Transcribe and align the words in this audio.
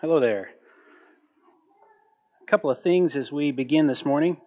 Hello 0.00 0.18
there. 0.18 0.48
A 2.42 2.46
couple 2.46 2.70
of 2.70 2.82
things 2.82 3.16
as 3.16 3.30
we 3.30 3.52
begin 3.52 3.86
this 3.86 4.02
morning. 4.02 4.38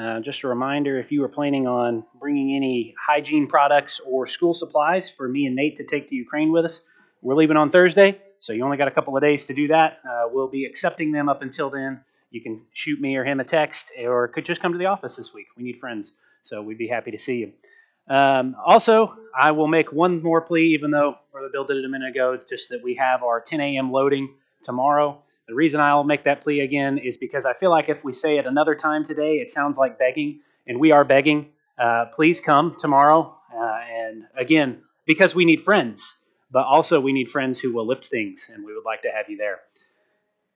Uh, 0.00 0.20
just 0.20 0.44
a 0.44 0.46
reminder 0.46 1.00
if 1.00 1.10
you 1.10 1.20
were 1.20 1.28
planning 1.28 1.66
on 1.66 2.04
bringing 2.20 2.54
any 2.54 2.94
hygiene 2.96 3.48
products 3.48 4.00
or 4.06 4.28
school 4.28 4.54
supplies 4.54 5.10
for 5.10 5.26
me 5.26 5.46
and 5.46 5.56
Nate 5.56 5.76
to 5.78 5.84
take 5.84 6.08
to 6.10 6.14
Ukraine 6.14 6.52
with 6.52 6.64
us, 6.64 6.82
we're 7.22 7.34
leaving 7.34 7.56
on 7.56 7.72
Thursday, 7.72 8.20
so 8.38 8.52
you 8.52 8.64
only 8.64 8.76
got 8.76 8.86
a 8.86 8.92
couple 8.92 9.16
of 9.16 9.20
days 9.20 9.44
to 9.46 9.52
do 9.52 9.66
that. 9.66 9.98
Uh, 10.08 10.28
we'll 10.30 10.46
be 10.46 10.64
accepting 10.64 11.10
them 11.10 11.28
up 11.28 11.42
until 11.42 11.70
then. 11.70 12.02
You 12.30 12.40
can 12.40 12.62
shoot 12.72 13.00
me 13.00 13.16
or 13.16 13.24
him 13.24 13.40
a 13.40 13.44
text, 13.44 13.90
or 14.00 14.28
could 14.28 14.46
just 14.46 14.62
come 14.62 14.70
to 14.70 14.78
the 14.78 14.86
office 14.86 15.16
this 15.16 15.34
week. 15.34 15.46
We 15.56 15.64
need 15.64 15.80
friends, 15.80 16.12
so 16.44 16.62
we'd 16.62 16.78
be 16.78 16.86
happy 16.86 17.10
to 17.10 17.18
see 17.18 17.34
you. 17.38 18.14
Um, 18.14 18.54
also, 18.64 19.14
I 19.36 19.50
will 19.50 19.66
make 19.66 19.90
one 19.90 20.22
more 20.22 20.40
plea, 20.40 20.72
even 20.72 20.92
though 20.92 21.16
Brother 21.32 21.48
Bill 21.52 21.64
did 21.64 21.78
it 21.78 21.84
a 21.84 21.88
minute 21.88 22.10
ago, 22.10 22.38
just 22.48 22.68
that 22.68 22.80
we 22.80 22.94
have 22.94 23.24
our 23.24 23.40
10 23.40 23.60
a.m. 23.60 23.90
loading 23.90 24.36
tomorrow. 24.62 25.22
The 25.48 25.54
reason 25.54 25.80
I'll 25.80 26.04
make 26.04 26.24
that 26.24 26.42
plea 26.42 26.60
again 26.60 26.98
is 26.98 27.16
because 27.16 27.44
I 27.44 27.54
feel 27.54 27.70
like 27.70 27.88
if 27.88 28.04
we 28.04 28.12
say 28.12 28.38
it 28.38 28.46
another 28.46 28.74
time 28.74 29.04
today, 29.04 29.34
it 29.36 29.50
sounds 29.50 29.76
like 29.76 29.98
begging, 29.98 30.40
and 30.66 30.78
we 30.78 30.92
are 30.92 31.04
begging. 31.04 31.48
Uh, 31.78 32.06
please 32.14 32.40
come 32.40 32.76
tomorrow. 32.78 33.36
Uh, 33.52 33.80
and 33.90 34.24
again, 34.36 34.82
because 35.06 35.34
we 35.34 35.44
need 35.44 35.62
friends, 35.62 36.14
but 36.50 36.64
also 36.64 37.00
we 37.00 37.12
need 37.12 37.28
friends 37.28 37.58
who 37.58 37.72
will 37.72 37.86
lift 37.86 38.06
things, 38.06 38.48
and 38.52 38.64
we 38.64 38.74
would 38.74 38.84
like 38.84 39.02
to 39.02 39.10
have 39.10 39.28
you 39.28 39.36
there. 39.36 39.60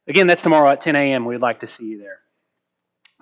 Again, 0.06 0.26
that's 0.26 0.42
tomorrow 0.42 0.70
at 0.70 0.80
10 0.82 0.96
a.m. 0.96 1.24
We'd 1.24 1.40
like 1.40 1.60
to 1.60 1.66
see 1.66 1.86
you 1.86 1.98
there. 1.98 2.18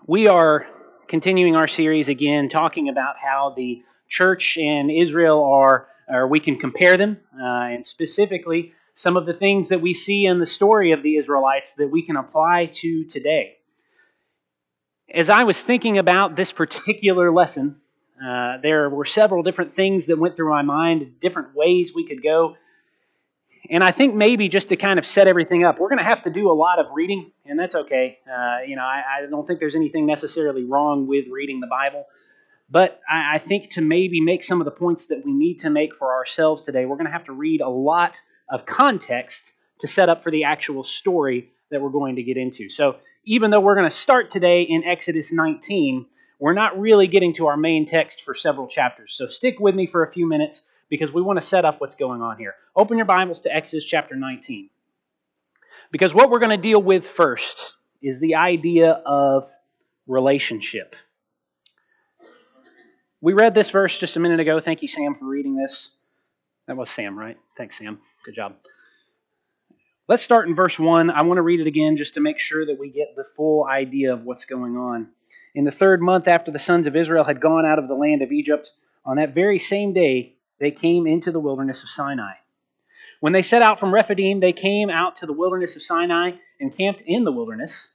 We 0.06 0.28
are 0.28 0.66
continuing 1.06 1.56
our 1.56 1.68
series 1.68 2.08
again, 2.08 2.48
talking 2.48 2.88
about 2.88 3.16
how 3.18 3.54
the 3.56 3.82
church 4.08 4.58
and 4.58 4.90
Israel 4.90 5.44
are, 5.44 5.86
or 6.08 6.26
we 6.26 6.40
can 6.40 6.58
compare 6.58 6.96
them, 6.96 7.18
uh, 7.40 7.72
and 7.72 7.86
specifically 7.86 8.74
some 8.94 9.16
of 9.16 9.26
the 9.26 9.32
things 9.32 9.68
that 9.68 9.80
we 9.80 9.94
see 9.94 10.26
in 10.26 10.38
the 10.38 10.46
story 10.46 10.92
of 10.92 11.02
the 11.02 11.16
Israelites 11.16 11.74
that 11.74 11.88
we 11.88 12.02
can 12.02 12.16
apply 12.16 12.66
to 12.66 13.04
today. 13.04 13.56
As 15.12 15.28
I 15.28 15.44
was 15.44 15.60
thinking 15.60 15.98
about 15.98 16.36
this 16.36 16.52
particular 16.52 17.32
lesson, 17.32 17.76
uh, 18.24 18.58
there 18.62 18.88
were 18.88 19.04
several 19.04 19.42
different 19.42 19.74
things 19.74 20.06
that 20.06 20.18
went 20.18 20.36
through 20.36 20.50
my 20.50 20.62
mind, 20.62 21.14
different 21.20 21.54
ways 21.54 21.92
we 21.94 22.06
could 22.06 22.22
go. 22.22 22.56
And 23.70 23.82
I 23.82 23.90
think 23.90 24.14
maybe 24.14 24.48
just 24.48 24.68
to 24.68 24.76
kind 24.76 24.98
of 24.98 25.06
set 25.06 25.28
everything 25.28 25.64
up, 25.64 25.78
we're 25.78 25.88
going 25.88 25.98
to 25.98 26.04
have 26.04 26.22
to 26.22 26.30
do 26.30 26.50
a 26.50 26.52
lot 26.52 26.78
of 26.78 26.86
reading, 26.92 27.30
and 27.46 27.58
that's 27.58 27.74
okay. 27.74 28.18
Uh, 28.26 28.58
you 28.66 28.76
know, 28.76 28.82
I, 28.82 29.02
I, 29.18 29.26
don't 29.30 29.46
think 29.46 29.60
there's 29.60 29.76
anything 29.76 30.04
necessarily 30.04 30.64
wrong 30.64 31.06
with 31.06 31.26
reading 31.28 31.60
the 31.60 31.68
Bible. 31.68 32.06
But 32.68 33.00
I, 33.08 33.36
I 33.36 33.38
think 33.38 33.70
to 33.72 33.80
maybe 33.80 34.20
make 34.20 34.42
some 34.42 34.60
of 34.60 34.64
the 34.64 34.72
points 34.72 35.06
that 35.06 35.24
we 35.24 35.32
need 35.32 35.60
to 35.60 35.70
make 35.70 35.94
for 35.94 36.12
ourselves 36.12 36.62
today, 36.62 36.86
we're 36.86 36.96
going 36.96 37.06
to 37.06 37.12
have 37.12 37.26
to 37.26 37.32
read 37.32 37.60
a 37.60 37.68
lot 37.68 38.20
of 38.52 38.66
context 38.66 39.54
to 39.80 39.88
set 39.88 40.08
up 40.08 40.22
for 40.22 40.30
the 40.30 40.44
actual 40.44 40.84
story 40.84 41.50
that 41.70 41.80
we're 41.80 41.90
going 41.90 42.16
to 42.16 42.22
get 42.22 42.36
into. 42.36 42.68
So, 42.68 42.96
even 43.24 43.50
though 43.50 43.60
we're 43.60 43.74
going 43.74 43.88
to 43.88 43.90
start 43.90 44.30
today 44.30 44.62
in 44.62 44.84
Exodus 44.84 45.32
19, 45.32 46.06
we're 46.38 46.52
not 46.52 46.78
really 46.78 47.06
getting 47.06 47.32
to 47.34 47.46
our 47.46 47.56
main 47.56 47.86
text 47.86 48.22
for 48.22 48.34
several 48.34 48.68
chapters. 48.68 49.14
So, 49.16 49.26
stick 49.26 49.58
with 49.58 49.74
me 49.74 49.86
for 49.86 50.04
a 50.04 50.12
few 50.12 50.28
minutes 50.28 50.62
because 50.88 51.12
we 51.12 51.22
want 51.22 51.40
to 51.40 51.46
set 51.46 51.64
up 51.64 51.80
what's 51.80 51.94
going 51.94 52.20
on 52.20 52.36
here. 52.36 52.54
Open 52.76 52.98
your 52.98 53.06
Bibles 53.06 53.40
to 53.40 53.54
Exodus 53.54 53.84
chapter 53.84 54.14
19. 54.14 54.68
Because 55.90 56.12
what 56.12 56.30
we're 56.30 56.38
going 56.38 56.50
to 56.50 56.62
deal 56.62 56.82
with 56.82 57.06
first 57.06 57.74
is 58.02 58.20
the 58.20 58.34
idea 58.34 58.90
of 59.06 59.48
relationship. 60.06 60.94
We 63.20 63.32
read 63.32 63.54
this 63.54 63.70
verse 63.70 63.98
just 63.98 64.16
a 64.16 64.20
minute 64.20 64.40
ago. 64.40 64.60
Thank 64.60 64.82
you, 64.82 64.88
Sam, 64.88 65.14
for 65.14 65.26
reading 65.26 65.56
this. 65.56 65.90
That 66.66 66.76
was 66.76 66.90
Sam, 66.90 67.18
right? 67.18 67.38
Thanks, 67.56 67.78
Sam. 67.78 68.00
Good 68.24 68.36
job. 68.36 68.54
Let's 70.06 70.22
start 70.22 70.46
in 70.46 70.54
verse 70.54 70.78
1. 70.78 71.10
I 71.10 71.22
want 71.22 71.38
to 71.38 71.42
read 71.42 71.58
it 71.58 71.66
again 71.66 71.96
just 71.96 72.14
to 72.14 72.20
make 72.20 72.38
sure 72.38 72.64
that 72.66 72.78
we 72.78 72.88
get 72.88 73.16
the 73.16 73.24
full 73.24 73.66
idea 73.66 74.12
of 74.12 74.22
what's 74.22 74.44
going 74.44 74.76
on. 74.76 75.08
In 75.56 75.64
the 75.64 75.72
third 75.72 76.00
month 76.00 76.28
after 76.28 76.52
the 76.52 76.58
sons 76.60 76.86
of 76.86 76.94
Israel 76.94 77.24
had 77.24 77.40
gone 77.40 77.66
out 77.66 77.80
of 77.80 77.88
the 77.88 77.94
land 77.94 78.22
of 78.22 78.30
Egypt, 78.30 78.70
on 79.04 79.16
that 79.16 79.34
very 79.34 79.58
same 79.58 79.92
day 79.92 80.36
they 80.60 80.70
came 80.70 81.08
into 81.08 81.32
the 81.32 81.40
wilderness 81.40 81.82
of 81.82 81.88
Sinai. 81.88 82.34
When 83.18 83.32
they 83.32 83.42
set 83.42 83.62
out 83.62 83.80
from 83.80 83.92
Rephidim, 83.92 84.38
they 84.38 84.52
came 84.52 84.88
out 84.88 85.16
to 85.16 85.26
the 85.26 85.32
wilderness 85.32 85.74
of 85.74 85.82
Sinai 85.82 86.32
and 86.60 86.76
camped 86.76 87.02
in 87.02 87.24
the 87.24 87.32
wilderness, 87.32 87.88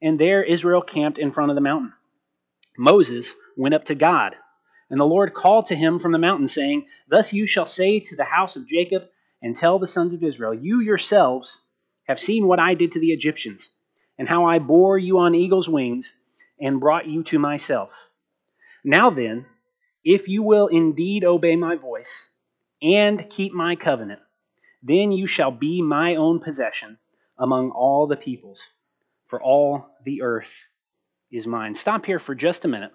and 0.00 0.18
there 0.18 0.44
Israel 0.44 0.82
camped 0.82 1.18
in 1.18 1.32
front 1.32 1.50
of 1.50 1.56
the 1.56 1.60
mountain. 1.60 1.92
Moses 2.78 3.26
went 3.56 3.74
up 3.74 3.84
to 3.86 3.96
God, 3.96 4.36
and 4.90 5.00
the 5.00 5.04
Lord 5.04 5.34
called 5.34 5.66
to 5.68 5.76
him 5.76 5.98
from 5.98 6.12
the 6.12 6.18
mountain, 6.18 6.46
saying, 6.46 6.86
Thus 7.08 7.32
you 7.32 7.46
shall 7.46 7.66
say 7.66 7.98
to 7.98 8.14
the 8.14 8.24
house 8.24 8.54
of 8.54 8.68
Jacob, 8.68 9.02
and 9.42 9.56
tell 9.56 9.78
the 9.78 9.86
sons 9.86 10.12
of 10.12 10.22
Israel, 10.22 10.54
You 10.54 10.80
yourselves 10.80 11.58
have 12.04 12.20
seen 12.20 12.46
what 12.46 12.60
I 12.60 12.74
did 12.74 12.92
to 12.92 13.00
the 13.00 13.12
Egyptians, 13.12 13.70
and 14.18 14.28
how 14.28 14.44
I 14.46 14.58
bore 14.58 14.98
you 14.98 15.18
on 15.18 15.34
eagle's 15.34 15.68
wings 15.68 16.12
and 16.60 16.80
brought 16.80 17.06
you 17.06 17.22
to 17.24 17.38
myself. 17.38 17.90
Now 18.84 19.10
then, 19.10 19.46
if 20.04 20.28
you 20.28 20.42
will 20.42 20.68
indeed 20.68 21.24
obey 21.24 21.56
my 21.56 21.76
voice 21.76 22.28
and 22.80 23.28
keep 23.30 23.52
my 23.52 23.76
covenant, 23.76 24.20
then 24.82 25.12
you 25.12 25.26
shall 25.26 25.50
be 25.50 25.82
my 25.82 26.16
own 26.16 26.40
possession 26.40 26.98
among 27.38 27.70
all 27.70 28.06
the 28.06 28.16
peoples, 28.16 28.62
for 29.28 29.40
all 29.40 29.86
the 30.04 30.22
earth 30.22 30.52
is 31.30 31.46
mine. 31.46 31.74
Stop 31.74 32.04
here 32.04 32.18
for 32.18 32.34
just 32.34 32.64
a 32.64 32.68
minute 32.68 32.92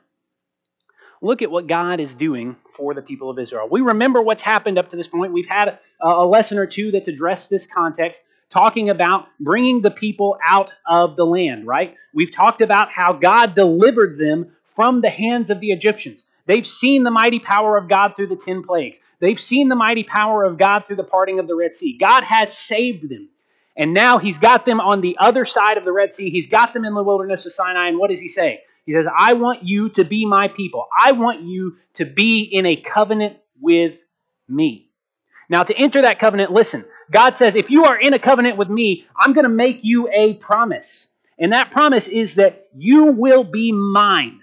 look 1.22 1.42
at 1.42 1.50
what 1.50 1.68
God 1.68 2.00
is 2.00 2.14
doing 2.14 2.56
for 2.74 2.94
the 2.94 3.02
people 3.02 3.30
of 3.30 3.40
Israel. 3.40 3.68
We 3.70 3.82
remember 3.82 4.22
what's 4.22 4.44
happened 4.44 4.78
up 4.78 4.90
to 4.90 4.96
this 4.96 5.08
point. 5.08 5.34
We've 5.34 5.50
had 5.50 5.80
a 6.02 6.26
lesson 6.26 6.58
or 6.58 6.68
two 6.68 6.92
that's 6.92 7.08
addressed 7.08 7.50
this 7.50 7.66
context, 7.68 8.24
talking 8.50 8.90
about 8.90 9.28
bringing 9.40 9.82
the 9.82 9.92
people 9.92 10.38
out 10.46 10.72
of 10.86 11.16
the 11.16 11.26
land, 11.26 11.68
right? 11.68 11.96
We've 12.14 12.32
talked 12.32 12.62
about 12.62 12.92
how 12.92 13.14
God 13.14 13.56
delivered 13.56 14.20
them 14.20 14.52
from 14.76 15.02
the 15.02 15.10
hands 15.10 15.50
of 15.50 15.60
the 15.60 15.72
Egyptians. 15.72 16.24
They've 16.46 16.66
seen 16.66 17.04
the 17.04 17.12
mighty 17.12 17.40
power 17.40 17.78
of 17.78 17.90
God 17.90 18.14
through 18.16 18.28
the 18.28 18.38
10 18.38 18.64
plagues. 18.64 19.00
They've 19.20 19.40
seen 19.40 19.68
the 19.68 19.76
mighty 19.76 20.04
power 20.04 20.46
of 20.46 20.58
God 20.58 20.86
through 20.86 20.96
the 20.96 21.04
parting 21.04 21.40
of 21.40 21.48
the 21.48 21.56
Red 21.56 21.74
Sea. 21.74 21.98
God 21.98 22.24
has 22.24 22.58
saved 22.58 23.10
them. 23.10 23.30
And 23.76 23.94
now 23.94 24.18
he's 24.18 24.38
got 24.38 24.66
them 24.66 24.80
on 24.80 25.02
the 25.02 25.18
other 25.20 25.46
side 25.46 25.78
of 25.78 25.84
the 25.84 25.92
Red 25.92 26.16
Sea. 26.16 26.30
He's 26.30 26.48
got 26.48 26.74
them 26.74 26.86
in 26.86 26.94
the 26.94 27.04
wilderness 27.04 27.46
of 27.46 27.54
Sinai. 27.54 27.90
And 27.90 28.00
what 28.00 28.10
does 28.10 28.20
he 28.20 28.30
say? 28.30 28.62
He 28.88 28.96
says, 28.96 29.06
I 29.16 29.34
want 29.34 29.64
you 29.64 29.90
to 29.90 30.06
be 30.06 30.26
my 30.26 30.48
people. 30.48 30.88
I 30.98 31.12
want 31.12 31.42
you 31.42 31.76
to 31.96 32.06
be 32.06 32.44
in 32.44 32.66
a 32.66 32.78
covenant 32.78 33.36
with 33.60 34.02
me. 34.48 34.90
Now, 35.50 35.64
to 35.64 35.76
enter 35.76 36.02
that 36.02 36.20
covenant, 36.20 36.54
listen, 36.54 36.86
God 37.12 37.36
says, 37.36 37.58
if 37.58 37.70
you 37.70 37.84
are 37.84 38.00
in 38.00 38.14
a 38.14 38.20
covenant 38.20 38.58
with 38.58 38.70
me, 38.70 39.06
I'm 39.18 39.34
going 39.34 39.44
to 39.44 39.50
make 39.50 39.84
you 39.84 40.10
a 40.14 40.36
promise. 40.36 41.10
And 41.38 41.52
that 41.52 41.70
promise 41.70 42.08
is 42.08 42.36
that 42.36 42.70
you 42.78 43.08
will 43.08 43.44
be 43.44 43.74
mine. 43.74 44.40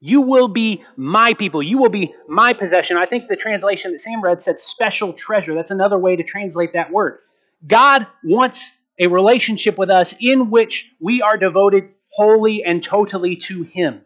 You 0.00 0.22
will 0.22 0.48
be 0.48 0.82
my 0.96 1.34
people. 1.34 1.62
You 1.62 1.76
will 1.76 1.90
be 1.90 2.14
my 2.28 2.54
possession. 2.54 2.96
I 2.96 3.04
think 3.04 3.28
the 3.28 3.36
translation 3.36 3.92
that 3.92 4.00
Sam 4.00 4.22
read 4.22 4.42
said 4.42 4.58
special 4.58 5.12
treasure. 5.12 5.54
That's 5.54 5.70
another 5.70 5.98
way 5.98 6.16
to 6.16 6.22
translate 6.22 6.72
that 6.72 6.90
word. 6.90 7.18
God 7.66 8.06
wants 8.24 8.70
a 8.98 9.08
relationship 9.08 9.76
with 9.76 9.90
us 9.90 10.14
in 10.20 10.48
which 10.50 10.90
we 11.00 11.20
are 11.20 11.36
devoted 11.36 11.90
wholly 12.16 12.64
and 12.64 12.82
totally 12.82 13.36
to 13.36 13.62
Him. 13.62 14.00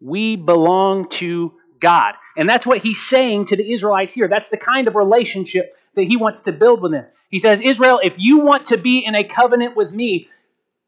We 0.00 0.36
belong 0.36 1.08
to 1.10 1.52
God. 1.80 2.14
And 2.36 2.48
that's 2.48 2.64
what 2.64 2.78
He's 2.78 3.00
saying 3.02 3.46
to 3.46 3.56
the 3.56 3.72
Israelites 3.72 4.14
here. 4.14 4.28
That's 4.28 4.48
the 4.48 4.56
kind 4.56 4.88
of 4.88 4.94
relationship 4.94 5.76
that 5.94 6.04
He 6.04 6.16
wants 6.16 6.42
to 6.42 6.52
build 6.52 6.80
with 6.80 6.92
them. 6.92 7.06
He 7.30 7.38
says, 7.38 7.60
Israel, 7.60 8.00
if 8.02 8.14
you 8.16 8.38
want 8.38 8.66
to 8.66 8.78
be 8.78 9.04
in 9.04 9.14
a 9.14 9.24
covenant 9.24 9.76
with 9.76 9.90
me, 9.90 10.28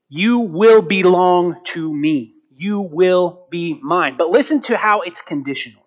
you 0.08 0.38
will 0.38 0.82
belong 0.82 1.56
to 1.64 1.92
me. 1.92 2.34
You 2.54 2.80
will 2.80 3.46
be 3.50 3.80
mine. 3.82 4.16
But 4.16 4.30
listen 4.30 4.62
to 4.62 4.76
how 4.76 5.00
it's 5.00 5.20
conditional. 5.20 5.82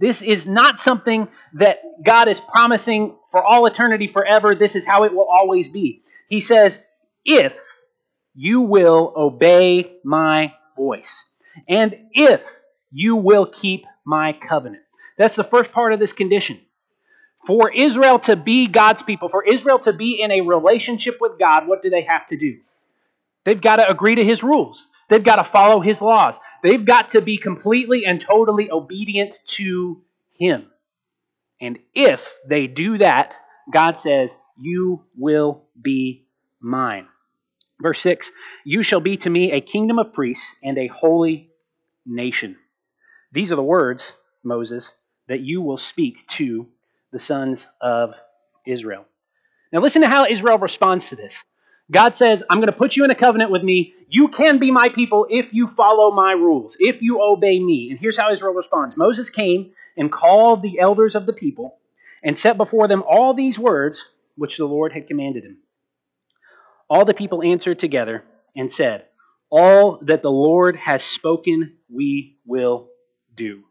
This 0.00 0.20
is 0.20 0.46
not 0.46 0.78
something 0.78 1.28
that 1.54 1.80
God 2.04 2.26
is 2.26 2.40
promising 2.40 3.14
for 3.30 3.44
all 3.44 3.66
eternity 3.66 4.08
forever. 4.08 4.56
This 4.56 4.74
is 4.74 4.84
how 4.84 5.04
it 5.04 5.12
will 5.12 5.28
always 5.28 5.68
be. 5.68 6.02
He 6.28 6.40
says, 6.40 6.80
if 7.24 7.54
you 8.34 8.60
will 8.60 9.12
obey 9.16 9.96
my 10.04 10.54
voice. 10.76 11.24
And 11.68 11.96
if 12.12 12.44
you 12.90 13.16
will 13.16 13.46
keep 13.46 13.86
my 14.04 14.32
covenant. 14.32 14.82
That's 15.16 15.36
the 15.36 15.44
first 15.44 15.72
part 15.72 15.92
of 15.92 16.00
this 16.00 16.12
condition. 16.12 16.60
For 17.46 17.72
Israel 17.72 18.18
to 18.20 18.36
be 18.36 18.66
God's 18.68 19.02
people, 19.02 19.28
for 19.28 19.44
Israel 19.44 19.78
to 19.80 19.92
be 19.92 20.20
in 20.20 20.30
a 20.30 20.42
relationship 20.42 21.18
with 21.20 21.38
God, 21.38 21.66
what 21.66 21.82
do 21.82 21.90
they 21.90 22.02
have 22.02 22.28
to 22.28 22.36
do? 22.36 22.58
They've 23.44 23.60
got 23.60 23.76
to 23.76 23.90
agree 23.90 24.14
to 24.14 24.24
his 24.24 24.42
rules. 24.42 24.86
They've 25.08 25.22
got 25.22 25.36
to 25.36 25.44
follow 25.44 25.80
his 25.80 26.00
laws. 26.00 26.38
They've 26.62 26.84
got 26.84 27.10
to 27.10 27.20
be 27.20 27.38
completely 27.38 28.06
and 28.06 28.20
totally 28.20 28.70
obedient 28.70 29.40
to 29.46 30.02
him. 30.34 30.66
And 31.60 31.78
if 31.94 32.32
they 32.48 32.66
do 32.66 32.98
that, 32.98 33.34
God 33.72 33.98
says, 33.98 34.36
You 34.60 35.04
will 35.16 35.64
be 35.80 36.26
mine. 36.60 37.08
Verse 37.82 38.00
6 38.00 38.30
You 38.64 38.82
shall 38.82 39.00
be 39.00 39.16
to 39.18 39.30
me 39.30 39.52
a 39.52 39.60
kingdom 39.60 39.98
of 39.98 40.12
priests 40.12 40.54
and 40.62 40.78
a 40.78 40.86
holy 40.86 41.50
nation. 42.06 42.56
These 43.32 43.52
are 43.52 43.56
the 43.56 43.62
words, 43.62 44.12
Moses, 44.44 44.92
that 45.28 45.40
you 45.40 45.60
will 45.60 45.76
speak 45.76 46.26
to 46.28 46.66
the 47.12 47.18
sons 47.18 47.66
of 47.80 48.14
Israel. 48.66 49.04
Now, 49.72 49.80
listen 49.80 50.02
to 50.02 50.08
how 50.08 50.26
Israel 50.26 50.58
responds 50.58 51.08
to 51.08 51.16
this. 51.16 51.34
God 51.90 52.14
says, 52.14 52.42
I'm 52.48 52.58
going 52.58 52.70
to 52.70 52.76
put 52.76 52.96
you 52.96 53.04
in 53.04 53.10
a 53.10 53.14
covenant 53.14 53.50
with 53.50 53.62
me. 53.62 53.94
You 54.08 54.28
can 54.28 54.58
be 54.58 54.70
my 54.70 54.88
people 54.88 55.26
if 55.28 55.52
you 55.52 55.66
follow 55.68 56.10
my 56.10 56.32
rules, 56.32 56.76
if 56.78 57.02
you 57.02 57.20
obey 57.20 57.58
me. 57.58 57.90
And 57.90 57.98
here's 57.98 58.16
how 58.16 58.30
Israel 58.30 58.54
responds 58.54 58.96
Moses 58.96 59.28
came 59.28 59.72
and 59.96 60.12
called 60.12 60.62
the 60.62 60.78
elders 60.78 61.14
of 61.14 61.26
the 61.26 61.32
people 61.32 61.78
and 62.22 62.36
set 62.36 62.56
before 62.56 62.88
them 62.88 63.02
all 63.06 63.34
these 63.34 63.58
words 63.58 64.06
which 64.36 64.56
the 64.56 64.64
Lord 64.64 64.92
had 64.92 65.06
commanded 65.06 65.44
him. 65.44 65.58
All 66.92 67.06
the 67.06 67.14
people 67.14 67.42
answered 67.42 67.78
together 67.78 68.22
and 68.54 68.70
said, 68.70 69.06
All 69.48 69.98
that 70.02 70.20
the 70.20 70.30
Lord 70.30 70.76
has 70.76 71.02
spoken, 71.02 71.72
we 71.88 72.36
will 72.44 72.90
do. 73.34 73.62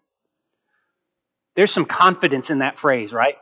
There's 1.56 1.70
some 1.72 1.86
confidence 1.86 2.50
in 2.50 2.58
that 2.60 2.80
phrase, 2.80 3.14
right? 3.14 3.36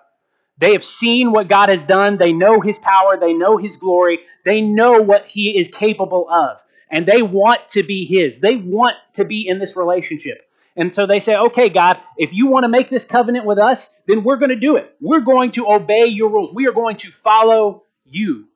They 0.57 0.73
have 0.73 0.83
seen 0.83 1.31
what 1.31 1.47
God 1.47 1.69
has 1.69 1.85
done. 1.85 2.17
They 2.17 2.33
know 2.33 2.59
His 2.59 2.77
power. 2.77 3.15
They 3.17 3.31
know 3.31 3.55
His 3.55 3.77
glory. 3.77 4.19
They 4.43 4.59
know 4.59 5.01
what 5.01 5.27
He 5.27 5.57
is 5.57 5.69
capable 5.69 6.29
of. 6.29 6.57
And 6.91 7.05
they 7.05 7.21
want 7.21 7.69
to 7.69 7.81
be 7.81 8.03
His. 8.03 8.41
They 8.41 8.57
want 8.57 8.97
to 9.13 9.23
be 9.23 9.47
in 9.47 9.59
this 9.59 9.77
relationship. 9.77 10.39
And 10.75 10.93
so 10.93 11.07
they 11.07 11.21
say, 11.21 11.37
okay, 11.37 11.69
God, 11.69 12.01
if 12.17 12.33
you 12.33 12.47
want 12.47 12.65
to 12.65 12.69
make 12.69 12.89
this 12.89 13.05
covenant 13.05 13.45
with 13.45 13.59
us, 13.59 13.89
then 14.07 14.25
we're 14.25 14.39
going 14.39 14.49
to 14.49 14.57
do 14.57 14.75
it. 14.75 14.93
We're 14.99 15.21
going 15.21 15.53
to 15.53 15.71
obey 15.71 16.07
your 16.07 16.27
rules. 16.27 16.53
We 16.53 16.67
are 16.67 16.73
going 16.73 16.97
to 16.97 17.11
follow 17.23 17.83
you. 18.03 18.49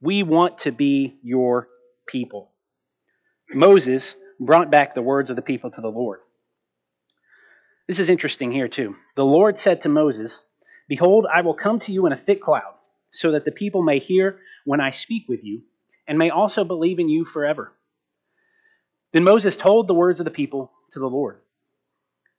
We 0.00 0.22
want 0.22 0.58
to 0.58 0.72
be 0.72 1.18
your 1.22 1.68
people. 2.06 2.50
Moses 3.52 4.14
brought 4.38 4.70
back 4.70 4.94
the 4.94 5.02
words 5.02 5.30
of 5.30 5.36
the 5.36 5.42
people 5.42 5.70
to 5.70 5.80
the 5.80 5.88
Lord. 5.88 6.20
This 7.86 7.98
is 7.98 8.08
interesting 8.08 8.52
here, 8.52 8.68
too. 8.68 8.96
The 9.16 9.24
Lord 9.24 9.58
said 9.58 9.82
to 9.82 9.88
Moses, 9.88 10.38
Behold, 10.88 11.26
I 11.32 11.42
will 11.42 11.54
come 11.54 11.80
to 11.80 11.92
you 11.92 12.06
in 12.06 12.12
a 12.12 12.16
thick 12.16 12.40
cloud, 12.40 12.74
so 13.12 13.32
that 13.32 13.44
the 13.44 13.50
people 13.50 13.82
may 13.82 13.98
hear 13.98 14.38
when 14.64 14.80
I 14.80 14.90
speak 14.90 15.24
with 15.28 15.44
you, 15.44 15.62
and 16.06 16.16
may 16.16 16.30
also 16.30 16.64
believe 16.64 16.98
in 16.98 17.08
you 17.08 17.24
forever. 17.24 17.72
Then 19.12 19.24
Moses 19.24 19.56
told 19.56 19.88
the 19.88 19.94
words 19.94 20.20
of 20.20 20.24
the 20.24 20.30
people 20.30 20.70
to 20.92 21.00
the 21.00 21.06
Lord. 21.06 21.40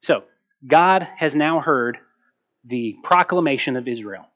So, 0.04 0.24
God 0.66 1.08
has 1.18 1.36
now 1.36 1.60
heard 1.60 1.98
the 2.63 2.96
proclamation 3.04 3.75
of 3.75 3.88
Israel. 3.88 4.31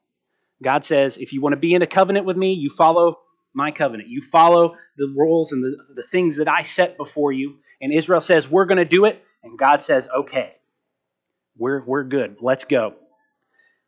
God 0.62 0.84
says, 0.84 1.16
if 1.18 1.32
you 1.32 1.40
want 1.40 1.52
to 1.52 1.58
be 1.58 1.74
in 1.74 1.82
a 1.82 1.86
covenant 1.86 2.26
with 2.26 2.36
me, 2.36 2.52
you 2.52 2.70
follow 2.70 3.18
my 3.54 3.70
covenant. 3.70 4.08
You 4.08 4.22
follow 4.22 4.74
the 4.96 5.12
rules 5.16 5.52
and 5.52 5.62
the, 5.62 5.76
the 5.94 6.04
things 6.10 6.36
that 6.36 6.48
I 6.48 6.62
set 6.62 6.96
before 6.96 7.32
you. 7.32 7.56
And 7.80 7.92
Israel 7.92 8.20
says, 8.20 8.48
we're 8.48 8.64
going 8.66 8.78
to 8.78 8.84
do 8.84 9.04
it. 9.04 9.22
And 9.42 9.58
God 9.58 9.82
says, 9.82 10.08
okay, 10.14 10.54
we're, 11.56 11.84
we're 11.84 12.04
good. 12.04 12.36
Let's 12.40 12.64
go. 12.64 12.94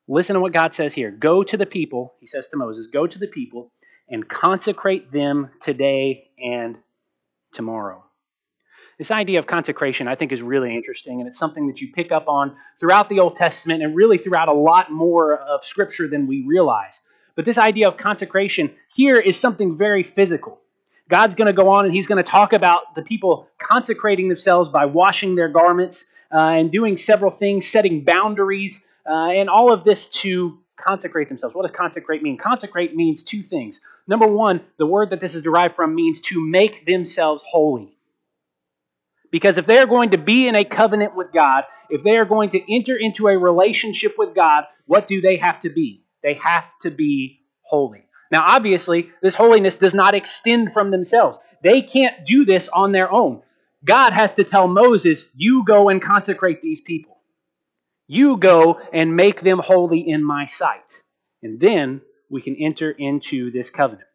Listen 0.06 0.34
to 0.34 0.40
what 0.40 0.52
God 0.52 0.72
says 0.72 0.94
here. 0.94 1.10
Go 1.10 1.42
to 1.42 1.56
the 1.56 1.66
people, 1.66 2.14
he 2.20 2.26
says 2.26 2.48
to 2.48 2.56
Moses, 2.56 2.86
go 2.86 3.06
to 3.06 3.18
the 3.18 3.26
people 3.26 3.72
and 4.08 4.26
consecrate 4.26 5.12
them 5.12 5.50
today 5.60 6.30
and 6.38 6.78
tomorrow. 7.52 8.04
This 8.98 9.12
idea 9.12 9.38
of 9.38 9.46
consecration, 9.46 10.08
I 10.08 10.16
think, 10.16 10.32
is 10.32 10.42
really 10.42 10.74
interesting, 10.74 11.20
and 11.20 11.28
it's 11.28 11.38
something 11.38 11.68
that 11.68 11.80
you 11.80 11.92
pick 11.92 12.10
up 12.10 12.26
on 12.26 12.56
throughout 12.80 13.08
the 13.08 13.20
Old 13.20 13.36
Testament 13.36 13.80
and 13.80 13.94
really 13.94 14.18
throughout 14.18 14.48
a 14.48 14.52
lot 14.52 14.90
more 14.90 15.36
of 15.36 15.64
Scripture 15.64 16.08
than 16.08 16.26
we 16.26 16.42
realize. 16.42 17.00
But 17.36 17.44
this 17.44 17.58
idea 17.58 17.86
of 17.86 17.96
consecration 17.96 18.72
here 18.92 19.16
is 19.16 19.38
something 19.38 19.78
very 19.78 20.02
physical. 20.02 20.58
God's 21.08 21.36
going 21.36 21.46
to 21.46 21.52
go 21.52 21.68
on 21.68 21.84
and 21.84 21.94
he's 21.94 22.08
going 22.08 22.22
to 22.22 22.28
talk 22.28 22.52
about 22.52 22.96
the 22.96 23.02
people 23.02 23.46
consecrating 23.58 24.26
themselves 24.26 24.68
by 24.68 24.84
washing 24.84 25.36
their 25.36 25.48
garments 25.48 26.04
uh, 26.32 26.38
and 26.38 26.72
doing 26.72 26.96
several 26.96 27.30
things, 27.30 27.68
setting 27.68 28.02
boundaries, 28.02 28.84
uh, 29.08 29.30
and 29.30 29.48
all 29.48 29.72
of 29.72 29.84
this 29.84 30.08
to 30.08 30.58
consecrate 30.76 31.28
themselves. 31.28 31.54
What 31.54 31.64
does 31.64 31.74
consecrate 31.76 32.24
mean? 32.24 32.36
Consecrate 32.36 32.96
means 32.96 33.22
two 33.22 33.44
things. 33.44 33.80
Number 34.08 34.26
one, 34.26 34.60
the 34.76 34.86
word 34.86 35.10
that 35.10 35.20
this 35.20 35.36
is 35.36 35.42
derived 35.42 35.76
from 35.76 35.94
means 35.94 36.20
to 36.22 36.40
make 36.40 36.84
themselves 36.86 37.44
holy. 37.46 37.97
Because 39.30 39.58
if 39.58 39.66
they 39.66 39.78
are 39.78 39.86
going 39.86 40.10
to 40.10 40.18
be 40.18 40.48
in 40.48 40.56
a 40.56 40.64
covenant 40.64 41.14
with 41.14 41.32
God, 41.32 41.64
if 41.90 42.02
they 42.02 42.16
are 42.16 42.24
going 42.24 42.50
to 42.50 42.74
enter 42.74 42.96
into 42.96 43.28
a 43.28 43.38
relationship 43.38 44.14
with 44.16 44.34
God, 44.34 44.64
what 44.86 45.06
do 45.06 45.20
they 45.20 45.36
have 45.36 45.60
to 45.60 45.70
be? 45.70 46.04
They 46.22 46.34
have 46.34 46.64
to 46.82 46.90
be 46.90 47.40
holy. 47.62 48.04
Now, 48.30 48.44
obviously, 48.46 49.10
this 49.22 49.34
holiness 49.34 49.76
does 49.76 49.94
not 49.94 50.14
extend 50.14 50.72
from 50.72 50.90
themselves. 50.90 51.38
They 51.62 51.82
can't 51.82 52.26
do 52.26 52.44
this 52.44 52.68
on 52.68 52.92
their 52.92 53.10
own. 53.10 53.42
God 53.84 54.12
has 54.12 54.34
to 54.34 54.44
tell 54.44 54.68
Moses, 54.68 55.24
You 55.34 55.64
go 55.64 55.88
and 55.88 56.02
consecrate 56.02 56.62
these 56.62 56.80
people. 56.80 57.18
You 58.06 58.36
go 58.38 58.80
and 58.92 59.16
make 59.16 59.42
them 59.42 59.58
holy 59.58 60.08
in 60.08 60.24
my 60.24 60.46
sight. 60.46 61.02
And 61.42 61.60
then 61.60 62.00
we 62.30 62.42
can 62.42 62.56
enter 62.56 62.90
into 62.90 63.50
this 63.50 63.70
covenant. 63.70 64.08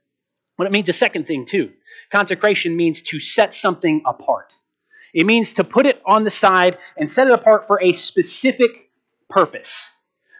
What 0.56 0.65
it 0.65 0.71
means, 0.71 0.89
a 0.89 0.94
second 0.94 1.25
thing, 1.25 1.45
too. 1.45 1.71
Consecration 2.12 2.75
means 2.75 3.01
to 3.04 3.19
set 3.19 3.54
something 3.54 4.01
apart. 4.06 4.51
It 5.13 5.25
means 5.25 5.54
to 5.54 5.63
put 5.63 5.86
it 5.86 6.01
on 6.06 6.24
the 6.24 6.31
side 6.31 6.77
and 6.98 7.10
set 7.10 7.27
it 7.27 7.33
apart 7.33 7.68
for 7.68 7.81
a 7.81 7.94
specific 7.94 8.89
purpose. 9.30 9.89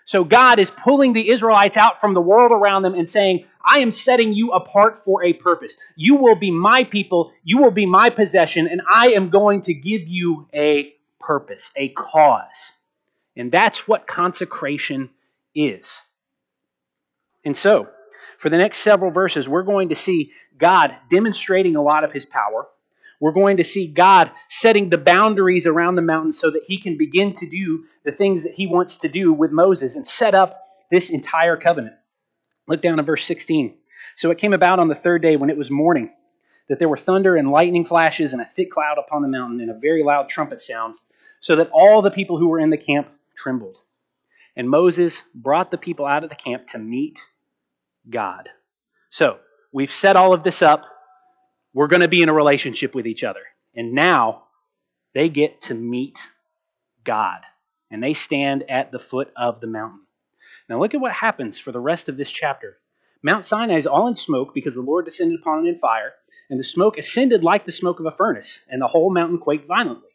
So 0.06 0.24
God 0.24 0.60
is 0.60 0.70
pulling 0.70 1.14
the 1.14 1.30
Israelites 1.30 1.78
out 1.78 2.02
from 2.02 2.14
the 2.14 2.22
world 2.22 2.52
around 2.52 2.84
them 2.84 2.94
and 2.94 3.10
saying, 3.10 3.46
I 3.64 3.80
am 3.80 3.92
setting 3.92 4.34
you 4.34 4.52
apart 4.52 5.04
for 5.06 5.24
a 5.24 5.34
purpose. 5.34 5.76
You 5.96 6.16
will 6.16 6.36
be 6.36 6.52
my 6.52 6.84
people, 6.84 7.32
you 7.44 7.60
will 7.60 7.72
be 7.72 7.86
my 7.86 8.10
possession, 8.10 8.68
and 8.68 8.82
I 8.90 9.14
am 9.16 9.30
going 9.30 9.62
to 9.64 9.74
give 9.74 10.08
you 10.08 10.48
a 10.54 10.94
purpose, 11.20 11.72
a 11.76 11.90
cause. 11.90 12.74
And 13.38 13.52
that's 13.52 13.88
what 13.88 14.06
consecration 14.06 15.10
is. 15.56 15.90
And 17.46 17.56
so, 17.56 17.88
for 18.40 18.50
the 18.50 18.58
next 18.58 18.80
several 18.80 19.12
verses, 19.12 19.48
we're 19.48 19.64
going 19.64 19.90
to 19.90 19.96
see 19.96 20.32
God 20.58 20.96
demonstrating 21.10 21.78
a 21.78 21.82
lot 21.82 22.04
of 22.04 22.12
his 22.12 22.26
power. 22.26 22.68
We're 23.24 23.32
going 23.32 23.56
to 23.56 23.64
see 23.64 23.88
God 23.88 24.32
setting 24.50 24.90
the 24.90 24.98
boundaries 24.98 25.66
around 25.66 25.96
the 25.96 26.02
mountain 26.02 26.34
so 26.34 26.52
that 26.52 26.64
he 26.68 26.78
can 26.78 26.98
begin 26.98 27.34
to 27.36 27.50
do 27.50 27.86
the 28.04 28.12
things 28.12 28.44
that 28.44 28.54
he 28.54 28.68
wants 28.68 28.98
to 28.98 29.08
do 29.08 29.32
with 29.32 29.50
Moses 29.50 29.96
and 29.96 30.06
set 30.06 30.36
up 30.36 30.60
this 30.92 31.10
entire 31.10 31.56
covenant. 31.56 31.96
Look 32.68 32.82
down 32.82 33.00
at 33.00 33.06
verse 33.06 33.24
16. 33.24 33.76
So 34.18 34.30
it 34.30 34.40
came 34.40 34.52
about 34.52 34.80
on 34.80 34.90
the 34.90 34.94
third 34.94 35.22
day 35.22 35.38
when 35.38 35.50
it 35.50 35.56
was 35.56 35.72
morning 35.72 36.12
that 36.68 36.80
there 36.80 36.90
were 36.90 36.98
thunder 36.98 37.38
and 37.38 37.50
lightning 37.50 37.86
flashes 37.86 38.34
and 38.34 38.42
a 38.42 38.46
thick 38.58 38.70
cloud 38.70 38.98
upon 38.98 39.22
the 39.22 39.30
mountain 39.30 39.62
and 39.62 39.72
a 39.72 39.80
very 39.80 40.04
loud 40.04 40.28
trumpet 40.28 40.60
sound, 40.60 40.96
so 41.40 41.56
that 41.56 41.70
all 41.72 42.02
the 42.02 42.12
people 42.12 42.38
who 42.38 42.50
were 42.50 42.60
in 42.60 42.72
the 42.72 42.78
camp 42.78 43.10
trembled. 43.38 43.78
And 44.58 44.70
Moses 44.70 45.22
brought 45.34 45.72
the 45.72 45.78
people 45.78 46.06
out 46.06 46.26
of 46.26 46.30
the 46.30 46.36
camp 46.36 46.68
to 46.72 46.78
meet 46.78 47.22
God. 48.10 48.50
So 49.12 49.38
we've 49.72 49.94
set 49.94 50.18
all 50.18 50.34
of 50.34 50.44
this 50.44 50.62
up 50.62 50.88
we're 51.74 51.88
going 51.88 52.02
to 52.02 52.08
be 52.08 52.22
in 52.22 52.30
a 52.30 52.34
relationship 52.34 52.94
with 52.94 53.08
each 53.08 53.24
other. 53.24 53.42
And 53.76 53.94
now 53.94 54.44
they 55.14 55.30
get 55.30 55.62
to 55.64 55.74
meet 55.74 56.20
God. 57.04 57.42
And 57.92 58.02
they 58.02 58.14
stand 58.14 58.70
at 58.70 58.92
the 58.92 59.00
foot 59.00 59.32
of 59.36 59.60
the 59.60 59.68
mountain. 59.68 60.02
Now 60.70 60.80
look 60.80 60.94
at 60.94 61.02
what 61.02 61.12
happens 61.12 61.58
for 61.60 61.72
the 61.72 61.80
rest 61.80 62.10
of 62.10 62.18
this 62.18 62.30
chapter. 62.30 62.78
Mount 63.22 63.46
Sinai 63.46 63.78
is 63.78 63.88
all 63.88 64.08
in 64.08 64.16
smoke 64.16 64.54
because 64.54 64.76
the 64.76 64.82
Lord 64.82 65.06
descended 65.06 65.40
upon 65.40 65.66
it 65.66 65.70
in 65.70 65.80
fire, 65.80 66.14
and 66.50 66.60
the 66.60 66.64
smoke 66.64 66.98
ascended 66.98 67.44
like 67.44 67.66
the 67.66 67.72
smoke 67.72 68.00
of 68.00 68.06
a 68.06 68.12
furnace, 68.12 68.60
and 68.70 68.82
the 68.82 68.88
whole 68.88 69.14
mountain 69.14 69.38
quaked 69.38 69.68
violently. 69.68 70.10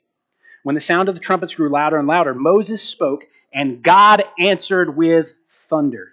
When 0.62 0.74
the 0.74 0.80
sound 0.80 1.08
of 1.08 1.14
the 1.14 1.20
trumpets 1.20 1.54
grew 1.54 1.70
louder 1.70 1.96
and 1.96 2.06
louder, 2.06 2.34
Moses 2.34 2.82
spoke, 2.82 3.24
and 3.52 3.82
God 3.82 4.24
answered 4.38 4.96
with 4.96 5.32
thunder. 5.52 6.12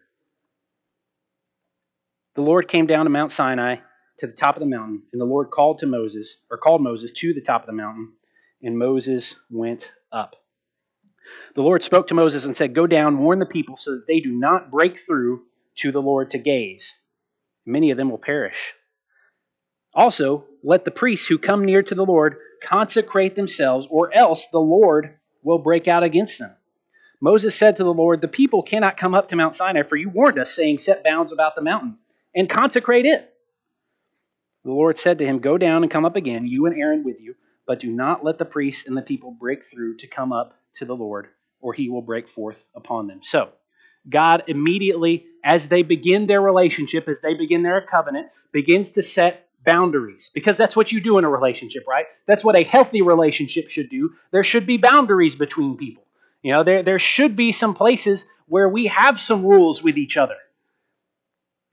The 2.36 2.42
Lord 2.42 2.68
came 2.68 2.86
down 2.86 3.06
to 3.06 3.10
Mount 3.10 3.32
Sinai 3.32 3.78
to 4.20 4.28
the 4.28 4.34
top 4.34 4.56
of 4.56 4.62
the 4.62 4.66
mountain, 4.66 5.04
and 5.12 5.22
the 5.22 5.26
Lord 5.26 5.52
called 5.52 5.80
to 5.80 5.88
Moses, 5.88 6.38
or 6.50 6.58
called 6.58 6.82
Moses 6.82 7.12
to 7.12 7.34
the 7.34 7.42
top 7.42 7.62
of 7.62 7.68
the 7.68 7.74
mountain, 7.74 8.14
and 8.62 8.78
Moses 8.78 9.36
went 9.50 9.92
up. 10.12 10.36
The 11.56 11.64
Lord 11.64 11.84
spoke 11.84 12.08
to 12.08 12.14
Moses 12.14 12.46
and 12.46 12.56
said, 12.56 12.76
Go 12.76 12.88
down, 12.88 13.20
warn 13.20 13.40
the 13.40 13.46
people, 13.46 13.78
so 13.78 13.92
that 13.92 14.08
they 14.08 14.20
do 14.20 14.32
not 14.32 14.72
break 14.72 15.00
through 15.00 15.44
to 15.78 15.92
the 15.92 16.02
Lord 16.02 16.32
to 16.32 16.38
gaze. 16.38 16.94
Many 17.66 17.92
of 17.92 17.98
them 17.98 18.10
will 18.10 18.18
perish. 18.18 18.74
Also, 19.94 20.46
let 20.64 20.86
the 20.86 20.92
priests 20.92 21.26
who 21.26 21.38
come 21.38 21.66
near 21.66 21.82
to 21.82 21.96
the 21.96 22.06
Lord 22.06 22.38
consecrate 22.62 23.36
themselves, 23.36 23.88
or 23.90 24.14
else 24.14 24.48
the 24.52 24.60
Lord 24.60 25.18
will 25.42 25.60
break 25.60 25.88
out 25.88 26.04
against 26.04 26.40
them. 26.40 26.52
Moses 27.22 27.56
said 27.56 27.78
to 27.78 27.84
the 27.84 27.94
Lord, 27.94 28.22
The 28.22 28.28
people 28.28 28.62
cannot 28.62 28.98
come 28.98 29.16
up 29.16 29.30
to 29.30 29.36
Mount 29.36 29.56
Sinai, 29.56 29.84
for 29.84 29.96
you 29.96 30.10
warned 30.10 30.38
us, 30.38 30.54
saying, 30.54 30.80
Set 30.80 31.04
bounds 31.04 31.32
about 31.32 31.56
the 31.56 31.62
mountain 31.62 31.98
and 32.36 32.50
consecrate 32.50 33.06
it. 33.06 33.35
The 34.66 34.72
Lord 34.72 34.98
said 34.98 35.20
to 35.20 35.26
him, 35.26 35.40
Go 35.40 35.60
down 35.60 35.84
and 35.84 35.92
come 35.92 36.06
up 36.06 36.16
again, 36.16 36.48
you 36.48 36.66
and 36.66 36.76
Aaron 36.76 37.04
with 37.04 37.22
you, 37.22 37.36
but 37.68 37.80
do 37.80 37.92
not 37.92 38.26
let 38.26 38.40
the 38.40 38.46
priests 38.46 38.86
and 38.88 38.98
the 38.98 39.02
people 39.04 39.32
break 39.32 39.64
through 39.64 39.98
to 39.98 40.08
come 40.08 40.34
up 40.34 40.58
to 40.78 40.86
the 40.86 40.96
Lord, 40.96 41.28
or 41.62 41.72
he 41.72 41.88
will 41.88 42.02
break 42.02 42.28
forth 42.28 42.66
upon 42.76 43.06
them. 43.06 43.22
So, 43.24 43.50
God 44.10 44.44
immediately, 44.48 45.28
as 45.44 45.68
they 45.68 45.84
begin 45.84 46.26
their 46.26 46.42
relationship, 46.42 47.08
as 47.08 47.22
they 47.22 47.36
begin 47.36 47.62
their 47.62 47.80
covenant, 47.82 48.30
begins 48.52 48.90
to 48.92 49.04
set 49.04 49.48
boundaries. 49.64 50.32
Because 50.34 50.58
that's 50.58 50.76
what 50.76 50.92
you 50.92 51.00
do 51.00 51.20
in 51.20 51.26
a 51.26 51.30
relationship, 51.30 51.84
right? 51.88 52.06
That's 52.26 52.44
what 52.44 52.56
a 52.56 52.64
healthy 52.64 53.04
relationship 53.04 53.70
should 53.70 53.90
do. 53.90 54.14
There 54.32 54.44
should 54.44 54.66
be 54.66 54.78
boundaries 54.78 55.36
between 55.36 55.78
people. 55.78 56.04
You 56.42 56.54
know, 56.54 56.64
there, 56.64 56.84
there 56.84 57.00
should 57.00 57.36
be 57.36 57.52
some 57.52 57.74
places 57.76 58.26
where 58.48 58.70
we 58.70 58.88
have 58.88 59.20
some 59.20 59.46
rules 59.46 59.82
with 59.82 59.98
each 59.98 60.18
other. 60.18 60.36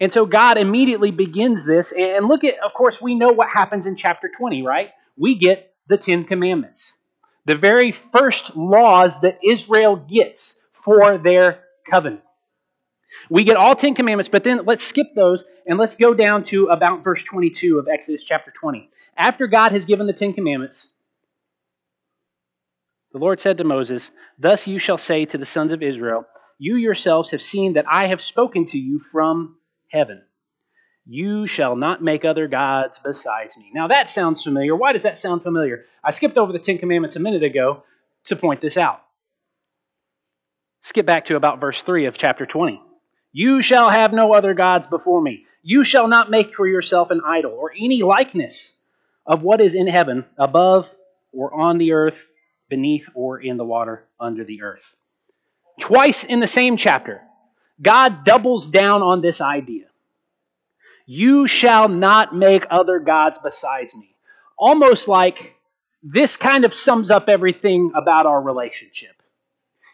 And 0.02 0.12
so 0.12 0.26
God 0.26 0.58
immediately 0.58 1.12
begins 1.12 1.64
this. 1.64 1.92
And 1.92 2.26
look 2.26 2.42
at, 2.42 2.58
of 2.58 2.74
course, 2.74 3.00
we 3.00 3.14
know 3.14 3.28
what 3.28 3.48
happens 3.48 3.86
in 3.86 3.94
chapter 3.94 4.28
20, 4.36 4.64
right? 4.64 4.90
We 5.16 5.36
get 5.36 5.74
the 5.86 5.96
Ten 5.96 6.24
Commandments, 6.24 6.96
the 7.44 7.54
very 7.54 7.92
first 7.92 8.56
laws 8.56 9.20
that 9.20 9.38
Israel 9.44 9.94
gets 9.94 10.56
for 10.84 11.18
their 11.18 11.60
covenant. 11.88 12.22
We 13.30 13.44
get 13.44 13.56
all 13.56 13.76
Ten 13.76 13.94
Commandments, 13.94 14.28
but 14.28 14.42
then 14.42 14.62
let's 14.66 14.82
skip 14.82 15.14
those 15.14 15.44
and 15.68 15.78
let's 15.78 15.94
go 15.94 16.14
down 16.14 16.42
to 16.44 16.66
about 16.66 17.04
verse 17.04 17.22
22 17.22 17.78
of 17.78 17.86
Exodus 17.86 18.24
chapter 18.24 18.50
20. 18.50 18.90
After 19.16 19.46
God 19.46 19.70
has 19.70 19.84
given 19.84 20.08
the 20.08 20.12
Ten 20.12 20.32
Commandments, 20.32 20.88
the 23.12 23.18
Lord 23.18 23.38
said 23.38 23.58
to 23.58 23.64
Moses, 23.64 24.10
Thus 24.36 24.66
you 24.66 24.80
shall 24.80 24.98
say 24.98 25.26
to 25.26 25.38
the 25.38 25.46
sons 25.46 25.70
of 25.70 25.80
Israel, 25.80 26.26
You 26.58 26.74
yourselves 26.74 27.30
have 27.30 27.42
seen 27.42 27.74
that 27.74 27.84
I 27.88 28.08
have 28.08 28.20
spoken 28.20 28.66
to 28.68 28.78
you 28.78 28.98
from 28.98 29.58
heaven. 29.92 30.22
You 31.04 31.46
shall 31.46 31.76
not 31.76 32.02
make 32.02 32.24
other 32.24 32.48
gods 32.48 32.98
besides 33.02 33.56
me. 33.56 33.70
Now 33.74 33.88
that 33.88 34.08
sounds 34.08 34.42
familiar. 34.42 34.74
Why 34.74 34.92
does 34.92 35.02
that 35.02 35.18
sound 35.18 35.42
familiar? 35.42 35.84
I 36.02 36.12
skipped 36.12 36.38
over 36.38 36.52
the 36.52 36.58
Ten 36.58 36.78
Commandments 36.78 37.16
a 37.16 37.20
minute 37.20 37.42
ago 37.42 37.82
to 38.26 38.36
point 38.36 38.60
this 38.60 38.76
out. 38.76 39.02
Skip 40.82 41.06
back 41.06 41.26
to 41.26 41.36
about 41.36 41.60
verse 41.60 41.82
3 41.82 42.06
of 42.06 42.16
chapter 42.16 42.46
20. 42.46 42.80
You 43.32 43.62
shall 43.62 43.90
have 43.90 44.12
no 44.12 44.32
other 44.32 44.54
gods 44.54 44.86
before 44.86 45.20
me. 45.20 45.46
You 45.62 45.84
shall 45.84 46.08
not 46.08 46.30
make 46.30 46.54
for 46.54 46.66
yourself 46.66 47.10
an 47.10 47.20
idol 47.24 47.52
or 47.52 47.72
any 47.78 48.02
likeness 48.02 48.74
of 49.26 49.42
what 49.42 49.60
is 49.60 49.74
in 49.74 49.86
heaven, 49.86 50.24
above, 50.38 50.90
or 51.32 51.54
on 51.54 51.78
the 51.78 51.92
earth, 51.92 52.26
beneath, 52.68 53.08
or 53.14 53.40
in 53.40 53.56
the 53.56 53.64
water 53.64 54.04
under 54.20 54.44
the 54.44 54.62
earth. 54.62 54.96
Twice 55.80 56.24
in 56.24 56.40
the 56.40 56.46
same 56.46 56.76
chapter, 56.76 57.22
God 57.82 58.24
doubles 58.24 58.66
down 58.66 59.02
on 59.02 59.20
this 59.20 59.40
idea. 59.40 59.86
You 61.06 61.46
shall 61.46 61.88
not 61.88 62.34
make 62.34 62.64
other 62.70 63.00
gods 63.00 63.38
besides 63.42 63.94
me. 63.94 64.14
Almost 64.56 65.08
like 65.08 65.56
this 66.02 66.36
kind 66.36 66.64
of 66.64 66.72
sums 66.72 67.10
up 67.10 67.28
everything 67.28 67.92
about 67.94 68.26
our 68.26 68.40
relationship. 68.40 69.22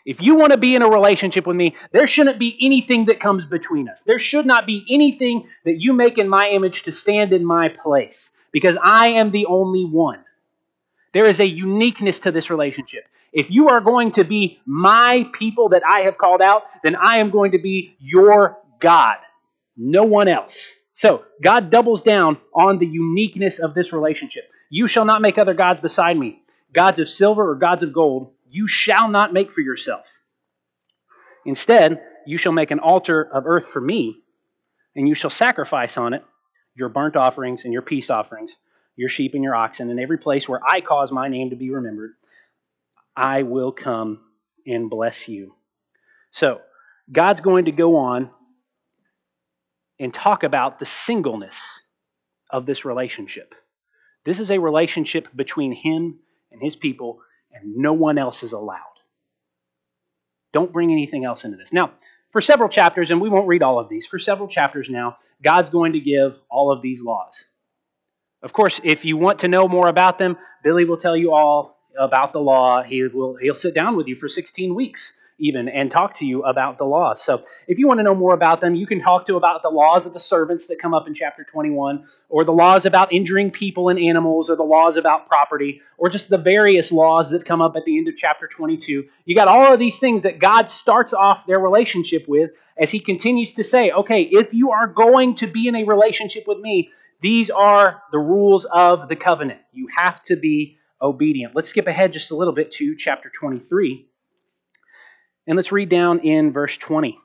If 0.05 0.23
you 0.23 0.37
want 0.37 0.53
to 0.53 0.59
be 0.59 0.75
in 0.75 0.83
a 0.83 0.89
relationship 0.89 1.47
with 1.47 1.57
me, 1.57 1.75
there 1.93 2.07
shouldn't 2.07 2.39
be 2.39 2.57
anything 2.63 3.07
that 3.07 3.21
comes 3.21 3.45
between 3.45 3.89
us. 3.89 4.03
There 4.03 4.19
should 4.19 4.47
not 4.47 4.65
be 4.65 4.87
anything 4.91 5.49
that 5.65 5.81
you 5.81 5.93
make 5.93 6.17
in 6.17 6.29
my 6.29 6.49
image 6.49 6.83
to 6.85 6.93
stand 6.93 7.35
in 7.35 7.45
my 7.45 7.69
place 7.69 8.31
because 8.53 8.79
I 8.83 9.09
am 9.09 9.31
the 9.31 9.47
only 9.47 9.85
one. 9.85 10.25
There 11.13 11.27
is 11.27 11.41
a 11.41 11.49
uniqueness 11.49 12.19
to 12.21 12.31
this 12.31 12.49
relationship. 12.49 13.05
If 13.33 13.51
you 13.51 13.69
are 13.69 13.81
going 13.81 14.13
to 14.13 14.25
be 14.25 14.59
my 14.67 15.29
people 15.33 15.69
that 15.71 15.83
I 15.87 16.01
have 16.01 16.19
called 16.19 16.41
out, 16.41 16.65
then 16.83 16.97
I 16.97 17.19
am 17.19 17.31
going 17.31 17.53
to 17.53 17.59
be 17.59 17.97
your 17.99 18.59
God, 18.81 19.17
no 19.77 20.05
one 20.05 20.29
else. 20.29 20.73
So, 20.95 21.25
God 21.43 21.71
doubles 21.71 22.03
down 22.03 22.39
on 22.55 22.79
the 22.79 22.87
uniqueness 22.87 23.59
of 23.61 23.75
this 23.75 23.93
relationship. 23.93 24.45
You 24.71 24.87
shall 24.87 25.05
not 25.05 25.23
make 25.23 25.39
other 25.39 25.55
gods 25.55 25.81
beside 25.81 26.17
me, 26.17 26.43
gods 26.73 26.99
of 26.99 27.09
silver 27.09 27.49
or 27.49 27.55
gods 27.55 27.83
of 27.83 27.93
gold 27.93 28.33
you 28.51 28.69
shall 28.69 29.09
not 29.09 29.33
make 29.33 29.53
for 29.53 29.61
yourself. 29.61 30.05
Instead, 31.45 32.01
you 32.27 32.39
shall 32.39 32.53
make 32.53 32.71
an 32.71 32.79
altar 32.79 33.23
of 33.23 33.47
earth 33.47 33.67
for 33.69 33.81
me, 33.81 34.17
and 34.97 35.09
you 35.09 35.15
shall 35.15 35.31
sacrifice 35.31 35.97
on 35.97 36.15
it 36.15 36.25
your 36.75 36.89
burnt 36.89 37.17
offerings 37.17 37.65
and 37.65 37.73
your 37.73 37.83
peace 37.83 38.09
offerings, 38.09 38.57
your 38.97 39.09
sheep 39.09 39.35
and 39.35 39.43
your 39.43 39.55
oxen, 39.55 39.91
in 39.91 39.99
every 39.99 40.19
place 40.19 40.49
where 40.49 40.61
I 40.65 40.81
cause 40.81 41.11
my 41.11 41.29
name 41.29 41.51
to 41.51 41.57
be 41.57 41.71
remembered, 41.71 42.13
I 43.19 43.43
will 43.43 43.73
come 43.73 44.21
and 44.65 44.89
bless 44.89 45.27
you. 45.27 45.57
So, 46.31 46.61
God's 47.11 47.41
going 47.41 47.65
to 47.65 47.73
go 47.73 47.97
on 47.97 48.31
and 49.99 50.15
talk 50.15 50.45
about 50.45 50.79
the 50.79 50.87
singleness 50.87 51.57
of 52.49 52.65
this 52.65 52.85
relationship. 52.85 53.57
This 54.25 54.39
is 54.39 54.53
a 54.53 54.61
relationship 54.61 55.27
between 55.35 55.73
Him 55.73 56.21
and 56.53 56.63
His 56.63 56.77
people 56.77 57.19
and 57.53 57.77
no 57.77 57.93
one 57.93 58.19
else 58.19 58.45
is 58.45 58.53
allowed. 58.53 58.79
Don't 60.53 60.73
bring 60.73 60.93
anything 60.93 61.25
else 61.25 61.45
into 61.45 61.57
this. 61.57 61.73
Now, 61.73 61.91
for 62.31 62.41
several 62.41 62.69
chapters, 62.69 63.11
and 63.11 63.21
we 63.21 63.29
won't 63.29 63.49
read 63.49 63.65
all 63.65 63.81
of 63.81 63.89
these, 63.89 64.07
for 64.07 64.21
several 64.21 64.49
chapters 64.49 64.89
now, 64.89 65.17
God's 65.43 65.71
going 65.71 65.95
to 65.95 66.01
give 66.01 66.39
all 66.49 66.71
of 66.71 66.83
these 66.83 67.03
laws. 67.03 67.45
Of 68.43 68.53
course, 68.53 68.81
if 68.85 69.05
you 69.05 69.17
want 69.17 69.41
to 69.41 69.49
know 69.49 69.67
more 69.67 69.89
about 69.89 70.19
them, 70.19 70.37
Billy 70.63 70.85
will 70.85 70.99
tell 70.99 71.17
you 71.17 71.33
all 71.33 71.78
about 71.99 72.33
the 72.33 72.41
law. 72.41 72.83
He 72.83 73.03
will 73.03 73.37
he'll 73.37 73.55
sit 73.55 73.75
down 73.75 73.97
with 73.97 74.07
you 74.07 74.17
for 74.17 74.29
16 74.29 74.75
weeks 74.75 75.13
even 75.39 75.69
and 75.69 75.91
talk 75.91 76.17
to 76.17 76.27
you 76.27 76.43
about 76.43 76.79
the 76.79 76.85
laws. 76.85 77.23
So 77.23 77.45
if 77.67 77.79
you 77.79 77.87
want 77.87 77.99
to 77.99 78.05
know 78.05 78.15
more 78.15 78.35
about 78.35 78.61
them, 78.61 78.75
you 78.75 78.87
can 78.87 79.01
talk 79.01 79.27
to 79.27 79.37
about 79.37 79.63
the 79.63 79.69
laws 79.69 80.07
of 80.07 80.13
the 80.13 80.21
servants 80.21 80.67
that 80.67 80.81
come 80.81 80.95
up 80.95 81.07
in 81.07 81.15
chapter 81.15 81.45
21, 81.45 82.05
or 82.29 82.45
the 82.45 82.53
laws 82.53 82.87
about 82.87 83.13
injuring 83.13 83.51
people 83.51 83.89
and 83.89 83.99
animals, 83.99 84.51
or 84.51 84.57
the 84.57 84.65
laws 84.65 84.97
about 84.97 85.29
property, 85.29 85.81
or 85.97 86.09
just 86.09 86.29
the 86.29 86.39
various 86.39 86.91
laws 86.91 87.31
that 87.31 87.45
come 87.45 87.61
up 87.61 87.77
at 87.77 87.85
the 87.85 87.97
end 87.97 88.09
of 88.09 88.17
chapter 88.17 88.49
22. 88.49 89.07
You 89.25 89.35
got 89.37 89.49
all 89.49 89.73
of 89.73 89.79
these 89.79 89.99
things 89.99 90.23
that 90.23 90.41
God 90.41 90.69
starts 90.69 91.13
off 91.13 91.47
their 91.47 91.61
relationship 91.61 92.25
with 92.27 92.51
as 92.77 92.91
he 92.91 93.01
continues 93.01 93.53
to 93.55 93.65
say, 93.65 93.91
okay, 93.91 94.23
if 94.23 94.53
you 94.53 94.71
are 94.73 94.87
going 94.87 95.35
to 95.37 95.47
be 95.47 95.69
in 95.69 95.77
a 95.77 95.85
relationship 95.85 96.45
with 96.47 96.59
me, 96.59 96.91
these 97.21 97.51
are 97.51 98.03
the 98.13 98.19
rules 98.19 98.65
of 98.65 99.09
the 99.09 99.17
covenant. 99.17 99.61
You 99.73 99.89
have 99.97 100.23
to 100.25 100.37
be 100.37 100.78
obedient. 101.01 101.55
Let's 101.55 101.69
skip 101.69 101.87
ahead 101.87 102.13
just 102.13 102.31
a 102.31 102.37
little 102.37 102.55
bit 102.55 102.73
to 102.73 102.97
chapter 102.97 103.31
23. 103.31 104.07
And 105.47 105.57
let's 105.57 105.73
read 105.73 105.89
down 105.89 106.21
in 106.21 106.53
verse 106.53 106.77
20. 106.77 107.19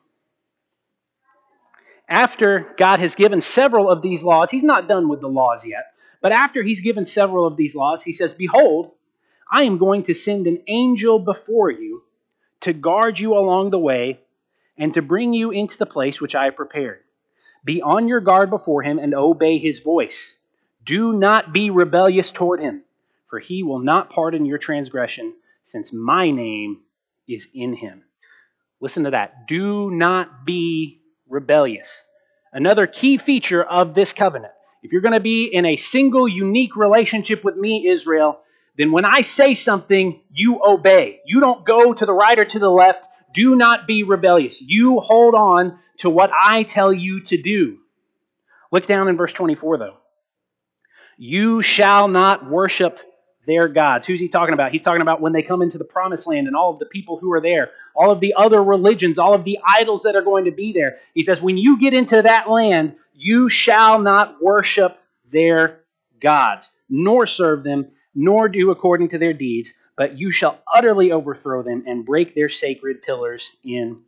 After 2.08 2.74
God 2.78 3.00
has 3.00 3.14
given 3.14 3.40
several 3.40 3.90
of 3.90 4.02
these 4.02 4.22
laws, 4.22 4.50
he's 4.50 4.62
not 4.62 4.88
done 4.88 5.08
with 5.08 5.20
the 5.20 5.28
laws 5.28 5.64
yet, 5.64 5.92
but 6.20 6.32
after 6.32 6.62
he's 6.62 6.80
given 6.80 7.06
several 7.06 7.46
of 7.46 7.56
these 7.56 7.74
laws, 7.74 8.02
he 8.02 8.12
says, 8.12 8.32
Behold, 8.32 8.92
I 9.50 9.64
am 9.64 9.78
going 9.78 10.04
to 10.04 10.14
send 10.14 10.46
an 10.46 10.62
angel 10.68 11.18
before 11.18 11.70
you 11.70 12.02
to 12.60 12.72
guard 12.72 13.18
you 13.18 13.34
along 13.34 13.70
the 13.70 13.78
way 13.78 14.20
and 14.78 14.94
to 14.94 15.02
bring 15.02 15.32
you 15.32 15.50
into 15.50 15.76
the 15.76 15.86
place 15.86 16.20
which 16.20 16.34
I 16.34 16.46
have 16.46 16.56
prepared. 16.56 17.00
Be 17.64 17.82
on 17.82 18.08
your 18.08 18.20
guard 18.20 18.50
before 18.50 18.82
him 18.82 18.98
and 18.98 19.14
obey 19.14 19.58
his 19.58 19.80
voice. 19.80 20.34
Do 20.84 21.12
not 21.12 21.52
be 21.52 21.70
rebellious 21.70 22.30
toward 22.30 22.60
him, 22.60 22.83
for 23.34 23.40
he 23.40 23.64
will 23.64 23.80
not 23.80 24.10
pardon 24.10 24.46
your 24.46 24.58
transgression, 24.58 25.34
since 25.64 25.92
my 25.92 26.30
name 26.30 26.82
is 27.26 27.48
in 27.52 27.74
him. 27.74 28.04
Listen 28.80 29.02
to 29.02 29.10
that. 29.10 29.48
Do 29.48 29.90
not 29.90 30.46
be 30.46 31.00
rebellious. 31.28 32.04
Another 32.52 32.86
key 32.86 33.16
feature 33.16 33.64
of 33.64 33.92
this 33.92 34.12
covenant. 34.12 34.52
If 34.84 34.92
you're 34.92 35.02
going 35.02 35.14
to 35.14 35.20
be 35.20 35.46
in 35.52 35.66
a 35.66 35.74
single, 35.74 36.28
unique 36.28 36.76
relationship 36.76 37.42
with 37.42 37.56
me, 37.56 37.88
Israel, 37.88 38.38
then 38.78 38.92
when 38.92 39.04
I 39.04 39.22
say 39.22 39.54
something, 39.54 40.20
you 40.30 40.60
obey. 40.64 41.18
You 41.26 41.40
don't 41.40 41.66
go 41.66 41.92
to 41.92 42.06
the 42.06 42.14
right 42.14 42.38
or 42.38 42.44
to 42.44 42.58
the 42.60 42.70
left. 42.70 43.04
Do 43.34 43.56
not 43.56 43.88
be 43.88 44.04
rebellious. 44.04 44.60
You 44.60 45.00
hold 45.00 45.34
on 45.34 45.80
to 45.98 46.08
what 46.08 46.30
I 46.32 46.62
tell 46.62 46.92
you 46.92 47.18
to 47.24 47.42
do. 47.42 47.78
Look 48.70 48.86
down 48.86 49.08
in 49.08 49.16
verse 49.16 49.32
24, 49.32 49.78
though. 49.78 49.96
You 51.16 51.62
shall 51.62 52.06
not 52.06 52.48
worship 52.48 53.00
their 53.46 53.68
gods. 53.68 54.06
Who's 54.06 54.20
he 54.20 54.28
talking 54.28 54.54
about? 54.54 54.72
He's 54.72 54.82
talking 54.82 55.02
about 55.02 55.20
when 55.20 55.32
they 55.32 55.42
come 55.42 55.62
into 55.62 55.78
the 55.78 55.84
promised 55.84 56.26
land 56.26 56.46
and 56.46 56.56
all 56.56 56.72
of 56.72 56.78
the 56.78 56.86
people 56.86 57.18
who 57.18 57.32
are 57.32 57.40
there, 57.40 57.70
all 57.94 58.10
of 58.10 58.20
the 58.20 58.34
other 58.36 58.62
religions, 58.62 59.18
all 59.18 59.34
of 59.34 59.44
the 59.44 59.58
idols 59.66 60.02
that 60.02 60.16
are 60.16 60.22
going 60.22 60.44
to 60.44 60.50
be 60.50 60.72
there. 60.72 60.98
He 61.14 61.22
says, 61.22 61.40
when 61.40 61.56
you 61.56 61.78
get 61.78 61.94
into 61.94 62.22
that 62.22 62.48
land, 62.50 62.96
you 63.14 63.48
shall 63.48 64.00
not 64.00 64.42
worship 64.42 64.98
their 65.30 65.80
gods, 66.20 66.70
nor 66.88 67.26
serve 67.26 67.64
them, 67.64 67.88
nor 68.14 68.48
do 68.48 68.70
according 68.70 69.08
to 69.10 69.18
their 69.18 69.32
deeds, 69.32 69.72
but 69.96 70.18
you 70.18 70.30
shall 70.30 70.60
utterly 70.74 71.12
overthrow 71.12 71.62
them 71.62 71.84
and 71.86 72.04
break 72.04 72.34
their 72.34 72.48
sacred 72.48 73.02
pillars 73.02 73.52
in 73.64 74.00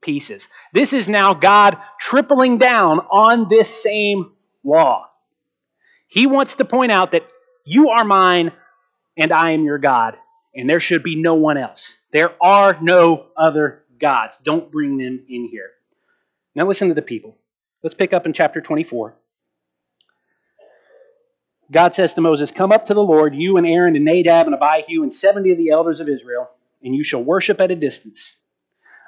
pieces. 0.00 0.48
This 0.72 0.92
is 0.92 1.08
now 1.08 1.34
God 1.34 1.78
tripling 1.98 2.58
down 2.58 3.00
on 3.10 3.48
this 3.48 3.82
same 3.82 4.32
law. 4.64 5.08
He 6.08 6.26
wants 6.26 6.54
to 6.56 6.64
point 6.64 6.90
out 6.90 7.12
that 7.12 7.26
you 7.64 7.90
are 7.90 8.04
mine, 8.04 8.52
and 9.16 9.32
I 9.32 9.52
am 9.52 9.64
your 9.64 9.78
God, 9.78 10.16
and 10.54 10.68
there 10.68 10.80
should 10.80 11.02
be 11.02 11.16
no 11.16 11.34
one 11.34 11.56
else. 11.56 11.94
There 12.12 12.34
are 12.42 12.78
no 12.80 13.26
other 13.36 13.84
gods. 14.00 14.38
Don't 14.38 14.70
bring 14.70 14.96
them 14.96 15.24
in 15.28 15.48
here. 15.50 15.70
Now 16.54 16.66
listen 16.66 16.88
to 16.88 16.94
the 16.94 17.02
people. 17.02 17.36
Let's 17.82 17.94
pick 17.94 18.12
up 18.12 18.26
in 18.26 18.32
chapter 18.32 18.60
24. 18.60 19.16
God 21.72 21.94
says 21.94 22.14
to 22.14 22.20
Moses, 22.20 22.50
Come 22.50 22.72
up 22.72 22.86
to 22.86 22.94
the 22.94 23.02
Lord, 23.02 23.34
you 23.34 23.56
and 23.56 23.66
Aaron 23.66 23.94
and 23.94 24.04
Nadab 24.04 24.46
and 24.46 24.56
Abihu 24.56 25.02
and 25.02 25.12
70 25.12 25.52
of 25.52 25.58
the 25.58 25.70
elders 25.70 26.00
of 26.00 26.08
Israel, 26.08 26.50
and 26.82 26.94
you 26.94 27.04
shall 27.04 27.22
worship 27.22 27.60
at 27.60 27.70
a 27.70 27.76
distance. 27.76 28.32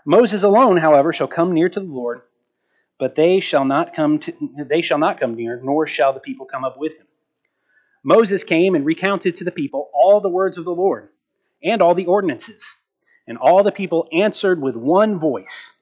Moses 0.04 0.42
alone, 0.42 0.76
however, 0.76 1.12
shall 1.12 1.28
come 1.28 1.52
near 1.52 1.68
to 1.68 1.80
the 1.80 1.86
Lord, 1.86 2.22
but 2.98 3.14
they 3.14 3.40
shall 3.40 3.64
not 3.64 3.94
come 3.94 4.20
to, 4.20 4.32
they 4.68 4.82
shall 4.82 4.98
not 4.98 5.18
come 5.18 5.34
near, 5.34 5.60
nor 5.62 5.86
shall 5.86 6.12
the 6.12 6.20
people 6.20 6.46
come 6.46 6.64
up 6.64 6.78
with 6.78 6.96
him. 6.96 7.06
Moses 8.04 8.42
came 8.42 8.74
and 8.74 8.84
recounted 8.84 9.36
to 9.36 9.44
the 9.44 9.50
people 9.50 9.90
all 9.94 10.20
the 10.20 10.28
words 10.28 10.58
of 10.58 10.64
the 10.64 10.70
Lord 10.70 11.08
and 11.62 11.82
all 11.82 11.94
the 11.94 12.06
ordinances. 12.06 12.62
And 13.28 13.38
all 13.38 13.62
the 13.62 13.72
people 13.72 14.08
answered 14.12 14.60
with 14.60 14.74
one 14.74 15.18
voice 15.20 15.72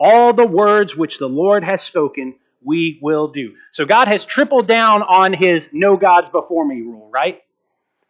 All 0.00 0.32
the 0.32 0.46
words 0.46 0.96
which 0.96 1.18
the 1.18 1.28
Lord 1.28 1.64
has 1.64 1.82
spoken, 1.82 2.34
we 2.62 2.98
will 3.02 3.28
do. 3.28 3.54
So 3.72 3.84
God 3.84 4.08
has 4.08 4.24
tripled 4.24 4.66
down 4.66 5.02
on 5.02 5.32
his 5.32 5.68
no 5.72 5.96
gods 5.96 6.28
before 6.28 6.66
me 6.66 6.82
rule, 6.82 7.08
right? 7.12 7.40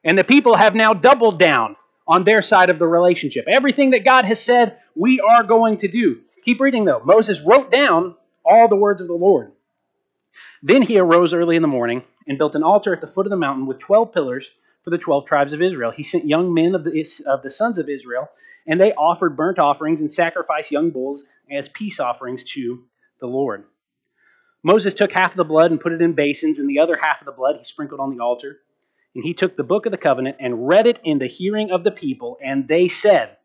And 0.04 0.18
the 0.18 0.24
people 0.24 0.56
have 0.56 0.74
now 0.74 0.94
doubled 0.94 1.38
down 1.38 1.76
on 2.06 2.24
their 2.24 2.40
side 2.40 2.70
of 2.70 2.78
the 2.78 2.86
relationship. 2.86 3.44
Everything 3.46 3.90
that 3.90 4.04
God 4.04 4.24
has 4.24 4.40
said, 4.40 4.78
we 4.94 5.20
are 5.20 5.44
going 5.44 5.78
to 5.78 5.88
do. 5.88 6.20
Keep 6.42 6.60
reading 6.60 6.86
though. 6.86 7.02
Moses 7.04 7.40
wrote 7.40 7.70
down 7.70 8.14
all 8.44 8.68
the 8.68 8.76
words 8.76 9.02
of 9.02 9.08
the 9.08 9.14
Lord. 9.14 9.52
Then 10.62 10.82
he 10.82 10.98
arose 10.98 11.32
early 11.32 11.56
in 11.56 11.62
the 11.62 11.68
morning 11.68 12.02
and 12.26 12.38
built 12.38 12.54
an 12.54 12.62
altar 12.62 12.92
at 12.92 13.00
the 13.00 13.06
foot 13.06 13.26
of 13.26 13.30
the 13.30 13.36
mountain 13.36 13.66
with 13.66 13.78
12 13.78 14.12
pillars 14.12 14.50
for 14.84 14.90
the 14.90 14.98
12 14.98 15.26
tribes 15.26 15.52
of 15.52 15.62
Israel. 15.62 15.90
He 15.90 16.02
sent 16.02 16.26
young 16.26 16.52
men 16.52 16.74
of 16.74 16.84
the, 16.84 17.04
of 17.26 17.42
the 17.42 17.50
sons 17.50 17.78
of 17.78 17.88
Israel, 17.88 18.28
and 18.66 18.80
they 18.80 18.92
offered 18.92 19.36
burnt 19.36 19.58
offerings 19.58 20.00
and 20.00 20.10
sacrificed 20.10 20.70
young 20.70 20.90
bulls 20.90 21.24
as 21.50 21.68
peace 21.68 22.00
offerings 22.00 22.44
to 22.54 22.84
the 23.20 23.26
Lord. 23.26 23.64
Moses 24.62 24.94
took 24.94 25.12
half 25.12 25.32
of 25.32 25.36
the 25.36 25.44
blood 25.44 25.70
and 25.70 25.80
put 25.80 25.92
it 25.92 26.02
in 26.02 26.14
basins, 26.14 26.58
and 26.58 26.68
the 26.68 26.80
other 26.80 26.96
half 27.00 27.20
of 27.20 27.26
the 27.26 27.32
blood 27.32 27.56
he 27.56 27.64
sprinkled 27.64 28.00
on 28.00 28.16
the 28.16 28.22
altar. 28.22 28.58
And 29.14 29.24
he 29.24 29.34
took 29.34 29.56
the 29.56 29.64
book 29.64 29.86
of 29.86 29.92
the 29.92 29.98
covenant 29.98 30.36
and 30.40 30.68
read 30.68 30.86
it 30.86 31.00
in 31.04 31.18
the 31.18 31.26
hearing 31.26 31.70
of 31.70 31.84
the 31.84 31.90
people, 31.90 32.38
and 32.42 32.68
they 32.68 32.88
said, 32.88 33.36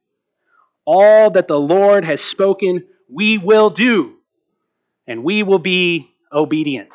All 0.85 1.29
that 1.31 1.47
the 1.47 1.59
Lord 1.59 2.03
has 2.05 2.21
spoken, 2.21 2.85
we 3.09 3.37
will 3.37 3.69
do, 3.69 4.15
and 5.07 5.23
we 5.23 5.43
will 5.43 5.59
be 5.59 6.12
obedient. 6.33 6.93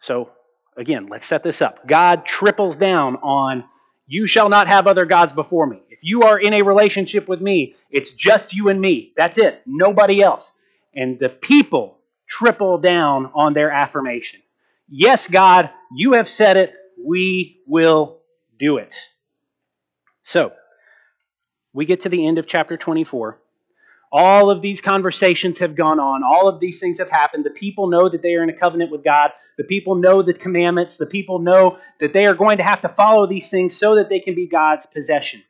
So, 0.00 0.30
again, 0.76 1.08
let's 1.08 1.26
set 1.26 1.42
this 1.42 1.60
up. 1.60 1.86
God 1.86 2.24
triples 2.24 2.76
down 2.76 3.16
on, 3.16 3.64
You 4.06 4.26
shall 4.26 4.48
not 4.48 4.66
have 4.66 4.86
other 4.86 5.04
gods 5.04 5.32
before 5.32 5.66
me. 5.66 5.82
If 5.90 5.98
you 6.02 6.22
are 6.22 6.38
in 6.38 6.54
a 6.54 6.62
relationship 6.62 7.28
with 7.28 7.40
me, 7.40 7.74
it's 7.90 8.10
just 8.12 8.54
you 8.54 8.68
and 8.68 8.80
me. 8.80 9.12
That's 9.16 9.38
it, 9.38 9.62
nobody 9.66 10.22
else. 10.22 10.50
And 10.94 11.18
the 11.18 11.28
people 11.28 11.98
triple 12.26 12.78
down 12.78 13.30
on 13.34 13.52
their 13.52 13.70
affirmation. 13.70 14.40
Yes, 14.88 15.26
God, 15.26 15.70
you 15.94 16.14
have 16.14 16.28
said 16.28 16.56
it. 16.56 16.74
We 17.04 17.60
will 17.66 18.18
do 18.58 18.78
it. 18.78 18.94
So, 20.24 20.52
we 21.72 21.86
get 21.86 22.00
to 22.02 22.08
the 22.08 22.26
end 22.26 22.38
of 22.38 22.46
chapter 22.46 22.76
24. 22.76 23.39
All 24.12 24.50
of 24.50 24.60
these 24.60 24.80
conversations 24.80 25.58
have 25.58 25.76
gone 25.76 26.00
on. 26.00 26.22
All 26.24 26.48
of 26.48 26.58
these 26.58 26.80
things 26.80 26.98
have 26.98 27.10
happened. 27.10 27.44
The 27.44 27.50
people 27.50 27.86
know 27.86 28.08
that 28.08 28.22
they 28.22 28.34
are 28.34 28.42
in 28.42 28.50
a 28.50 28.56
covenant 28.56 28.90
with 28.90 29.04
God. 29.04 29.32
The 29.56 29.64
people 29.64 29.94
know 29.94 30.22
the 30.22 30.34
commandments. 30.34 30.96
The 30.96 31.06
people 31.06 31.38
know 31.38 31.78
that 32.00 32.12
they 32.12 32.26
are 32.26 32.34
going 32.34 32.56
to 32.56 32.64
have 32.64 32.80
to 32.80 32.88
follow 32.88 33.26
these 33.26 33.50
things 33.50 33.76
so 33.76 33.94
that 33.94 34.08
they 34.08 34.18
can 34.18 34.34
be 34.34 34.48
God's 34.48 34.86
possession. 34.86 35.42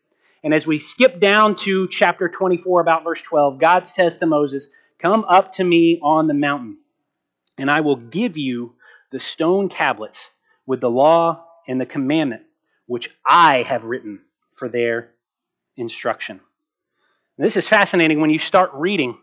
And 0.44 0.52
as 0.52 0.66
we 0.66 0.78
skip 0.78 1.20
down 1.20 1.54
to 1.56 1.88
chapter 1.88 2.28
24, 2.28 2.80
about 2.82 3.04
verse 3.04 3.22
12, 3.22 3.58
God 3.58 3.86
says 3.86 4.18
to 4.18 4.26
Moses, 4.26 4.68
Come 4.98 5.24
up 5.24 5.54
to 5.54 5.64
me 5.64 5.98
on 6.02 6.26
the 6.26 6.34
mountain, 6.34 6.78
and 7.56 7.70
I 7.70 7.80
will 7.80 7.96
give 7.96 8.36
you 8.36 8.74
the 9.10 9.20
stone 9.20 9.68
tablets 9.68 10.18
with 10.66 10.80
the 10.80 10.90
law 10.90 11.46
and 11.66 11.80
the 11.80 11.86
commandment 11.86 12.42
which 12.86 13.10
I 13.24 13.62
have 13.62 13.84
written 13.84 14.20
for 14.56 14.68
their 14.68 15.10
instruction. 15.76 16.40
This 17.40 17.56
is 17.56 17.66
fascinating 17.66 18.20
when 18.20 18.28
you 18.28 18.38
start 18.38 18.70
reading. 18.74 19.16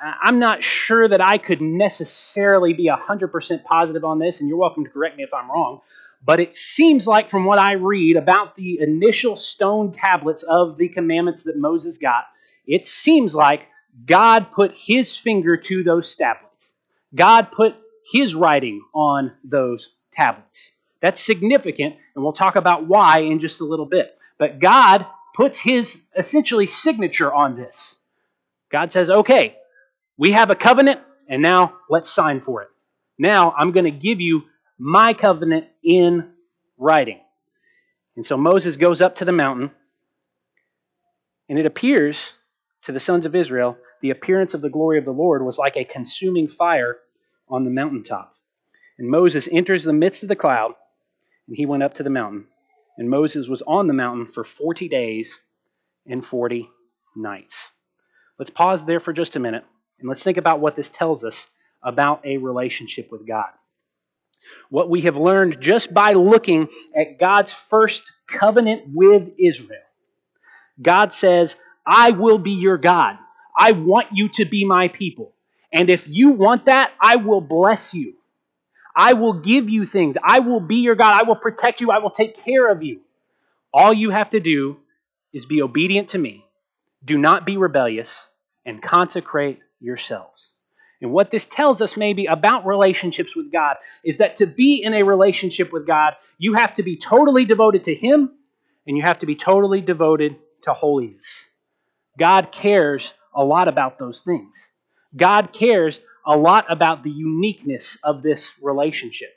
I'm 0.00 0.38
not 0.38 0.64
sure 0.64 1.06
that 1.06 1.20
I 1.20 1.36
could 1.36 1.60
necessarily 1.60 2.72
be 2.72 2.88
100% 2.88 3.64
positive 3.64 4.04
on 4.04 4.18
this, 4.18 4.40
and 4.40 4.48
you're 4.48 4.56
welcome 4.56 4.84
to 4.84 4.90
correct 4.90 5.18
me 5.18 5.22
if 5.22 5.34
I'm 5.34 5.50
wrong. 5.50 5.80
But 6.24 6.40
it 6.40 6.54
seems 6.54 7.06
like, 7.06 7.28
from 7.28 7.44
what 7.44 7.58
I 7.58 7.74
read 7.74 8.16
about 8.16 8.56
the 8.56 8.80
initial 8.80 9.36
stone 9.36 9.92
tablets 9.92 10.44
of 10.44 10.78
the 10.78 10.88
commandments 10.88 11.42
that 11.42 11.58
Moses 11.58 11.98
got, 11.98 12.24
it 12.66 12.86
seems 12.86 13.34
like 13.34 13.66
God 14.06 14.50
put 14.50 14.72
his 14.74 15.14
finger 15.14 15.58
to 15.58 15.82
those 15.82 16.16
tablets. 16.16 16.70
God 17.14 17.52
put 17.52 17.74
his 18.10 18.34
writing 18.34 18.82
on 18.94 19.32
those 19.44 19.90
tablets. 20.10 20.72
That's 21.02 21.20
significant, 21.20 21.96
and 22.14 22.24
we'll 22.24 22.32
talk 22.32 22.56
about 22.56 22.86
why 22.86 23.18
in 23.20 23.40
just 23.40 23.60
a 23.60 23.66
little 23.66 23.84
bit. 23.84 24.16
But 24.38 24.58
God 24.58 25.04
puts 25.38 25.56
his 25.60 25.96
essentially 26.16 26.66
signature 26.66 27.32
on 27.32 27.56
this. 27.56 27.94
God 28.72 28.90
says, 28.90 29.08
okay, 29.08 29.56
we 30.16 30.32
have 30.32 30.50
a 30.50 30.56
covenant, 30.56 31.00
and 31.28 31.40
now 31.40 31.74
let's 31.88 32.10
sign 32.10 32.40
for 32.40 32.62
it. 32.62 32.68
Now 33.20 33.54
I'm 33.56 33.70
going 33.70 33.84
to 33.84 33.92
give 33.92 34.20
you 34.20 34.42
my 34.80 35.12
covenant 35.12 35.66
in 35.84 36.30
writing. 36.76 37.20
And 38.16 38.26
so 38.26 38.36
Moses 38.36 38.76
goes 38.76 39.00
up 39.00 39.14
to 39.16 39.24
the 39.24 39.30
mountain, 39.30 39.70
and 41.48 41.56
it 41.56 41.66
appears 41.66 42.18
to 42.82 42.92
the 42.92 42.98
sons 42.98 43.24
of 43.24 43.36
Israel 43.36 43.76
the 44.02 44.10
appearance 44.10 44.54
of 44.54 44.60
the 44.60 44.68
glory 44.68 44.98
of 44.98 45.04
the 45.04 45.12
Lord 45.12 45.44
was 45.44 45.58
like 45.58 45.76
a 45.76 45.84
consuming 45.84 46.48
fire 46.48 46.96
on 47.48 47.64
the 47.64 47.70
mountaintop. 47.70 48.34
And 48.98 49.08
Moses 49.08 49.48
enters 49.50 49.84
the 49.84 49.92
midst 49.92 50.24
of 50.24 50.28
the 50.28 50.36
cloud, 50.36 50.72
and 51.46 51.56
he 51.56 51.64
went 51.66 51.84
up 51.84 51.94
to 51.94 52.02
the 52.02 52.10
mountain. 52.10 52.46
And 52.98 53.08
Moses 53.08 53.48
was 53.48 53.62
on 53.62 53.86
the 53.86 53.94
mountain 53.94 54.26
for 54.26 54.44
40 54.44 54.88
days 54.88 55.38
and 56.06 56.24
40 56.24 56.68
nights. 57.16 57.54
Let's 58.38 58.50
pause 58.50 58.84
there 58.84 59.00
for 59.00 59.12
just 59.12 59.36
a 59.36 59.40
minute, 59.40 59.64
and 60.00 60.08
let's 60.08 60.22
think 60.22 60.36
about 60.36 60.60
what 60.60 60.76
this 60.76 60.88
tells 60.88 61.24
us 61.24 61.46
about 61.82 62.26
a 62.26 62.38
relationship 62.38 63.10
with 63.10 63.26
God. 63.26 63.50
What 64.70 64.90
we 64.90 65.02
have 65.02 65.16
learned 65.16 65.58
just 65.60 65.94
by 65.94 66.12
looking 66.12 66.68
at 66.96 67.18
God's 67.18 67.52
first 67.52 68.12
covenant 68.26 68.82
with 68.92 69.30
Israel. 69.38 69.80
God 70.80 71.12
says, 71.12 71.56
I 71.86 72.10
will 72.12 72.38
be 72.38 72.52
your 72.52 72.78
God. 72.78 73.16
I 73.56 73.72
want 73.72 74.08
you 74.12 74.28
to 74.34 74.44
be 74.44 74.64
my 74.64 74.88
people. 74.88 75.34
And 75.72 75.90
if 75.90 76.06
you 76.08 76.30
want 76.30 76.66
that, 76.66 76.92
I 77.00 77.16
will 77.16 77.40
bless 77.40 77.94
you. 77.94 78.14
I 78.98 79.12
will 79.12 79.34
give 79.34 79.68
you 79.70 79.86
things. 79.86 80.16
I 80.22 80.40
will 80.40 80.58
be 80.58 80.76
your 80.76 80.96
God. 80.96 81.20
I 81.20 81.26
will 81.26 81.36
protect 81.36 81.80
you. 81.80 81.92
I 81.92 81.98
will 81.98 82.10
take 82.10 82.36
care 82.36 82.68
of 82.68 82.82
you. 82.82 83.00
All 83.72 83.94
you 83.94 84.10
have 84.10 84.30
to 84.30 84.40
do 84.40 84.78
is 85.32 85.46
be 85.46 85.62
obedient 85.62 86.08
to 86.10 86.18
me. 86.18 86.44
Do 87.04 87.16
not 87.16 87.46
be 87.46 87.56
rebellious 87.56 88.26
and 88.66 88.82
consecrate 88.82 89.60
yourselves. 89.78 90.50
And 91.00 91.12
what 91.12 91.30
this 91.30 91.44
tells 91.44 91.80
us, 91.80 91.96
maybe, 91.96 92.26
about 92.26 92.66
relationships 92.66 93.36
with 93.36 93.52
God 93.52 93.76
is 94.04 94.18
that 94.18 94.34
to 94.36 94.48
be 94.48 94.82
in 94.82 94.94
a 94.94 95.04
relationship 95.04 95.72
with 95.72 95.86
God, 95.86 96.14
you 96.38 96.54
have 96.54 96.74
to 96.74 96.82
be 96.82 96.96
totally 96.96 97.44
devoted 97.44 97.84
to 97.84 97.94
Him 97.94 98.32
and 98.84 98.96
you 98.96 99.04
have 99.04 99.20
to 99.20 99.26
be 99.26 99.36
totally 99.36 99.80
devoted 99.80 100.34
to 100.62 100.72
holiness. 100.72 101.46
God 102.18 102.50
cares 102.50 103.14
a 103.32 103.44
lot 103.44 103.68
about 103.68 104.00
those 104.00 104.22
things. 104.22 104.56
God 105.16 105.52
cares 105.52 106.00
a 106.28 106.36
lot 106.36 106.66
about 106.70 107.02
the 107.02 107.10
uniqueness 107.10 107.96
of 108.04 108.22
this 108.22 108.52
relationship. 108.60 109.30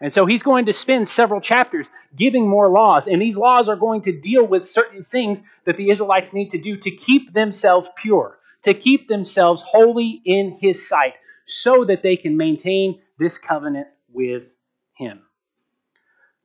And 0.00 0.12
so 0.12 0.24
he's 0.24 0.42
going 0.42 0.64
to 0.64 0.72
spend 0.72 1.06
several 1.06 1.42
chapters 1.42 1.86
giving 2.16 2.48
more 2.48 2.68
laws, 2.68 3.06
and 3.06 3.20
these 3.20 3.36
laws 3.36 3.68
are 3.68 3.76
going 3.76 4.00
to 4.02 4.18
deal 4.18 4.46
with 4.46 4.66
certain 4.66 5.04
things 5.04 5.42
that 5.66 5.76
the 5.76 5.90
Israelites 5.90 6.32
need 6.32 6.50
to 6.52 6.58
do 6.58 6.78
to 6.78 6.90
keep 6.90 7.34
themselves 7.34 7.90
pure, 7.96 8.38
to 8.62 8.72
keep 8.72 9.06
themselves 9.08 9.62
holy 9.62 10.22
in 10.24 10.52
his 10.52 10.88
sight, 10.88 11.14
so 11.44 11.84
that 11.84 12.02
they 12.02 12.16
can 12.16 12.38
maintain 12.38 12.98
this 13.18 13.36
covenant 13.36 13.88
with 14.10 14.54
him. 14.94 15.20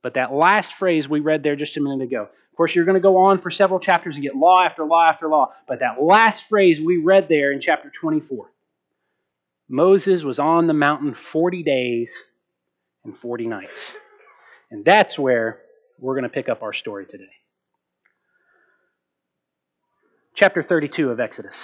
But 0.02 0.14
that 0.14 0.34
last 0.34 0.74
phrase 0.74 1.08
we 1.08 1.20
read 1.20 1.42
there 1.42 1.56
just 1.56 1.78
a 1.78 1.80
minute 1.80 2.04
ago, 2.04 2.24
of 2.24 2.56
course, 2.56 2.74
you're 2.74 2.84
going 2.84 2.94
to 2.94 3.00
go 3.00 3.16
on 3.16 3.38
for 3.38 3.50
several 3.50 3.80
chapters 3.80 4.16
and 4.16 4.22
get 4.22 4.36
law 4.36 4.62
after 4.62 4.84
law 4.84 5.06
after 5.06 5.28
law. 5.28 5.52
But 5.66 5.80
that 5.80 6.02
last 6.02 6.44
phrase 6.48 6.80
we 6.80 6.98
read 6.98 7.28
there 7.28 7.52
in 7.52 7.60
chapter 7.60 7.88
24 7.88 8.50
Moses 9.68 10.22
was 10.22 10.38
on 10.38 10.66
the 10.66 10.72
mountain 10.72 11.14
40 11.14 11.62
days 11.62 12.14
and 13.04 13.16
40 13.16 13.46
nights. 13.48 13.78
And 14.70 14.84
that's 14.84 15.18
where 15.18 15.60
we're 15.98 16.14
going 16.14 16.24
to 16.24 16.28
pick 16.28 16.48
up 16.48 16.62
our 16.62 16.72
story 16.72 17.06
today. 17.06 17.24
Chapter 20.34 20.62
32 20.62 21.10
of 21.10 21.18
Exodus. 21.18 21.56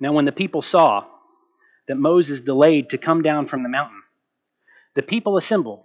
Now, 0.00 0.12
when 0.12 0.24
the 0.24 0.32
people 0.32 0.62
saw 0.62 1.04
that 1.88 1.96
Moses 1.96 2.40
delayed 2.40 2.90
to 2.90 2.98
come 2.98 3.22
down 3.22 3.46
from 3.46 3.62
the 3.62 3.68
mountain, 3.68 4.02
the 4.94 5.02
people 5.02 5.36
assembled. 5.36 5.84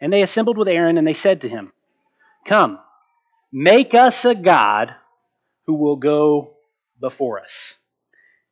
And 0.00 0.12
they 0.12 0.22
assembled 0.22 0.58
with 0.58 0.68
Aaron, 0.68 0.98
and 0.98 1.06
they 1.06 1.14
said 1.14 1.42
to 1.42 1.48
him, 1.48 1.72
Come, 2.46 2.78
make 3.52 3.94
us 3.94 4.24
a 4.24 4.34
God 4.34 4.94
who 5.66 5.74
will 5.74 5.96
go 5.96 6.54
before 7.00 7.40
us. 7.40 7.74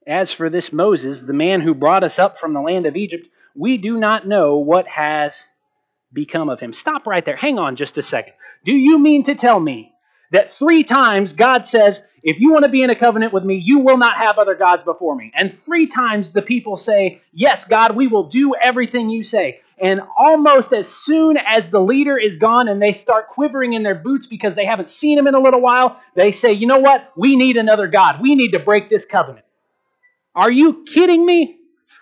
As 0.09 0.33
for 0.33 0.49
this 0.49 0.73
Moses, 0.73 1.21
the 1.21 1.35
man 1.35 1.61
who 1.61 1.75
brought 1.75 2.03
us 2.03 2.18
up 2.18 2.38
from 2.38 2.55
the 2.55 2.62
land 2.62 2.87
of 2.87 2.97
Egypt, 2.97 3.29
we 3.55 3.77
do 3.77 3.99
not 3.99 4.27
know 4.27 4.57
what 4.57 4.88
has 4.88 5.44
become 6.14 6.49
of 6.49 6.59
him. 6.59 6.73
Stop 6.73 7.07
right 7.07 7.23
there. 7.23 7.37
Hang 7.37 7.59
on 7.59 7.77
just 7.77 7.99
a 7.99 8.03
second. 8.03 8.33
Do 8.64 8.75
you 8.75 8.99
mean 8.99 9.23
to 9.25 9.35
tell 9.35 9.61
me 9.61 9.92
that 10.33 10.51
three 10.51 10.83
times 10.83 11.35
God 11.35 11.66
says, 11.66 12.01
if 12.23 12.40
you 12.40 12.51
want 12.53 12.64
to 12.64 12.71
be 12.71 12.83
in 12.83 12.88
a 12.88 12.94
covenant 12.94 13.35
with 13.35 13.44
me, 13.44 13.62
you 13.62 13.81
will 13.81 13.99
not 13.99 14.16
have 14.16 14.38
other 14.38 14.55
gods 14.55 14.83
before 14.83 15.14
me? 15.14 15.31
And 15.35 15.59
three 15.59 15.87
times 15.87 16.31
the 16.31 16.42
people 16.42 16.79
say, 16.79 17.21
Yes, 17.33 17.64
God, 17.66 17.94
we 17.94 18.07
will 18.07 18.25
do 18.25 18.55
everything 18.61 19.11
you 19.11 19.23
say. 19.23 19.61
And 19.77 20.01
almost 20.16 20.73
as 20.73 20.88
soon 20.88 21.37
as 21.37 21.68
the 21.68 21.81
leader 21.81 22.16
is 22.16 22.37
gone 22.37 22.66
and 22.68 22.83
they 22.83 22.92
start 22.92 23.29
quivering 23.29 23.75
in 23.75 23.83
their 23.83 23.94
boots 23.94 24.27
because 24.27 24.55
they 24.55 24.64
haven't 24.64 24.90
seen 24.90 25.18
him 25.18 25.27
in 25.27 25.35
a 25.35 25.40
little 25.40 25.61
while, 25.61 26.01
they 26.14 26.33
say, 26.33 26.53
You 26.53 26.66
know 26.66 26.79
what? 26.79 27.12
We 27.14 27.37
need 27.37 27.59
another 27.59 27.87
God. 27.87 28.23
We 28.23 28.35
need 28.35 28.53
to 28.53 28.59
break 28.59 28.88
this 28.88 29.05
covenant. 29.05 29.44
Are 30.38 30.53
you 30.53 30.85
kidding 30.85 31.27
me? 31.27 31.59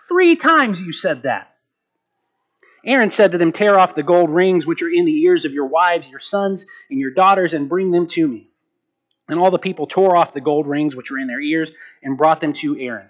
Three 0.07 0.35
times 0.35 0.79
you 0.79 0.93
said 0.93 1.23
that. 1.23 1.55
Aaron 2.85 3.09
said 3.09 3.31
to 3.31 3.39
them, 3.39 3.51
Tear 3.51 3.79
off 3.79 3.95
the 3.95 4.03
gold 4.03 4.29
rings 4.29 4.67
which 4.67 4.83
are 4.83 4.89
in 4.89 5.05
the 5.05 5.21
ears 5.23 5.43
of 5.43 5.53
your 5.53 5.65
wives, 5.65 6.07
your 6.07 6.19
sons, 6.19 6.67
and 6.91 6.99
your 6.99 7.09
daughters, 7.09 7.55
and 7.55 7.67
bring 7.67 7.89
them 7.89 8.05
to 8.09 8.27
me. 8.27 8.51
And 9.27 9.39
all 9.39 9.49
the 9.49 9.57
people 9.57 9.87
tore 9.87 10.15
off 10.15 10.35
the 10.35 10.39
gold 10.39 10.67
rings 10.67 10.95
which 10.95 11.09
were 11.09 11.17
in 11.17 11.25
their 11.25 11.41
ears 11.41 11.71
and 12.03 12.15
brought 12.15 12.39
them 12.39 12.53
to 12.53 12.79
Aaron. 12.79 13.09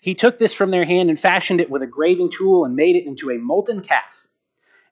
He 0.00 0.14
took 0.14 0.38
this 0.38 0.54
from 0.54 0.70
their 0.70 0.86
hand 0.86 1.10
and 1.10 1.20
fashioned 1.20 1.60
it 1.60 1.68
with 1.68 1.82
a 1.82 1.86
graving 1.86 2.32
tool 2.32 2.64
and 2.64 2.74
made 2.74 2.96
it 2.96 3.04
into 3.04 3.30
a 3.30 3.36
molten 3.36 3.82
calf. 3.82 4.26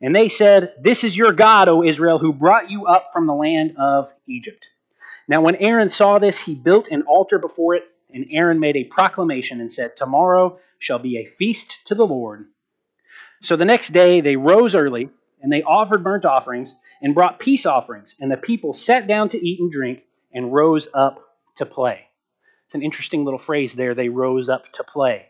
And 0.03 0.15
they 0.15 0.29
said, 0.29 0.75
This 0.79 1.05
is 1.05 1.17
your 1.17 1.33
God, 1.33 1.71
O 1.71 1.83
Israel, 1.83 2.19
who 2.19 2.35
brought 2.35 2.71
you 2.71 2.85
up 2.85 3.13
from 3.15 3.27
the 3.27 3.35
land 3.35 3.77
of 3.79 4.13
Egypt. 4.27 4.69
Now, 5.27 5.41
when 5.41 5.57
Aaron 5.57 5.89
saw 5.89 6.19
this, 6.19 6.39
he 6.39 6.55
built 6.55 6.89
an 6.89 7.05
altar 7.05 7.39
before 7.39 7.77
it, 7.77 7.85
and 8.15 8.27
Aaron 8.31 8.61
made 8.61 8.77
a 8.77 8.85
proclamation 8.85 9.61
and 9.61 9.71
said, 9.71 9.97
Tomorrow 9.97 10.59
shall 10.79 10.99
be 10.99 11.19
a 11.19 11.27
feast 11.27 11.81
to 11.87 11.95
the 11.95 12.07
Lord. 12.07 12.47
So 13.43 13.57
the 13.57 13.65
next 13.65 13.93
day 13.93 14.21
they 14.21 14.37
rose 14.37 14.75
early, 14.75 15.11
and 15.43 15.53
they 15.53 15.63
offered 15.63 16.03
burnt 16.03 16.25
offerings 16.25 16.75
and 17.03 17.15
brought 17.15 17.39
peace 17.39 17.67
offerings, 17.67 18.15
and 18.19 18.31
the 18.31 18.37
people 18.37 18.73
sat 18.73 19.07
down 19.07 19.29
to 19.31 19.47
eat 19.47 19.61
and 19.61 19.71
drink 19.71 20.05
and 20.33 20.53
rose 20.53 20.89
up 20.95 21.21
to 21.57 21.67
play. 21.67 22.07
It's 22.65 22.75
an 22.75 22.83
interesting 22.83 23.25
little 23.25 23.39
phrase 23.39 23.75
there. 23.75 23.95
They 23.95 24.09
rose 24.09 24.49
up 24.49 24.73
to 24.73 24.85
play. 24.85 25.27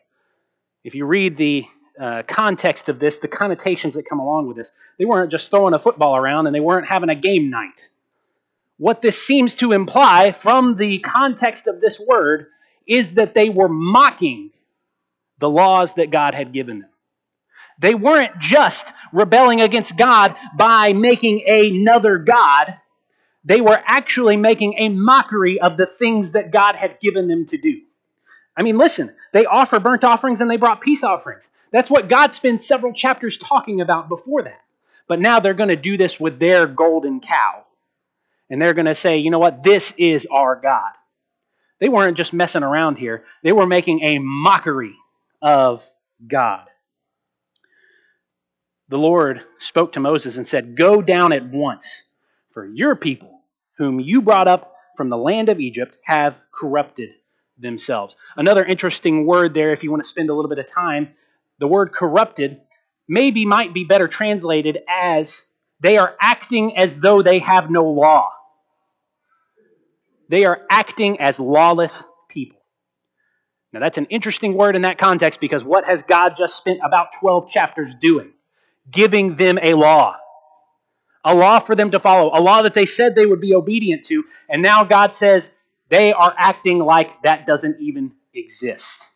If 0.84 0.94
you 0.94 1.06
read 1.06 1.36
the 1.36 1.64
uh, 2.00 2.22
context 2.28 2.88
of 2.88 2.98
this, 2.98 3.16
the 3.16 3.28
connotations 3.28 3.94
that 3.94 4.08
come 4.08 4.20
along 4.20 4.46
with 4.46 4.56
this, 4.56 4.70
they 4.98 5.04
weren't 5.04 5.30
just 5.30 5.50
throwing 5.50 5.74
a 5.74 5.78
football 5.78 6.16
around 6.16 6.46
and 6.46 6.54
they 6.54 6.60
weren't 6.60 6.86
having 6.86 7.08
a 7.08 7.14
game 7.14 7.50
night. 7.50 7.90
What 8.76 9.02
this 9.02 9.20
seems 9.20 9.54
to 9.56 9.72
imply 9.72 10.32
from 10.32 10.76
the 10.76 10.98
context 10.98 11.66
of 11.66 11.80
this 11.80 11.98
word 11.98 12.46
is 12.86 13.12
that 13.12 13.34
they 13.34 13.48
were 13.48 13.68
mocking 13.68 14.50
the 15.38 15.50
laws 15.50 15.94
that 15.94 16.10
God 16.10 16.34
had 16.34 16.52
given 16.52 16.80
them. 16.80 16.90
They 17.78 17.94
weren't 17.94 18.38
just 18.38 18.86
rebelling 19.12 19.60
against 19.60 19.96
God 19.96 20.36
by 20.56 20.92
making 20.92 21.44
another 21.48 22.18
God 22.18 22.78
they 23.44 23.60
were 23.60 23.80
actually 23.86 24.36
making 24.36 24.74
a 24.78 24.88
mockery 24.88 25.60
of 25.60 25.76
the 25.76 25.86
things 25.86 26.32
that 26.32 26.50
God 26.50 26.76
had 26.76 26.98
given 27.00 27.28
them 27.28 27.46
to 27.46 27.58
do. 27.58 27.82
I 28.56 28.62
mean, 28.62 28.78
listen, 28.78 29.12
they 29.32 29.44
offer 29.44 29.78
burnt 29.78 30.04
offerings 30.04 30.40
and 30.40 30.50
they 30.50 30.56
brought 30.56 30.80
peace 30.80 31.02
offerings. 31.02 31.44
That's 31.70 31.90
what 31.90 32.08
God 32.08 32.32
spends 32.32 32.66
several 32.66 32.92
chapters 32.92 33.36
talking 33.36 33.80
about 33.80 34.08
before 34.08 34.42
that. 34.44 34.62
But 35.08 35.20
now 35.20 35.40
they're 35.40 35.54
going 35.54 35.68
to 35.68 35.76
do 35.76 35.98
this 35.98 36.18
with 36.18 36.38
their 36.38 36.66
golden 36.66 37.20
cow. 37.20 37.64
And 38.48 38.62
they're 38.62 38.74
going 38.74 38.86
to 38.86 38.94
say, 38.94 39.18
you 39.18 39.30
know 39.30 39.38
what? 39.38 39.62
This 39.62 39.92
is 39.98 40.26
our 40.30 40.56
God. 40.56 40.92
They 41.84 41.90
weren't 41.90 42.16
just 42.16 42.32
messing 42.32 42.62
around 42.62 42.96
here, 42.96 43.24
they 43.42 43.52
were 43.52 43.66
making 43.66 44.00
a 44.04 44.18
mockery 44.18 44.94
of 45.42 45.84
God. 46.26 46.64
The 48.88 48.96
Lord 48.96 49.42
spoke 49.58 49.92
to 49.92 50.00
Moses 50.00 50.38
and 50.38 50.48
said, 50.48 50.78
Go 50.78 51.02
down 51.02 51.34
at 51.34 51.46
once, 51.46 51.86
for 52.54 52.64
your 52.64 52.96
people 52.96 53.38
whom 53.76 54.00
you 54.00 54.22
brought 54.22 54.48
up 54.48 54.74
from 54.96 55.10
the 55.10 55.18
land 55.18 55.50
of 55.50 55.60
Egypt, 55.60 55.98
have 56.04 56.38
corrupted 56.54 57.10
themselves. 57.58 58.16
Another 58.34 58.64
interesting 58.64 59.26
word 59.26 59.52
there, 59.52 59.74
if 59.74 59.82
you 59.82 59.90
want 59.90 60.02
to 60.02 60.08
spend 60.08 60.30
a 60.30 60.34
little 60.34 60.48
bit 60.48 60.58
of 60.58 60.66
time, 60.66 61.10
the 61.58 61.68
word 61.68 61.92
corrupted 61.92 62.62
maybe 63.08 63.44
might 63.44 63.74
be 63.74 63.84
better 63.84 64.08
translated 64.08 64.78
as 64.88 65.42
they 65.80 65.98
are 65.98 66.16
acting 66.22 66.78
as 66.78 66.98
though 66.98 67.20
they 67.20 67.40
have 67.40 67.68
no 67.68 67.84
law. 67.84 68.30
They 70.28 70.44
are 70.44 70.62
acting 70.70 71.20
as 71.20 71.38
lawless 71.38 72.04
people. 72.28 72.58
Now, 73.72 73.80
that's 73.80 73.98
an 73.98 74.06
interesting 74.06 74.54
word 74.54 74.76
in 74.76 74.82
that 74.82 74.98
context 74.98 75.40
because 75.40 75.64
what 75.64 75.84
has 75.84 76.02
God 76.02 76.34
just 76.36 76.56
spent 76.56 76.80
about 76.84 77.08
12 77.18 77.50
chapters 77.50 77.92
doing? 78.00 78.32
Giving 78.90 79.34
them 79.34 79.58
a 79.62 79.74
law 79.74 80.16
a 81.24 81.34
law 81.34 81.58
for 81.58 81.74
them 81.74 81.90
to 81.90 81.98
follow, 81.98 82.30
a 82.34 82.40
law 82.40 82.62
that 82.62 82.74
they 82.74 82.86
said 82.86 83.14
they 83.14 83.26
would 83.26 83.40
be 83.40 83.54
obedient 83.54 84.04
to, 84.06 84.24
and 84.48 84.62
now 84.62 84.84
God 84.84 85.14
says 85.14 85.50
they 85.88 86.12
are 86.12 86.34
acting 86.36 86.78
like 86.78 87.22
that 87.22 87.46
doesn't 87.46 87.80
even 87.80 88.12
exist. 88.34 89.10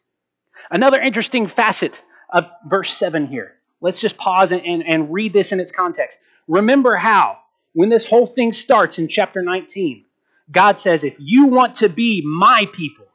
Another 0.70 1.00
interesting 1.00 1.46
facet 1.46 2.02
of 2.30 2.50
verse 2.66 2.94
7 2.94 3.26
here. 3.26 3.54
Let's 3.80 4.00
just 4.00 4.16
pause 4.16 4.52
and, 4.52 4.62
and, 4.64 4.82
and 4.86 5.12
read 5.12 5.32
this 5.32 5.52
in 5.52 5.60
its 5.60 5.70
context. 5.70 6.18
Remember 6.46 6.96
how, 6.96 7.38
when 7.74 7.90
this 7.90 8.06
whole 8.06 8.26
thing 8.26 8.52
starts 8.52 8.98
in 8.98 9.08
chapter 9.08 9.42
19, 9.42 10.04
God 10.50 10.78
says, 10.78 11.04
If 11.04 11.14
you 11.18 11.46
want 11.46 11.76
to 11.76 11.88
be 11.88 12.22
my 12.24 12.68
people, 12.72 13.06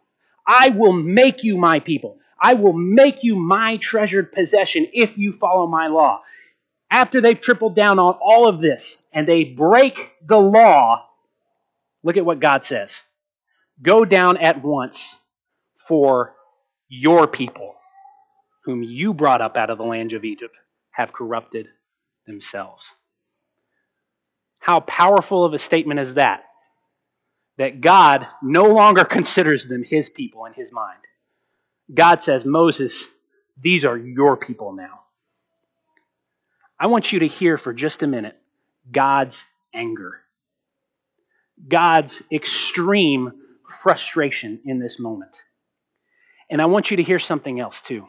I 0.47 0.69
will 0.69 0.93
make 0.93 1.43
you 1.43 1.57
my 1.57 1.79
people. 1.79 2.17
I 2.39 2.55
will 2.55 2.73
make 2.73 3.23
you 3.23 3.35
my 3.35 3.77
treasured 3.77 4.33
possession 4.33 4.87
if 4.93 5.17
you 5.17 5.33
follow 5.33 5.67
my 5.67 5.87
law 5.87 6.21
after 6.93 7.21
they've 7.21 7.41
tripled 7.41 7.75
down 7.75 7.97
on 7.97 8.17
all 8.21 8.47
of 8.47 8.61
this 8.61 8.97
and 9.11 9.27
they 9.27 9.43
break 9.43 10.13
the 10.25 10.37
law, 10.37 11.07
look 12.03 12.17
at 12.17 12.25
what 12.25 12.39
God 12.39 12.63
says 12.63 12.93
Go 13.81 14.05
down 14.05 14.37
at 14.37 14.63
once 14.63 15.15
for 15.87 16.35
your 16.87 17.27
people, 17.27 17.75
whom 18.65 18.83
you 18.83 19.13
brought 19.13 19.41
up 19.41 19.57
out 19.57 19.71
of 19.71 19.79
the 19.79 19.83
land 19.83 20.13
of 20.13 20.23
Egypt, 20.23 20.55
have 20.91 21.11
corrupted 21.11 21.67
themselves. 22.27 22.85
How 24.59 24.79
powerful 24.81 25.43
of 25.43 25.53
a 25.53 25.59
statement 25.59 25.99
is 25.99 26.13
that? 26.13 26.43
That 27.57 27.81
God 27.81 28.27
no 28.41 28.63
longer 28.63 29.03
considers 29.03 29.67
them 29.67 29.83
his 29.83 30.09
people 30.09 30.45
in 30.45 30.53
his 30.53 30.71
mind. 30.71 30.99
God 31.93 32.21
says, 32.21 32.45
Moses, 32.45 33.05
these 33.61 33.85
are 33.85 33.97
your 33.97 34.37
people 34.37 34.73
now. 34.73 35.01
I 36.79 36.87
want 36.87 37.13
you 37.13 37.19
to 37.19 37.27
hear 37.27 37.57
for 37.57 37.73
just 37.73 38.03
a 38.03 38.07
minute 38.07 38.35
God's 38.91 39.45
anger, 39.73 40.19
God's 41.67 42.21
extreme 42.31 43.31
frustration 43.81 44.59
in 44.65 44.79
this 44.79 44.99
moment. 44.99 45.35
And 46.49 46.61
I 46.61 46.65
want 46.65 46.91
you 46.91 46.97
to 46.97 47.03
hear 47.03 47.19
something 47.19 47.59
else 47.59 47.81
too. 47.81 48.05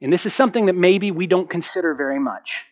And 0.00 0.12
this 0.12 0.26
is 0.26 0.34
something 0.34 0.66
that 0.66 0.74
maybe 0.74 1.10
we 1.10 1.26
don't 1.26 1.48
consider 1.48 1.94
very 1.94 2.18
much. 2.18 2.64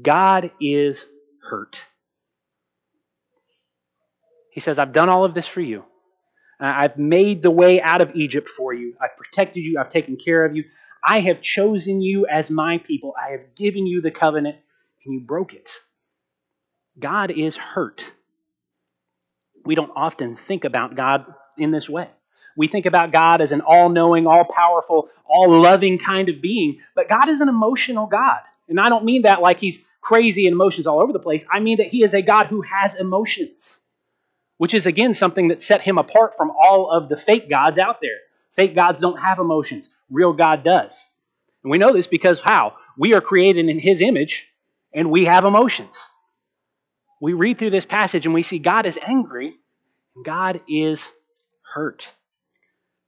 God 0.00 0.50
is 0.60 1.04
hurt. 1.42 1.78
He 4.52 4.60
says, 4.60 4.78
I've 4.78 4.92
done 4.92 5.08
all 5.08 5.24
of 5.24 5.34
this 5.34 5.46
for 5.46 5.60
you. 5.60 5.84
Uh, 6.60 6.66
I've 6.66 6.96
made 6.96 7.42
the 7.42 7.50
way 7.50 7.82
out 7.82 8.00
of 8.00 8.14
Egypt 8.14 8.48
for 8.48 8.72
you. 8.72 8.94
I've 9.00 9.16
protected 9.16 9.64
you. 9.64 9.78
I've 9.80 9.90
taken 9.90 10.16
care 10.16 10.44
of 10.44 10.54
you. 10.54 10.64
I 11.04 11.20
have 11.20 11.42
chosen 11.42 12.00
you 12.00 12.26
as 12.26 12.50
my 12.50 12.78
people. 12.78 13.14
I 13.20 13.32
have 13.32 13.54
given 13.56 13.86
you 13.86 14.00
the 14.00 14.12
covenant, 14.12 14.56
and 15.04 15.14
you 15.14 15.20
broke 15.20 15.54
it. 15.54 15.68
God 16.98 17.30
is 17.30 17.56
hurt. 17.56 18.12
We 19.64 19.74
don't 19.74 19.90
often 19.96 20.36
think 20.36 20.64
about 20.64 20.94
God 20.94 21.24
in 21.58 21.70
this 21.70 21.88
way. 21.88 22.08
We 22.56 22.68
think 22.68 22.86
about 22.86 23.12
God 23.12 23.40
as 23.40 23.52
an 23.52 23.62
all 23.62 23.88
knowing, 23.88 24.26
all 24.26 24.44
powerful, 24.44 25.08
all 25.24 25.50
loving 25.50 25.98
kind 25.98 26.28
of 26.28 26.42
being, 26.42 26.80
but 26.94 27.08
God 27.08 27.28
is 27.28 27.40
an 27.40 27.48
emotional 27.48 28.06
God. 28.06 28.40
And 28.68 28.78
I 28.78 28.88
don't 28.88 29.04
mean 29.04 29.22
that 29.22 29.40
like 29.40 29.58
he's 29.58 29.78
crazy 30.00 30.46
and 30.46 30.52
emotions 30.52 30.86
all 30.86 31.00
over 31.00 31.12
the 31.12 31.18
place. 31.18 31.44
I 31.50 31.60
mean 31.60 31.78
that 31.78 31.88
he 31.88 32.04
is 32.04 32.14
a 32.14 32.22
God 32.22 32.46
who 32.46 32.62
has 32.62 32.94
emotions, 32.94 33.78
which 34.62 34.74
is 34.74 34.86
again 34.86 35.12
something 35.12 35.48
that 35.48 35.60
set 35.60 35.80
him 35.80 35.98
apart 35.98 36.36
from 36.36 36.52
all 36.56 36.88
of 36.88 37.08
the 37.08 37.16
fake 37.16 37.50
gods 37.50 37.78
out 37.78 38.00
there. 38.00 38.18
Fake 38.54 38.76
gods 38.76 39.00
don't 39.00 39.18
have 39.18 39.40
emotions 39.40 39.88
real 40.08 40.32
God 40.32 40.62
does. 40.62 41.04
And 41.64 41.72
we 41.72 41.78
know 41.78 41.92
this 41.92 42.06
because 42.06 42.38
how? 42.38 42.74
We 42.96 43.12
are 43.12 43.20
created 43.20 43.68
in 43.68 43.80
His 43.80 44.00
image 44.00 44.44
and 44.94 45.10
we 45.10 45.24
have 45.24 45.44
emotions. 45.44 45.96
We 47.20 47.32
read 47.32 47.58
through 47.58 47.70
this 47.70 47.84
passage 47.84 48.24
and 48.24 48.32
we 48.32 48.44
see 48.44 48.60
God 48.60 48.86
is 48.86 48.96
angry 49.04 49.52
and 50.14 50.24
God 50.24 50.60
is 50.68 51.02
hurt. 51.74 52.08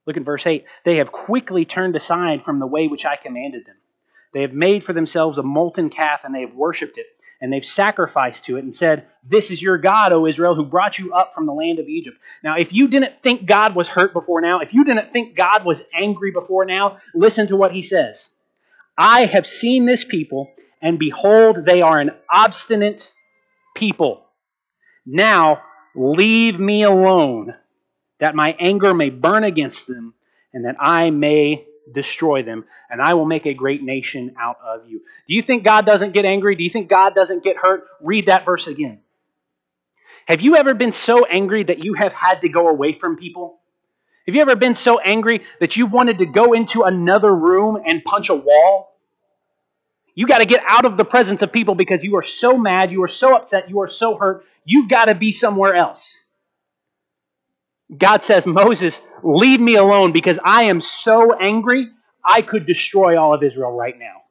Look 0.09 0.17
at 0.17 0.25
verse 0.25 0.45
8. 0.45 0.65
They 0.85 0.97
have 0.97 1.13
quickly 1.13 1.65
turned 1.65 1.95
aside 1.95 2.43
from 2.43 2.59
the 2.59 2.67
way 2.67 2.89
which 2.89 3.07
I 3.07 3.15
commanded 3.15 3.65
them. 3.65 3.77
They 4.33 4.41
have 4.41 4.53
made 4.53 4.83
for 4.83 4.93
themselves 4.93 5.39
a 5.39 5.45
molten 5.45 5.89
calf 5.89 6.23
and 6.25 6.35
they 6.35 6.41
have 6.41 6.55
worshipped 6.57 6.99
it 6.99 7.07
and 7.45 7.53
they've 7.53 7.63
sacrificed 7.63 8.47
to 8.47 8.57
it 8.57 8.65
and 8.65 8.75
said, 8.75 9.07
This 9.23 9.51
is 9.51 9.61
your 9.61 9.77
God, 9.77 10.15
O 10.15 10.27
Israel, 10.27 10.55
who 10.55 10.65
brought 10.65 10.99
you 10.99 11.13
up 11.13 11.35
from 11.35 11.45
the 11.45 11.53
land 11.53 11.79
of 11.79 11.87
Egypt. 11.89 12.17
Now, 12.43 12.57
if 12.57 12.73
you 12.73 12.89
didn't 12.89 13.23
think 13.23 13.45
God 13.45 13.75
was 13.75 13.87
hurt 13.87 14.15
before 14.15 14.41
now, 14.41 14.61
if 14.61 14.73
you 14.73 14.83
didn't 14.83 15.13
think 15.13 15.37
God 15.37 15.63
was 15.63 15.83
angry 15.93 16.31
before 16.31 16.65
now, 16.65 16.97
listen 17.15 17.47
to 17.49 17.57
what 17.57 17.73
he 17.73 17.83
says 17.83 18.31
I 18.97 19.27
have 19.27 19.47
seen 19.47 19.85
this 19.85 20.05
people, 20.05 20.53
and 20.81 20.99
behold, 20.99 21.67
they 21.67 21.83
are 21.83 22.01
an 22.01 22.13
obstinate 22.31 23.13
people. 23.75 24.25
Now, 25.05 25.61
leave 25.95 26.59
me 26.59 26.85
alone, 26.85 27.55
that 28.21 28.35
my 28.35 28.57
anger 28.59 28.95
may 28.95 29.11
burn 29.11 29.45
against 29.45 29.87
them, 29.87 30.15
and 30.55 30.65
that 30.65 30.77
I 30.81 31.11
may 31.11 31.67
destroy 31.93 32.43
them, 32.43 32.65
and 32.91 33.01
I 33.01 33.15
will 33.15 33.25
make 33.25 33.47
a 33.47 33.55
great 33.55 33.83
nation 33.83 34.35
out 34.41 34.59
of 34.65 34.87
you. 34.87 35.01
Do 35.29 35.35
you 35.35 35.43
think 35.43 35.65
God 35.65 35.87
doesn't 35.87 36.13
get 36.13 36.25
angry? 36.25 36.55
Do 36.55 36.63
you 36.63 36.71
think 36.71 36.89
God 36.89 37.15
doesn't 37.15 37.43
get 37.43 37.57
hurt? 37.57 37.85
Read 38.01 38.27
that 38.27 38.45
verse 38.45 38.67
again. 38.67 39.01
Have 40.27 40.41
you 40.41 40.57
ever 40.57 40.75
been 40.75 40.93
so 40.93 41.25
angry 41.27 41.65
that 41.65 41.85
you 41.85 41.95
have 41.95 42.13
had 42.13 42.41
to 42.41 42.49
go 42.49 42.69
away 42.69 42.99
from 42.99 43.17
people? 43.17 43.59
Have 44.27 44.35
you 44.35 44.41
ever 44.41 44.57
been 44.57 44.75
so 44.75 44.99
angry 45.01 45.43
that 45.61 45.77
you've 45.77 45.93
wanted 45.93 46.19
to 46.19 46.27
go 46.27 46.53
into 46.53 46.83
another 46.83 47.35
room 47.35 47.79
and 47.85 48.03
punch 48.03 48.31
a 48.31 48.35
wall? 48.35 48.99
You 50.15 50.27
got 50.27 50.39
to 50.39 50.47
get 50.47 50.63
out 50.67 50.87
of 50.87 50.97
the 50.97 51.05
presence 51.05 51.43
of 51.43 51.53
people 51.53 51.75
because 51.75 52.03
you 52.05 52.17
are 52.17 52.23
so 52.23 52.57
mad, 52.57 52.91
you 52.91 53.03
are 53.03 53.09
so 53.09 53.35
upset, 53.35 53.69
you 53.69 53.81
are 53.81 53.89
so 53.89 54.17
hurt. 54.17 54.45
You've 54.65 54.89
got 54.89 55.07
to 55.07 55.15
be 55.15 55.31
somewhere 55.31 55.75
else. 55.75 56.21
God 57.99 58.23
says, 58.23 58.47
Moses, 58.47 59.01
leave 59.23 59.61
me 59.61 59.77
alone 59.77 60.13
because 60.13 60.39
I 60.45 60.65
am 60.65 60.81
so 60.81 61.35
angry, 61.35 61.89
I 62.25 62.43
could 62.43 62.67
destroy 62.67 63.21
all 63.21 63.35
of 63.35 63.43
Israel 63.43 63.73
right 63.73 63.99
now. 63.99 64.23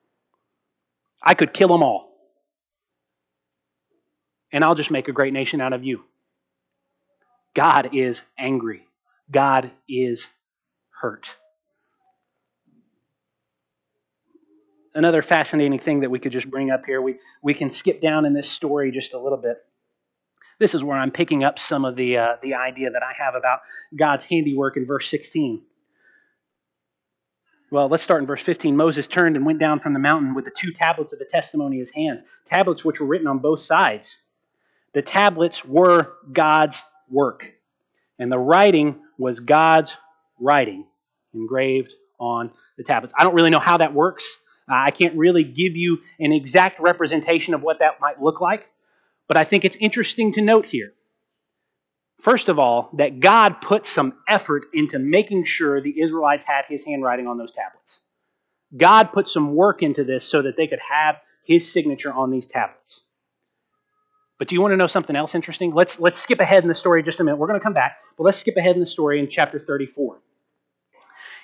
I 1.22 1.34
could 1.36 1.54
kill 1.54 1.70
them 1.70 1.84
all. 1.84 2.12
And 4.52 4.64
I'll 4.64 4.76
just 4.76 4.92
make 4.92 5.08
a 5.08 5.12
great 5.12 5.34
nation 5.34 5.62
out 5.62 5.74
of 5.74 5.84
you. 5.84 6.04
God 7.54 7.92
is 7.94 8.22
angry. 8.38 8.86
God 9.32 9.72
is 9.88 10.28
hurt. 10.90 11.36
Another 14.96 15.22
fascinating 15.22 15.80
thing 15.80 16.02
that 16.02 16.12
we 16.12 16.20
could 16.20 16.32
just 16.32 16.50
bring 16.50 16.70
up 16.70 16.86
here, 16.86 17.02
we, 17.02 17.18
we 17.42 17.54
can 17.54 17.70
skip 17.72 18.00
down 18.00 18.26
in 18.26 18.34
this 18.34 18.50
story 18.50 18.92
just 18.92 19.14
a 19.14 19.20
little 19.20 19.40
bit. 19.40 19.58
This 20.60 20.76
is 20.76 20.84
where 20.84 20.98
I'm 20.98 21.12
picking 21.12 21.44
up 21.44 21.60
some 21.60 21.86
of 21.86 21.96
the, 21.96 22.18
uh, 22.18 22.36
the 22.42 22.54
idea 22.54 22.92
that 22.92 23.04
I 23.04 23.14
have 23.24 23.36
about 23.36 23.60
God's 23.96 24.26
handiwork 24.26 24.78
in 24.78 24.86
verse 24.86 25.10
16. 25.10 25.62
Well, 27.72 27.90
let's 27.90 28.04
start 28.04 28.22
in 28.22 28.28
verse 28.28 28.44
15. 28.44 28.78
Moses 28.78 29.08
turned 29.08 29.36
and 29.36 29.46
went 29.46 29.60
down 29.60 29.80
from 29.80 29.94
the 29.94 30.00
mountain 30.00 30.36
with 30.36 30.46
the 30.46 30.52
two 30.56 30.72
tablets 30.72 31.12
of 31.12 31.18
the 31.18 31.26
testimony 31.26 31.78
in 31.78 31.80
his 31.80 31.92
hands, 31.92 32.22
tablets 32.46 32.86
which 32.86 33.00
were 33.00 33.08
written 33.08 33.26
on 33.26 33.40
both 33.40 33.62
sides. 33.62 34.18
The 34.94 35.02
tablets 35.02 35.66
were 35.66 36.14
God's 36.32 36.80
work, 37.10 37.52
and 38.20 38.32
the 38.32 38.38
writing 38.38 39.02
was 39.18 39.40
God's 39.40 39.98
writing 40.40 40.86
engraved 41.34 41.94
on 42.20 42.52
the 42.78 42.84
tablets. 42.84 43.14
I 43.18 43.24
don't 43.24 43.34
really 43.34 43.50
know 43.50 43.60
how 43.60 43.78
that 43.78 43.94
works. 43.94 44.24
I 44.70 44.92
can't 44.92 45.18
really 45.18 45.44
give 45.44 45.76
you 45.76 45.98
an 46.20 46.32
exact 46.32 46.80
representation 46.80 47.56
of 47.56 47.64
what 47.64 47.80
that 47.80 48.00
might 48.00 48.22
look 48.22 48.40
like. 48.40 48.68
But 49.28 49.38
I 49.38 49.44
think 49.44 49.66
it's 49.66 49.78
interesting 49.78 50.32
to 50.34 50.42
note 50.42 50.66
here, 50.66 50.94
first 52.22 52.50
of 52.50 52.60
all, 52.60 52.90
that 52.98 53.20
God 53.20 53.62
put 53.62 53.86
some 53.86 54.14
effort 54.28 54.66
into 54.74 55.00
making 55.00 55.46
sure 55.46 55.82
the 55.82 56.02
Israelites 56.02 56.46
had 56.46 56.66
his 56.68 56.86
handwriting 56.86 57.28
on 57.28 57.38
those 57.38 57.52
tablets. 57.52 58.02
God 58.76 59.12
put 59.14 59.28
some 59.28 59.56
work 59.56 59.82
into 59.82 60.04
this 60.04 60.26
so 60.26 60.42
that 60.42 60.58
they 60.58 60.68
could 60.68 60.80
have 60.80 61.18
his 61.46 61.72
signature 61.72 62.12
on 62.12 62.32
these 62.32 62.48
tablets. 62.48 63.02
But 64.40 64.48
do 64.48 64.56
you 64.56 64.62
want 64.62 64.72
to 64.72 64.78
know 64.78 64.88
something 64.88 65.16
else 65.16 65.36
interesting? 65.36 65.74
Let's, 65.74 66.00
let's 66.00 66.20
skip 66.20 66.40
ahead 66.40 66.64
in 66.64 66.68
the 66.68 66.74
story 66.74 67.04
just 67.04 67.20
a 67.20 67.24
minute. 67.24 67.38
We're 67.38 67.48
going 67.48 67.60
to 67.60 67.64
come 67.64 67.74
back, 67.74 67.98
but 68.18 68.24
let's 68.24 68.38
skip 68.38 68.58
ahead 68.58 68.76
in 68.76 68.80
the 68.80 68.86
story 68.86 69.20
in 69.20 69.30
chapter 69.30 69.60
34. 69.60 70.20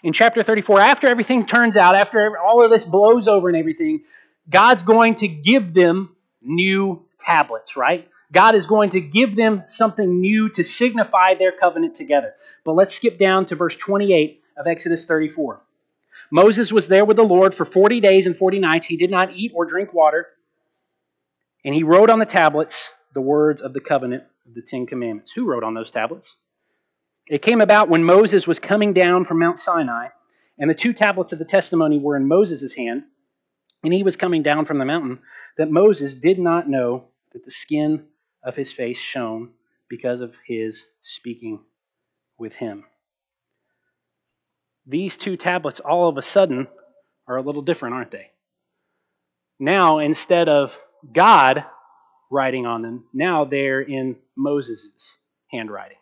In 0.03 0.13
chapter 0.13 0.43
34, 0.43 0.79
after 0.79 1.09
everything 1.09 1.45
turns 1.45 1.75
out, 1.75 1.95
after 1.95 2.37
all 2.37 2.63
of 2.63 2.71
this 2.71 2.85
blows 2.85 3.27
over 3.27 3.47
and 3.47 3.57
everything, 3.57 4.01
God's 4.49 4.81
going 4.83 5.15
to 5.15 5.27
give 5.27 5.73
them 5.73 6.15
new 6.41 7.05
tablets, 7.19 7.75
right? 7.75 8.07
God 8.31 8.55
is 8.55 8.65
going 8.65 8.91
to 8.91 9.01
give 9.01 9.35
them 9.35 9.63
something 9.67 10.21
new 10.21 10.49
to 10.49 10.63
signify 10.63 11.33
their 11.33 11.51
covenant 11.51 11.95
together. 11.95 12.33
But 12.63 12.73
let's 12.73 12.95
skip 12.95 13.17
down 13.17 13.45
to 13.47 13.55
verse 13.55 13.75
28 13.75 14.41
of 14.57 14.67
Exodus 14.67 15.05
34. 15.05 15.61
Moses 16.31 16.71
was 16.71 16.87
there 16.87 17.05
with 17.05 17.17
the 17.17 17.23
Lord 17.23 17.55
for 17.55 17.65
40 17.65 18.01
days 18.01 18.25
and 18.25 18.37
40 18.37 18.59
nights. 18.59 18.85
He 18.85 18.97
did 18.97 19.09
not 19.09 19.33
eat 19.33 19.51
or 19.55 19.65
drink 19.65 19.93
water. 19.93 20.27
And 21.65 21.73
he 21.73 21.83
wrote 21.83 22.09
on 22.09 22.19
the 22.19 22.25
tablets 22.25 22.89
the 23.13 23.21
words 23.21 23.61
of 23.61 23.73
the 23.73 23.79
covenant 23.79 24.23
of 24.45 24.53
the 24.53 24.61
Ten 24.61 24.85
Commandments. 24.85 25.31
Who 25.31 25.45
wrote 25.45 25.63
on 25.63 25.73
those 25.73 25.91
tablets? 25.91 26.35
It 27.27 27.41
came 27.41 27.61
about 27.61 27.89
when 27.89 28.03
Moses 28.03 28.47
was 28.47 28.59
coming 28.59 28.93
down 28.93 29.25
from 29.25 29.39
Mount 29.39 29.59
Sinai, 29.59 30.07
and 30.57 30.69
the 30.69 30.75
two 30.75 30.93
tablets 30.93 31.33
of 31.33 31.39
the 31.39 31.45
testimony 31.45 31.99
were 31.99 32.15
in 32.15 32.27
Moses' 32.27 32.73
hand 32.73 33.03
and 33.83 33.93
he 33.93 34.03
was 34.03 34.17
coming 34.17 34.43
down 34.43 34.65
from 34.65 34.77
the 34.77 34.85
mountain, 34.85 35.19
that 35.57 35.71
Moses 35.71 36.15
did 36.15 36.39
not 36.39 36.69
know 36.69 37.05
that 37.33 37.45
the 37.45 37.51
skin 37.51 38.05
of 38.43 38.55
his 38.55 38.71
face 38.71 38.97
shone 38.97 39.51
because 39.89 40.21
of 40.21 40.35
his 40.45 40.83
speaking 41.01 41.59
with 42.37 42.53
him. 42.53 42.85
These 44.85 45.17
two 45.17 45.37
tablets, 45.37 45.79
all 45.79 46.09
of 46.09 46.17
a 46.17 46.21
sudden, 46.21 46.67
are 47.27 47.37
a 47.37 47.41
little 47.41 47.61
different, 47.61 47.95
aren't 47.95 48.11
they? 48.11 48.31
Now, 49.59 49.99
instead 49.99 50.49
of 50.49 50.77
God 51.13 51.63
writing 52.31 52.65
on 52.65 52.81
them, 52.81 53.05
now 53.13 53.45
they're 53.45 53.81
in 53.81 54.15
Moses' 54.35 55.17
handwriting. 55.51 55.97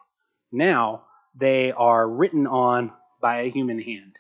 Now 0.52 1.04
they 1.36 1.72
are 1.72 2.08
written 2.08 2.48
on 2.48 2.92
by 3.22 3.42
a 3.42 3.50
human 3.50 3.80
hand. 3.80 4.16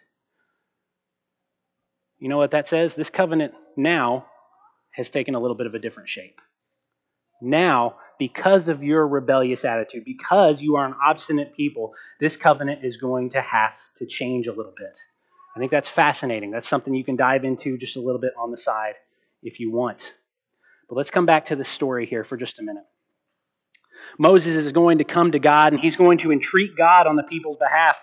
You 2.19 2.29
know 2.29 2.37
what 2.37 2.51
that 2.51 2.67
says? 2.67 2.95
This 2.95 3.09
covenant 3.09 3.53
now 3.75 4.25
has 4.91 5.09
taken 5.09 5.35
a 5.35 5.39
little 5.39 5.55
bit 5.55 5.67
of 5.67 5.75
a 5.75 5.79
different 5.79 6.09
shape. 6.09 6.41
Now, 7.41 7.95
because 8.17 8.67
of 8.67 8.83
your 8.83 9.07
rebellious 9.07 9.63
attitude, 9.63 10.03
because 10.05 10.61
you 10.61 10.75
are 10.75 10.85
an 10.85 10.95
obstinate 11.05 11.55
people, 11.55 11.93
this 12.19 12.35
covenant 12.35 12.83
is 12.83 12.97
going 12.97 13.29
to 13.31 13.41
have 13.41 13.75
to 13.97 14.07
change 14.07 14.47
a 14.47 14.53
little 14.53 14.73
bit. 14.75 14.97
I 15.55 15.59
think 15.59 15.71
that's 15.71 15.89
fascinating. 15.89 16.51
That's 16.51 16.67
something 16.67 16.93
you 16.93 17.03
can 17.03 17.15
dive 17.15 17.43
into 17.43 17.77
just 17.77 17.95
a 17.95 18.01
little 18.01 18.21
bit 18.21 18.33
on 18.39 18.51
the 18.51 18.57
side 18.57 18.95
if 19.43 19.59
you 19.59 19.71
want. 19.71 20.13
But 20.89 20.95
let's 20.95 21.11
come 21.11 21.25
back 21.25 21.47
to 21.47 21.55
the 21.55 21.65
story 21.65 22.05
here 22.05 22.23
for 22.23 22.37
just 22.37 22.59
a 22.59 22.63
minute. 22.63 22.83
Moses 24.17 24.55
is 24.55 24.71
going 24.71 24.99
to 24.99 25.03
come 25.03 25.31
to 25.31 25.39
God 25.39 25.73
and 25.73 25.79
he's 25.79 25.95
going 25.95 26.19
to 26.19 26.31
entreat 26.31 26.71
God 26.77 27.07
on 27.07 27.15
the 27.15 27.23
people's 27.23 27.57
behalf. 27.57 27.97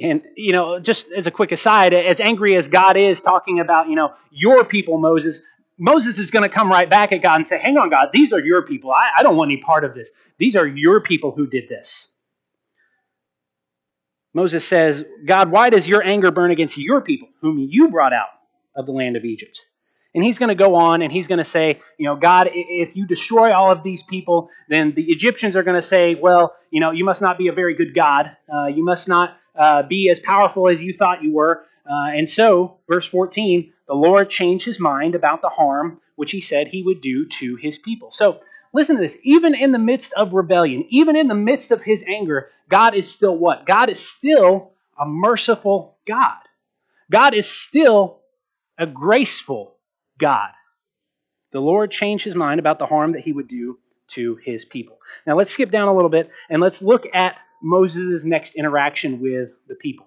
And, 0.00 0.22
you 0.36 0.52
know, 0.52 0.78
just 0.78 1.06
as 1.16 1.26
a 1.26 1.30
quick 1.30 1.52
aside, 1.52 1.94
as 1.94 2.20
angry 2.20 2.56
as 2.56 2.68
God 2.68 2.96
is 2.96 3.20
talking 3.20 3.60
about, 3.60 3.88
you 3.88 3.94
know, 3.96 4.12
your 4.30 4.64
people, 4.64 4.98
Moses, 4.98 5.40
Moses 5.78 6.18
is 6.18 6.30
going 6.30 6.42
to 6.42 6.48
come 6.48 6.68
right 6.68 6.88
back 6.88 7.12
at 7.12 7.22
God 7.22 7.36
and 7.36 7.46
say, 7.46 7.58
Hang 7.58 7.76
on, 7.78 7.90
God, 7.90 8.10
these 8.12 8.32
are 8.32 8.40
your 8.40 8.62
people. 8.62 8.90
I, 8.92 9.10
I 9.18 9.22
don't 9.22 9.36
want 9.36 9.50
any 9.50 9.60
part 9.60 9.84
of 9.84 9.94
this. 9.94 10.10
These 10.38 10.56
are 10.56 10.66
your 10.66 11.00
people 11.00 11.32
who 11.32 11.46
did 11.46 11.68
this. 11.68 12.08
Moses 14.34 14.66
says, 14.66 15.02
God, 15.24 15.50
why 15.50 15.70
does 15.70 15.88
your 15.88 16.02
anger 16.02 16.30
burn 16.30 16.50
against 16.50 16.76
your 16.76 17.00
people, 17.00 17.28
whom 17.40 17.58
you 17.58 17.88
brought 17.88 18.12
out 18.12 18.28
of 18.76 18.84
the 18.84 18.92
land 18.92 19.16
of 19.16 19.24
Egypt? 19.24 19.65
And 20.16 20.24
he's 20.24 20.38
going 20.38 20.48
to 20.48 20.54
go 20.54 20.74
on 20.74 21.02
and 21.02 21.12
he's 21.12 21.26
going 21.26 21.38
to 21.38 21.44
say, 21.44 21.78
you 21.98 22.06
know, 22.06 22.16
God, 22.16 22.48
if 22.54 22.96
you 22.96 23.06
destroy 23.06 23.52
all 23.52 23.70
of 23.70 23.82
these 23.82 24.02
people, 24.02 24.48
then 24.66 24.94
the 24.94 25.04
Egyptians 25.08 25.54
are 25.54 25.62
going 25.62 25.76
to 25.76 25.86
say, 25.86 26.14
well, 26.14 26.56
you 26.70 26.80
know, 26.80 26.90
you 26.90 27.04
must 27.04 27.20
not 27.20 27.36
be 27.36 27.48
a 27.48 27.52
very 27.52 27.74
good 27.74 27.94
God. 27.94 28.34
Uh, 28.52 28.64
you 28.64 28.82
must 28.82 29.08
not 29.08 29.36
uh, 29.54 29.82
be 29.82 30.08
as 30.08 30.18
powerful 30.18 30.70
as 30.70 30.80
you 30.80 30.94
thought 30.94 31.22
you 31.22 31.34
were. 31.34 31.66
Uh, 31.84 32.16
and 32.16 32.26
so, 32.26 32.78
verse 32.88 33.06
14, 33.06 33.70
the 33.86 33.94
Lord 33.94 34.30
changed 34.30 34.64
his 34.64 34.80
mind 34.80 35.14
about 35.14 35.42
the 35.42 35.50
harm 35.50 36.00
which 36.14 36.30
he 36.30 36.40
said 36.40 36.68
he 36.68 36.82
would 36.82 37.02
do 37.02 37.28
to 37.28 37.56
his 37.56 37.78
people. 37.78 38.10
So, 38.10 38.40
listen 38.72 38.96
to 38.96 39.02
this. 39.02 39.18
Even 39.22 39.54
in 39.54 39.70
the 39.70 39.78
midst 39.78 40.14
of 40.14 40.32
rebellion, 40.32 40.86
even 40.88 41.14
in 41.14 41.28
the 41.28 41.34
midst 41.34 41.70
of 41.72 41.82
his 41.82 42.02
anger, 42.08 42.48
God 42.70 42.94
is 42.94 43.06
still 43.06 43.36
what? 43.36 43.66
God 43.66 43.90
is 43.90 44.00
still 44.00 44.72
a 44.98 45.04
merciful 45.04 45.98
God. 46.06 46.38
God 47.10 47.34
is 47.34 47.46
still 47.46 48.20
a 48.78 48.86
graceful 48.86 49.75
God. 50.18 50.50
The 51.52 51.60
Lord 51.60 51.90
changed 51.90 52.24
his 52.24 52.34
mind 52.34 52.60
about 52.60 52.78
the 52.78 52.86
harm 52.86 53.12
that 53.12 53.22
he 53.22 53.32
would 53.32 53.48
do 53.48 53.78
to 54.08 54.36
his 54.44 54.64
people. 54.64 54.98
Now 55.26 55.36
let's 55.36 55.50
skip 55.50 55.70
down 55.70 55.88
a 55.88 55.94
little 55.94 56.10
bit 56.10 56.30
and 56.48 56.60
let's 56.60 56.82
look 56.82 57.06
at 57.14 57.38
Moses' 57.62 58.24
next 58.24 58.54
interaction 58.54 59.20
with 59.20 59.50
the 59.68 59.74
people. 59.74 60.06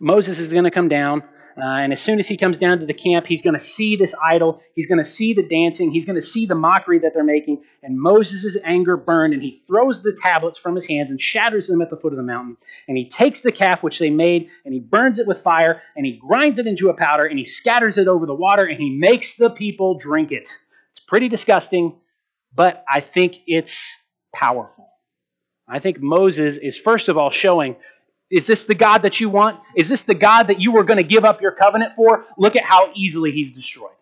Moses 0.00 0.38
is 0.38 0.52
going 0.52 0.64
to 0.64 0.70
come 0.70 0.88
down 0.88 1.22
uh, 1.58 1.64
and 1.64 1.92
as 1.92 2.00
soon 2.00 2.18
as 2.18 2.28
he 2.28 2.36
comes 2.36 2.58
down 2.58 2.80
to 2.80 2.86
the 2.86 2.92
camp, 2.92 3.26
he's 3.26 3.40
going 3.40 3.54
to 3.54 3.64
see 3.64 3.96
this 3.96 4.14
idol. 4.22 4.60
He's 4.74 4.86
going 4.86 4.98
to 4.98 5.04
see 5.04 5.32
the 5.32 5.42
dancing. 5.42 5.90
He's 5.90 6.04
going 6.04 6.20
to 6.20 6.26
see 6.26 6.44
the 6.44 6.54
mockery 6.54 6.98
that 6.98 7.12
they're 7.14 7.24
making. 7.24 7.62
And 7.82 7.98
Moses' 7.98 8.58
anger 8.62 8.96
burned, 8.96 9.32
and 9.32 9.42
he 9.42 9.52
throws 9.66 10.02
the 10.02 10.16
tablets 10.20 10.58
from 10.58 10.74
his 10.74 10.86
hands 10.86 11.10
and 11.10 11.18
shatters 11.20 11.68
them 11.68 11.80
at 11.80 11.88
the 11.88 11.96
foot 11.96 12.12
of 12.12 12.18
the 12.18 12.22
mountain. 12.22 12.58
And 12.88 12.98
he 12.98 13.08
takes 13.08 13.40
the 13.40 13.52
calf 13.52 13.82
which 13.82 13.98
they 13.98 14.10
made, 14.10 14.50
and 14.64 14.74
he 14.74 14.80
burns 14.80 15.18
it 15.18 15.26
with 15.26 15.40
fire, 15.40 15.80
and 15.96 16.04
he 16.04 16.18
grinds 16.18 16.58
it 16.58 16.66
into 16.66 16.90
a 16.90 16.94
powder, 16.94 17.24
and 17.24 17.38
he 17.38 17.44
scatters 17.44 17.96
it 17.96 18.06
over 18.06 18.26
the 18.26 18.34
water, 18.34 18.64
and 18.64 18.78
he 18.78 18.90
makes 18.90 19.32
the 19.34 19.48
people 19.48 19.98
drink 19.98 20.32
it. 20.32 20.50
It's 20.92 21.04
pretty 21.08 21.28
disgusting, 21.28 21.96
but 22.54 22.84
I 22.90 23.00
think 23.00 23.40
it's 23.46 23.82
powerful. 24.34 24.90
I 25.68 25.80
think 25.80 26.00
Moses 26.00 26.58
is, 26.58 26.76
first 26.76 27.08
of 27.08 27.16
all, 27.16 27.30
showing 27.30 27.76
is 28.30 28.46
this 28.46 28.64
the 28.64 28.74
God 28.74 29.02
that 29.02 29.20
you 29.20 29.28
want? 29.28 29.60
Is 29.76 29.88
this 29.88 30.02
the 30.02 30.14
God 30.14 30.44
that 30.44 30.60
you 30.60 30.72
were 30.72 30.82
going 30.82 30.98
to 30.98 31.04
give 31.04 31.24
up 31.24 31.40
your 31.40 31.52
covenant 31.52 31.92
for? 31.94 32.24
Look 32.36 32.56
at 32.56 32.64
how 32.64 32.90
easily 32.94 33.30
he's 33.30 33.52
destroyed. 33.52 33.92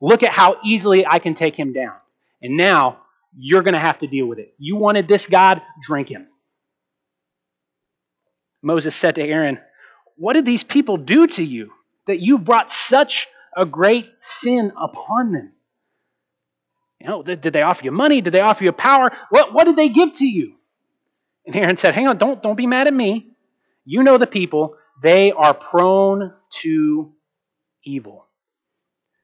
Look 0.00 0.22
at 0.22 0.30
how 0.30 0.58
easily 0.64 1.06
I 1.06 1.18
can 1.18 1.34
take 1.34 1.56
him 1.56 1.72
down. 1.72 1.94
And 2.40 2.56
now 2.56 3.00
you're 3.36 3.62
going 3.62 3.74
to 3.74 3.80
have 3.80 3.98
to 4.00 4.06
deal 4.06 4.26
with 4.26 4.38
it. 4.38 4.54
You 4.58 4.76
wanted 4.76 5.08
this 5.08 5.26
God, 5.26 5.60
drink 5.82 6.08
him. 6.08 6.28
Moses 8.62 8.94
said 8.94 9.16
to 9.16 9.22
Aaron, 9.22 9.58
What 10.16 10.34
did 10.34 10.46
these 10.46 10.62
people 10.62 10.96
do 10.96 11.26
to 11.26 11.42
you 11.42 11.72
that 12.06 12.20
you 12.20 12.38
brought 12.38 12.70
such 12.70 13.26
a 13.56 13.64
great 13.64 14.08
sin 14.20 14.72
upon 14.80 15.32
them? 15.32 15.52
You 17.00 17.08
know, 17.08 17.22
did, 17.22 17.42
they 17.42 17.62
offer 17.62 17.84
you 17.84 17.90
money? 17.90 18.20
Did 18.20 18.32
they 18.32 18.40
offer 18.40 18.64
you 18.64 18.72
power? 18.72 19.10
What, 19.30 19.52
what 19.52 19.64
did 19.64 19.76
they 19.76 19.88
give 19.88 20.14
to 20.16 20.24
you? 20.24 20.54
And 21.44 21.54
Aaron 21.56 21.76
said, 21.76 21.94
Hang 21.94 22.08
on, 22.08 22.18
don't, 22.18 22.42
don't 22.42 22.56
be 22.56 22.66
mad 22.66 22.86
at 22.86 22.94
me. 22.94 23.33
You 23.84 24.02
know 24.02 24.18
the 24.18 24.26
people, 24.26 24.76
they 25.02 25.32
are 25.32 25.54
prone 25.54 26.32
to 26.62 27.12
evil. 27.84 28.26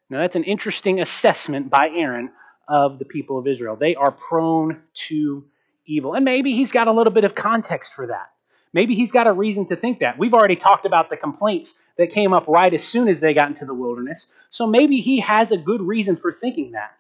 Now, 0.09 0.19
that's 0.19 0.37
an 0.37 0.45
interesting 0.45 1.01
assessment 1.01 1.71
by 1.71 1.91
Aaron 1.91 2.31
of 2.69 2.99
the 2.99 3.05
people 3.05 3.39
of 3.39 3.47
Israel. 3.47 3.77
They 3.77 3.95
are 3.95 4.11
prone 4.11 4.83
to 5.09 5.45
evil. 5.87 6.15
And 6.15 6.25
maybe 6.25 6.53
he's 6.53 6.73
got 6.73 6.89
a 6.89 6.93
little 6.93 7.13
bit 7.13 7.25
of 7.25 7.35
context 7.35 7.95
for 7.95 8.09
that. 8.09 8.31
Maybe 8.73 8.95
he's 8.95 9.11
got 9.11 9.27
a 9.27 9.33
reason 9.33 9.67
to 9.67 9.77
think 9.77 9.99
that. 9.99 10.19
We've 10.19 10.35
already 10.35 10.55
talked 10.57 10.87
about 10.87 11.11
the 11.11 11.17
complaints 11.17 11.75
that 11.97 12.11
came 12.11 12.33
up 12.33 12.47
right 12.47 12.73
as 12.73 12.85
soon 12.85 13.09
as 13.09 13.19
they 13.19 13.35
got 13.35 13.49
into 13.49 13.65
the 13.65 13.75
wilderness. 13.75 14.27
So 14.51 14.67
maybe 14.67 14.99
he 14.99 15.21
has 15.21 15.51
a 15.51 15.57
good 15.57 15.83
reason 15.83 16.17
for 16.17 16.31
thinking 16.33 16.73
that. 16.73 16.93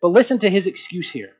But 0.00 0.08
listen 0.08 0.38
to 0.38 0.50
his 0.50 0.66
excuse 0.66 1.10
here. 1.10 1.32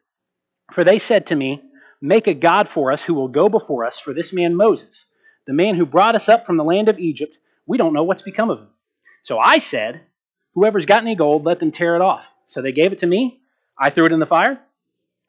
For 0.72 0.84
they 0.84 0.98
said 0.98 1.26
to 1.26 1.36
me, 1.36 1.62
Make 2.02 2.26
a 2.26 2.34
God 2.34 2.68
for 2.68 2.92
us 2.92 3.02
who 3.02 3.12
will 3.12 3.28
go 3.28 3.48
before 3.48 3.84
us, 3.84 3.98
for 3.98 4.14
this 4.14 4.32
man 4.32 4.54
Moses, 4.54 5.04
the 5.46 5.52
man 5.52 5.74
who 5.74 5.86
brought 5.86 6.14
us 6.14 6.28
up 6.28 6.46
from 6.46 6.56
the 6.56 6.64
land 6.64 6.88
of 6.88 6.98
Egypt, 6.98 7.38
we 7.66 7.78
don't 7.78 7.92
know 7.92 8.04
what's 8.04 8.22
become 8.22 8.50
of 8.50 8.58
him. 8.58 8.68
So 9.22 9.38
I 9.38 9.58
said, 9.58 10.02
Whoever's 10.54 10.86
got 10.86 11.02
any 11.02 11.14
gold, 11.14 11.46
let 11.46 11.60
them 11.60 11.70
tear 11.70 11.94
it 11.94 12.02
off. 12.02 12.26
So 12.48 12.60
they 12.60 12.72
gave 12.72 12.92
it 12.92 12.98
to 13.00 13.06
me. 13.06 13.40
I 13.78 13.90
threw 13.90 14.06
it 14.06 14.12
in 14.12 14.18
the 14.18 14.26
fire. 14.26 14.58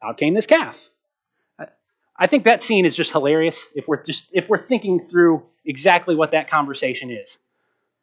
Out 0.02 0.18
came 0.18 0.34
this 0.34 0.46
calf. 0.46 0.78
I 2.16 2.26
think 2.26 2.44
that 2.44 2.62
scene 2.62 2.84
is 2.84 2.94
just 2.94 3.10
hilarious 3.10 3.58
if 3.74 3.88
we're 3.88 4.02
just 4.02 4.26
if 4.32 4.48
we're 4.48 4.64
thinking 4.64 5.00
through 5.00 5.42
exactly 5.64 6.14
what 6.14 6.32
that 6.32 6.50
conversation 6.50 7.10
is. 7.10 7.38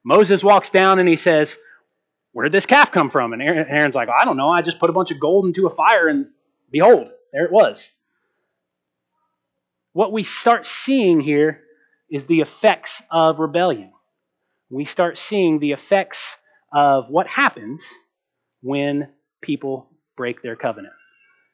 Moses 0.04 0.44
walks 0.44 0.70
down 0.70 1.00
and 1.00 1.08
he 1.08 1.16
says, 1.16 1.58
Where 2.32 2.44
did 2.44 2.52
this 2.52 2.66
calf 2.66 2.92
come 2.92 3.10
from? 3.10 3.34
And 3.34 3.42
Aaron's 3.42 3.96
like, 3.96 4.10
I 4.10 4.26
don't 4.26 4.38
know. 4.38 4.48
I 4.48 4.62
just 4.62 4.80
put 4.80 4.90
a 4.90 4.94
bunch 4.94 5.12
of 5.12 5.20
gold 5.20 5.46
into 5.46 5.68
a 5.68 5.70
fire 5.70 6.08
and 6.08 6.28
behold, 6.72 7.10
there 7.32 7.46
it 7.46 7.52
was. 7.52 7.92
What 9.94 10.12
we 10.12 10.24
start 10.24 10.66
seeing 10.66 11.20
here 11.20 11.62
is 12.12 12.26
the 12.26 12.42
effects 12.42 13.02
of 13.12 13.40
rebellion. 13.40 13.92
We 14.70 14.86
start 14.86 15.18
seeing 15.18 15.60
the 15.60 15.72
effects 15.72 16.38
of 16.72 17.10
what 17.10 17.28
happens 17.28 17.82
when 18.62 19.10
people 19.42 19.90
break 20.16 20.42
their 20.42 20.56
covenant. 20.56 20.94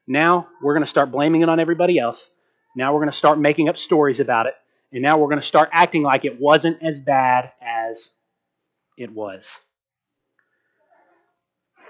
Now 0.08 0.48
we're 0.62 0.74
going 0.74 0.84
to 0.84 0.90
start 0.90 1.12
blaming 1.12 1.42
it 1.42 1.50
on 1.50 1.60
everybody 1.60 1.98
else. 1.98 2.30
Now 2.76 2.94
we're 2.94 3.00
going 3.00 3.12
to 3.12 3.18
start 3.18 3.40
making 3.40 3.70
up 3.70 3.78
stories 3.78 4.20
about 4.20 4.48
it. 4.48 4.54
And 4.92 5.02
now 5.02 5.18
we're 5.18 5.30
going 5.30 5.42
to 5.42 5.48
start 5.48 5.70
acting 5.72 6.04
like 6.04 6.26
it 6.26 6.40
wasn't 6.40 6.84
as 6.84 7.00
bad 7.00 7.52
as 7.62 8.10
it 8.98 9.12
was. 9.12 9.46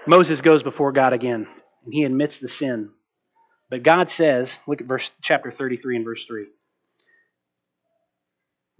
Moses 0.06 0.40
goes 0.40 0.62
before 0.62 0.92
God 0.92 1.12
again, 1.12 1.46
and 1.84 1.94
he 1.94 2.04
admits 2.04 2.38
the 2.38 2.48
sin. 2.48 2.90
But 3.68 3.82
God 3.82 4.08
says, 4.08 4.56
look 4.68 4.80
at 4.80 4.86
verse 4.86 5.10
chapter 5.20 5.50
33 5.50 5.96
and 5.96 6.04
verse 6.04 6.24
3. 6.24 6.46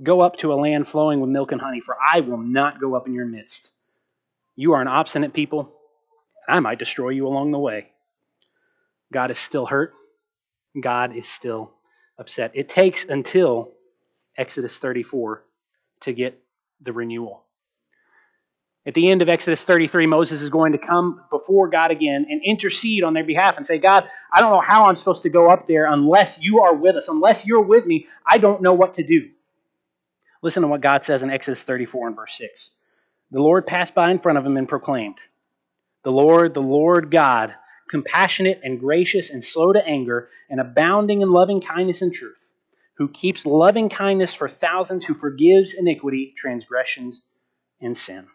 Go 0.03 0.21
up 0.21 0.37
to 0.37 0.53
a 0.53 0.55
land 0.55 0.87
flowing 0.87 1.21
with 1.21 1.31
milk 1.31 1.53
and 1.53 1.61
honey, 1.61 1.81
for 1.81 1.97
I 2.01 2.21
will 2.21 2.39
not 2.39 2.81
go 2.81 2.95
up 2.95 3.07
in 3.07 3.15
your 3.15 3.27
midst. 3.27 3.73
You 4.55 4.73
are 4.73 4.83
an 4.83 4.89
obstinate 4.89 5.33
people, 5.33 5.73
and 6.47 6.57
I 6.57 6.61
might 6.61 6.79
destroy 6.79 7.11
you 7.11 7.27
along 7.27 7.53
the 7.53 7.59
way. 7.59 7.89
God 9.13 9.31
is 9.31 9.39
still 9.39 9.67
hurt. 9.67 9.95
God 10.81 11.17
is 11.17 11.29
still 11.29 11.73
upset. 12.19 12.53
It 12.55 12.69
takes 12.69 13.05
until 13.05 13.73
Exodus 14.37 14.77
34 14.77 15.45
to 16.01 16.13
get 16.13 16.39
the 16.83 16.93
renewal. 16.93 17.43
At 18.87 18.95
the 18.95 19.11
end 19.11 19.21
of 19.21 19.29
Exodus 19.29 19.65
33, 19.65 20.07
Moses 20.07 20.43
is 20.43 20.51
going 20.51 20.73
to 20.73 20.79
come 20.79 21.23
before 21.31 21.69
God 21.69 21.91
again 21.91 22.27
and 22.29 22.41
intercede 22.45 23.03
on 23.03 23.15
their 23.15 23.25
behalf 23.25 23.57
and 23.57 23.67
say, 23.67 23.79
God, 23.79 24.09
I 24.33 24.41
don't 24.41 24.53
know 24.53 24.63
how 24.65 24.87
I'm 24.87 24.95
supposed 24.95 25.25
to 25.25 25.29
go 25.29 25.51
up 25.51 25.67
there 25.67 25.87
unless 25.87 26.39
you 26.41 26.61
are 26.61 26.75
with 26.75 26.95
us. 26.95 27.09
Unless 27.09 27.47
you're 27.47 27.63
with 27.63 27.85
me, 27.87 28.07
I 28.25 28.39
don't 28.39 28.63
know 28.63 28.75
what 28.75 28.95
to 28.95 29.03
do. 29.03 29.31
Listen 30.43 30.63
to 30.63 30.69
what 30.69 30.81
God 30.81 31.05
says 31.05 31.23
in 31.23 31.31
Exodus 31.31 31.63
34 31.65 32.09
and 32.09 32.17
verse 32.17 32.37
6. 32.37 32.71
The 33.31 33.41
Lord 33.41 33.67
passed 33.67 33.95
by 33.95 34.11
in 34.11 34.19
front 34.19 34.39
of 34.39 34.47
him 34.47 34.57
and 34.57 34.69
proclaimed, 34.69 35.19
The 36.05 36.13
Lord, 36.13 36.55
the 36.55 36.61
Lord 36.61 37.11
God, 37.11 37.55
compassionate 37.89 38.61
and 38.63 38.81
gracious 38.81 39.31
and 39.31 39.43
slow 39.43 39.73
to 39.73 39.87
anger, 39.87 40.29
and 40.51 40.61
abounding 40.61 41.23
in 41.23 41.31
loving 41.31 41.61
kindness 41.61 42.03
and 42.03 42.13
truth, 42.13 42.39
who 42.99 43.09
keeps 43.09 43.47
loving 43.47 43.89
kindness 43.89 44.35
for 44.35 44.49
thousands, 44.49 45.05
who 45.05 45.15
forgives 45.15 45.75
iniquity, 45.75 46.35
transgressions, 46.37 47.23
and 47.81 47.97
sin. 47.97 48.27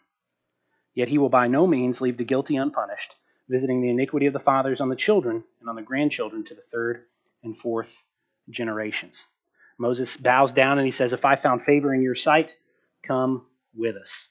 Yet 0.94 1.08
he 1.08 1.18
will 1.18 1.28
by 1.28 1.48
no 1.48 1.66
means 1.66 2.00
leave 2.00 2.16
the 2.18 2.24
guilty 2.24 2.56
unpunished, 2.56 3.14
visiting 3.48 3.80
the 3.80 3.90
iniquity 3.90 4.26
of 4.26 4.32
the 4.32 4.40
fathers 4.40 4.80
on 4.80 4.88
the 4.88 4.96
children 4.96 5.42
and 5.60 5.68
on 5.68 5.76
the 5.76 5.82
grandchildren 5.82 6.44
to 6.44 6.54
the 6.54 6.62
third 6.70 7.04
and 7.42 7.56
fourth 7.56 7.92
generations. 8.50 9.24
Moses 9.82 10.16
bows 10.16 10.52
down 10.52 10.78
and 10.78 10.86
he 10.86 10.92
says, 10.92 11.12
If 11.12 11.24
I 11.24 11.36
found 11.36 11.64
favor 11.64 11.92
in 11.92 12.02
your 12.02 12.14
sight, 12.14 12.56
come 13.02 13.44
with 13.74 13.96
us. 13.96 14.28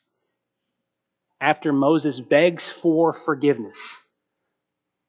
After 1.41 1.73
Moses 1.73 2.21
begs 2.21 2.69
for 2.69 3.13
forgiveness, 3.13 3.77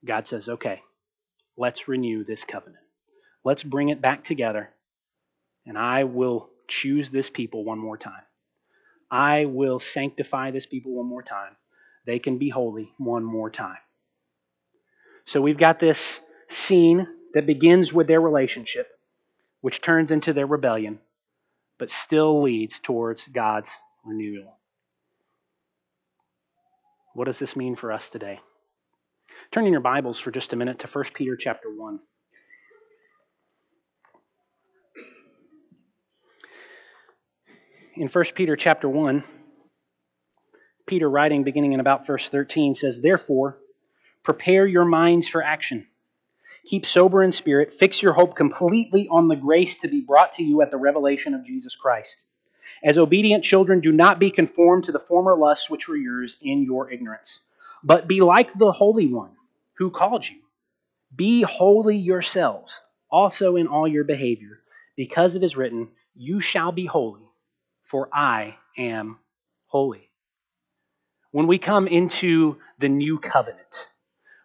God 0.05 0.27
says, 0.27 0.49
okay, 0.49 0.81
let's 1.57 1.89
renew 1.89 2.25
this 2.25 2.43
covenant. 2.45 2.83
Let's 3.45 3.63
bring 3.63 3.91
it 3.91 4.01
back 4.01 4.25
together, 4.25 4.71
and 5.67 5.77
I 5.79 6.05
will 6.05 6.49
choose 6.69 7.11
this 7.11 7.29
people 7.29 7.65
one 7.65 7.79
more 7.79 7.99
time. 7.99 8.23
I 9.11 9.45
will 9.45 9.79
sanctify 9.79 10.51
this 10.51 10.67
people 10.67 10.95
one 10.95 11.07
more 11.07 11.23
time. 11.23 11.55
They 12.07 12.19
can 12.19 12.39
be 12.39 12.49
holy 12.49 12.91
one 12.99 13.25
more 13.25 13.51
time. 13.51 13.79
So 15.27 15.41
we've 15.41 15.59
got 15.59 15.79
this 15.79 16.21
scene 16.49 17.07
that 17.35 17.47
begins 17.47 17.93
with 17.93 18.07
their 18.07 18.21
relationship, 18.21 18.89
which 19.63 19.81
turns 19.81 20.11
into 20.11 20.33
their 20.35 20.47
rebellion, 20.47 20.99
but 21.79 21.89
still 21.89 22.43
leads 22.43 22.79
towards 22.81 23.27
God's 23.27 23.69
renewal. 24.05 24.59
What 27.15 27.25
does 27.25 27.39
this 27.39 27.57
mean 27.57 27.77
for 27.77 27.93
us 27.93 28.09
today? 28.09 28.41
Turn 29.53 29.67
in 29.67 29.73
your 29.73 29.81
Bibles 29.81 30.19
for 30.19 30.31
just 30.31 30.53
a 30.53 30.57
minute 30.57 30.81
to 30.81 30.87
1 30.87 31.05
Peter 31.15 31.37
chapter 31.37 31.69
1. 31.75 32.01
In 37.97 38.09
1 38.09 38.25
Peter 38.35 38.57
chapter 38.57 38.89
1, 38.89 39.23
Peter 40.87 41.09
writing 41.09 41.45
beginning 41.45 41.73
in 41.73 41.81
about 41.81 42.07
verse 42.07 42.29
13 42.29 42.75
says, 42.75 43.01
Therefore, 43.01 43.59
prepare 44.25 44.67
your 44.67 44.87
minds 44.87 45.29
for 45.29 45.43
action. 45.43 45.87
Keep 46.65 46.87
sober 46.87 47.23
in 47.23 47.33
spirit, 47.33 47.73
fix 47.73 48.01
your 48.03 48.13
hope 48.13 48.37
completely 48.37 49.09
on 49.09 49.29
the 49.29 49.37
grace 49.37 49.75
to 49.77 49.89
be 49.89 50.01
brought 50.01 50.33
to 50.35 50.43
you 50.43 50.63
at 50.63 50.71
the 50.71 50.77
revelation 50.77 51.35
of 51.35 51.45
Jesus 51.45 51.75
Christ. 51.75 52.25
As 52.85 52.99
obedient 52.99 53.45
children, 53.45 53.81
do 53.81 53.91
not 53.91 54.21
be 54.21 54.31
conformed 54.31 54.85
to 54.85 54.93
the 54.93 55.01
former 55.01 55.37
lusts 55.37 55.69
which 55.69 55.89
were 55.89 55.97
yours 55.97 56.37
in 56.41 56.63
your 56.63 56.91
ignorance, 56.91 57.41
but 57.83 58.07
be 58.07 58.21
like 58.21 58.57
the 58.57 58.71
Holy 58.71 59.07
One 59.07 59.33
who 59.75 59.91
called 59.91 60.29
you. 60.29 60.41
Be 61.15 61.43
holy 61.43 61.97
yourselves, 61.97 62.81
also 63.11 63.57
in 63.57 63.67
all 63.67 63.89
your 63.89 64.05
behavior, 64.05 64.61
because 64.97 65.35
it 65.35 65.43
is 65.43 65.57
written, 65.57 65.89
You 66.15 66.41
shall 66.41 66.73
be 66.73 66.87
holy, 66.87 67.29
for 67.83 68.09
I 68.13 68.57
am 68.79 69.19
holy. 69.67 70.09
When 71.33 71.47
we 71.47 71.59
come 71.59 71.89
into 71.89 72.59
the 72.79 72.89
new 72.89 73.19
covenant, 73.19 73.89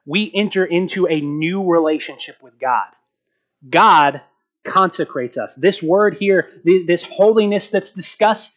we 0.08 0.32
enter 0.34 0.66
into 0.66 1.06
a 1.08 1.20
new 1.20 1.64
relationship 1.70 2.38
with 2.42 2.58
God. 2.60 2.88
God 3.70 4.22
consecrates 4.64 5.38
us. 5.38 5.54
This 5.56 5.84
word 5.84 6.18
here, 6.18 6.50
this 6.64 7.04
holiness 7.04 7.68
that's 7.68 7.90
discussed, 7.90 8.54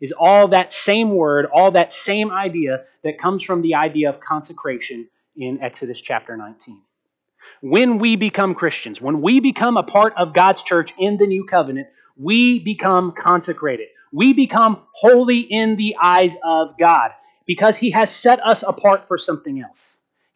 is 0.00 0.12
all 0.18 0.48
that 0.48 0.72
same 0.72 1.10
word, 1.14 1.46
all 1.52 1.70
that 1.72 1.92
same 1.92 2.30
idea 2.30 2.84
that 3.02 3.18
comes 3.18 3.42
from 3.42 3.62
the 3.62 3.74
idea 3.74 4.10
of 4.10 4.20
consecration 4.20 5.08
in 5.36 5.60
Exodus 5.62 6.00
chapter 6.00 6.36
19. 6.36 6.82
When 7.62 7.98
we 7.98 8.16
become 8.16 8.54
Christians, 8.54 9.00
when 9.00 9.22
we 9.22 9.40
become 9.40 9.76
a 9.76 9.82
part 9.82 10.14
of 10.16 10.34
God's 10.34 10.62
church 10.62 10.92
in 10.98 11.16
the 11.16 11.26
new 11.26 11.44
covenant, 11.44 11.88
we 12.16 12.58
become 12.58 13.12
consecrated. 13.12 13.88
We 14.12 14.32
become 14.34 14.82
holy 14.92 15.40
in 15.40 15.76
the 15.76 15.96
eyes 16.02 16.36
of 16.44 16.78
God 16.78 17.12
because 17.46 17.76
He 17.76 17.90
has 17.90 18.14
set 18.14 18.40
us 18.46 18.62
apart 18.66 19.08
for 19.08 19.18
something 19.18 19.60
else. 19.60 19.80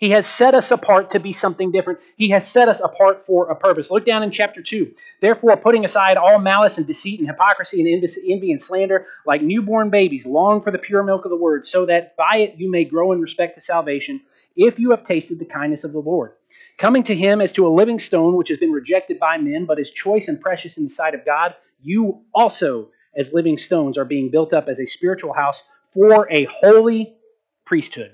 He 0.05 0.11
has 0.11 0.27
set 0.27 0.55
us 0.55 0.71
apart 0.71 1.09
to 1.13 1.19
be 1.19 1.33
something 1.33 1.73
different. 1.73 1.99
He 2.19 2.29
has 2.29 2.47
set 2.47 2.69
us 2.69 2.79
apart 2.81 3.25
for 3.25 3.49
a 3.49 3.57
purpose. 3.57 3.91
Look 3.91 4.05
down 4.05 4.23
in 4.23 4.31
chapter 4.31 4.61
2. 4.61 4.93
Therefore, 5.23 5.57
putting 5.57 5.87
aside 5.87 6.19
all 6.19 6.39
malice 6.39 6.77
and 6.77 6.87
deceit 6.87 7.21
and 7.21 7.27
hypocrisy 7.27 7.81
and 7.81 8.05
envy 8.29 8.53
and 8.53 8.61
slander, 8.61 9.07
like 9.25 9.41
newborn 9.41 9.89
babies, 9.89 10.27
long 10.27 10.61
for 10.61 10.71
the 10.71 10.77
pure 10.77 11.03
milk 11.03 11.25
of 11.25 11.31
the 11.31 11.39
word, 11.39 11.65
so 11.65 11.87
that 11.87 12.15
by 12.19 12.37
it 12.37 12.57
you 12.59 12.71
may 12.71 12.85
grow 12.85 13.13
in 13.13 13.21
respect 13.23 13.55
to 13.55 13.63
salvation, 13.63 14.21
if 14.57 14.79
you 14.79 14.91
have 14.91 15.05
tasted 15.05 15.39
the 15.39 15.47
kindness 15.47 15.85
of 15.85 15.95
the 15.95 16.01
Lord. 16.01 16.33
Coming 16.77 17.03
to 17.05 17.15
him 17.15 17.41
as 17.41 17.55
to 17.55 17.67
a 17.67 17.73
living 17.75 17.99
stone 17.99 18.37
which 18.37 18.51
has 18.51 18.59
been 18.59 18.73
rejected 18.73 19.19
by 19.19 19.39
men, 19.39 19.65
but 19.65 19.81
is 19.81 19.91
choice 19.91 20.29
and 20.29 20.39
precious 20.39 20.77
in 20.77 20.85
the 20.85 20.91
sight 20.91 21.15
of 21.15 21.25
God, 21.25 21.55
you 21.81 22.21
also, 22.35 22.91
as 23.17 23.33
living 23.33 23.57
stones, 23.57 23.97
are 23.97 24.05
being 24.05 24.31
built 24.31 24.53
up 24.53 24.69
as 24.69 24.81
a 24.81 24.87
spiritual 24.87 25.33
house 25.33 25.63
for 25.95 26.31
a 26.31 26.45
holy 26.45 27.17
priesthood 27.65 28.13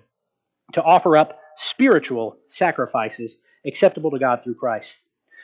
to 0.73 0.83
offer 0.85 1.17
up 1.17 1.40
spiritual 1.61 2.39
sacrifices 2.49 3.37
acceptable 3.67 4.11
to 4.11 4.19
God 4.19 4.43
through 4.43 4.55
Christ. 4.55 4.97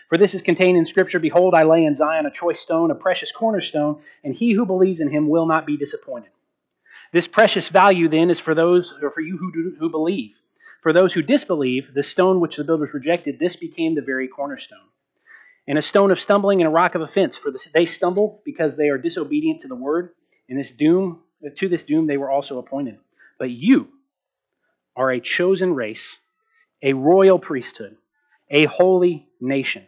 For 0.09 0.17
this 0.17 0.35
is 0.35 0.41
contained 0.41 0.79
in 0.79 0.85
Scripture 0.85 1.19
Behold, 1.19 1.55
I 1.55 1.65
lay 1.65 1.85
in 1.85 1.95
Zion 1.95 2.27
a 2.27 2.31
choice 2.31 2.59
stone, 2.59 2.91
a 2.91 2.95
precious 2.95 3.33
cornerstone, 3.33 4.01
and 4.25 4.35
he 4.35 4.53
who 4.53 4.65
believes 4.65 5.01
in 5.01 5.11
him 5.11 5.29
will 5.29 5.47
not 5.47 5.67
be 5.67 5.77
disappointed. 5.77 6.31
This 7.13 7.27
precious 7.27 7.69
value 7.69 8.09
then 8.09 8.31
is 8.31 8.39
for 8.39 8.55
those, 8.55 8.95
or 9.03 9.11
for 9.11 9.21
you 9.21 9.37
who, 9.37 9.53
do, 9.53 9.77
who 9.79 9.91
believe. 9.91 10.41
For 10.81 10.93
those 10.93 11.13
who 11.13 11.23
disbelieve, 11.23 11.93
the 11.93 12.03
stone 12.03 12.41
which 12.41 12.57
the 12.57 12.65
builders 12.65 12.95
rejected, 12.95 13.39
this 13.39 13.57
became 13.57 13.95
the 13.95 14.01
very 14.01 14.29
cornerstone. 14.29 14.79
And 15.69 15.77
a 15.77 15.83
stone 15.83 16.11
of 16.11 16.21
stumbling 16.21 16.61
and 16.61 16.69
a 16.69 16.73
rock 16.73 16.95
of 16.95 17.03
offense, 17.03 17.37
for 17.37 17.53
they 17.75 17.87
stumble 17.87 18.41
because 18.45 18.77
they 18.77 18.89
are 18.89 18.99
disobedient 18.99 19.61
to 19.63 19.69
the 19.69 19.75
word, 19.75 20.11
and 20.49 20.59
this 20.59 20.73
doom, 20.73 21.21
to 21.57 21.69
this 21.69 21.85
doom 21.85 22.07
they 22.07 22.17
were 22.17 22.31
also 22.31 22.59
appointed. 22.59 22.99
But 23.39 23.51
you 23.51 23.89
are 24.97 25.11
a 25.11 25.21
chosen 25.21 25.75
race, 25.75 26.17
a 26.83 26.93
royal 26.95 27.39
priesthood, 27.39 27.97
a 28.51 28.65
holy 28.67 29.29
nation 29.41 29.87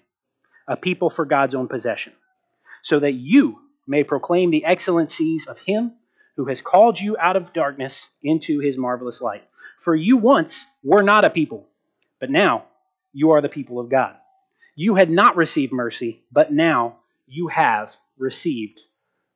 a 0.68 0.76
people 0.76 1.10
for 1.10 1.24
God's 1.24 1.54
own 1.54 1.66
possession, 1.66 2.12
so 2.82 3.00
that 3.00 3.14
you 3.14 3.58
may 3.86 4.04
proclaim 4.04 4.50
the 4.50 4.64
excellencies 4.64 5.46
of 5.46 5.58
Him 5.58 5.92
who 6.36 6.44
has 6.44 6.60
called 6.60 7.00
you 7.00 7.16
out 7.18 7.36
of 7.36 7.52
darkness 7.52 8.06
into 8.22 8.60
His 8.60 8.76
marvelous 8.76 9.20
light. 9.20 9.42
For 9.80 9.96
you 9.96 10.18
once 10.18 10.66
were 10.84 11.02
not 11.02 11.24
a 11.24 11.30
people, 11.30 11.66
but 12.20 12.30
now 12.30 12.66
you 13.12 13.30
are 13.30 13.40
the 13.40 13.48
people 13.48 13.80
of 13.80 13.88
God. 13.88 14.14
You 14.76 14.94
had 14.94 15.10
not 15.10 15.36
received 15.36 15.72
mercy, 15.72 16.22
but 16.30 16.52
now 16.52 16.98
you 17.26 17.48
have 17.48 17.96
received 18.18 18.80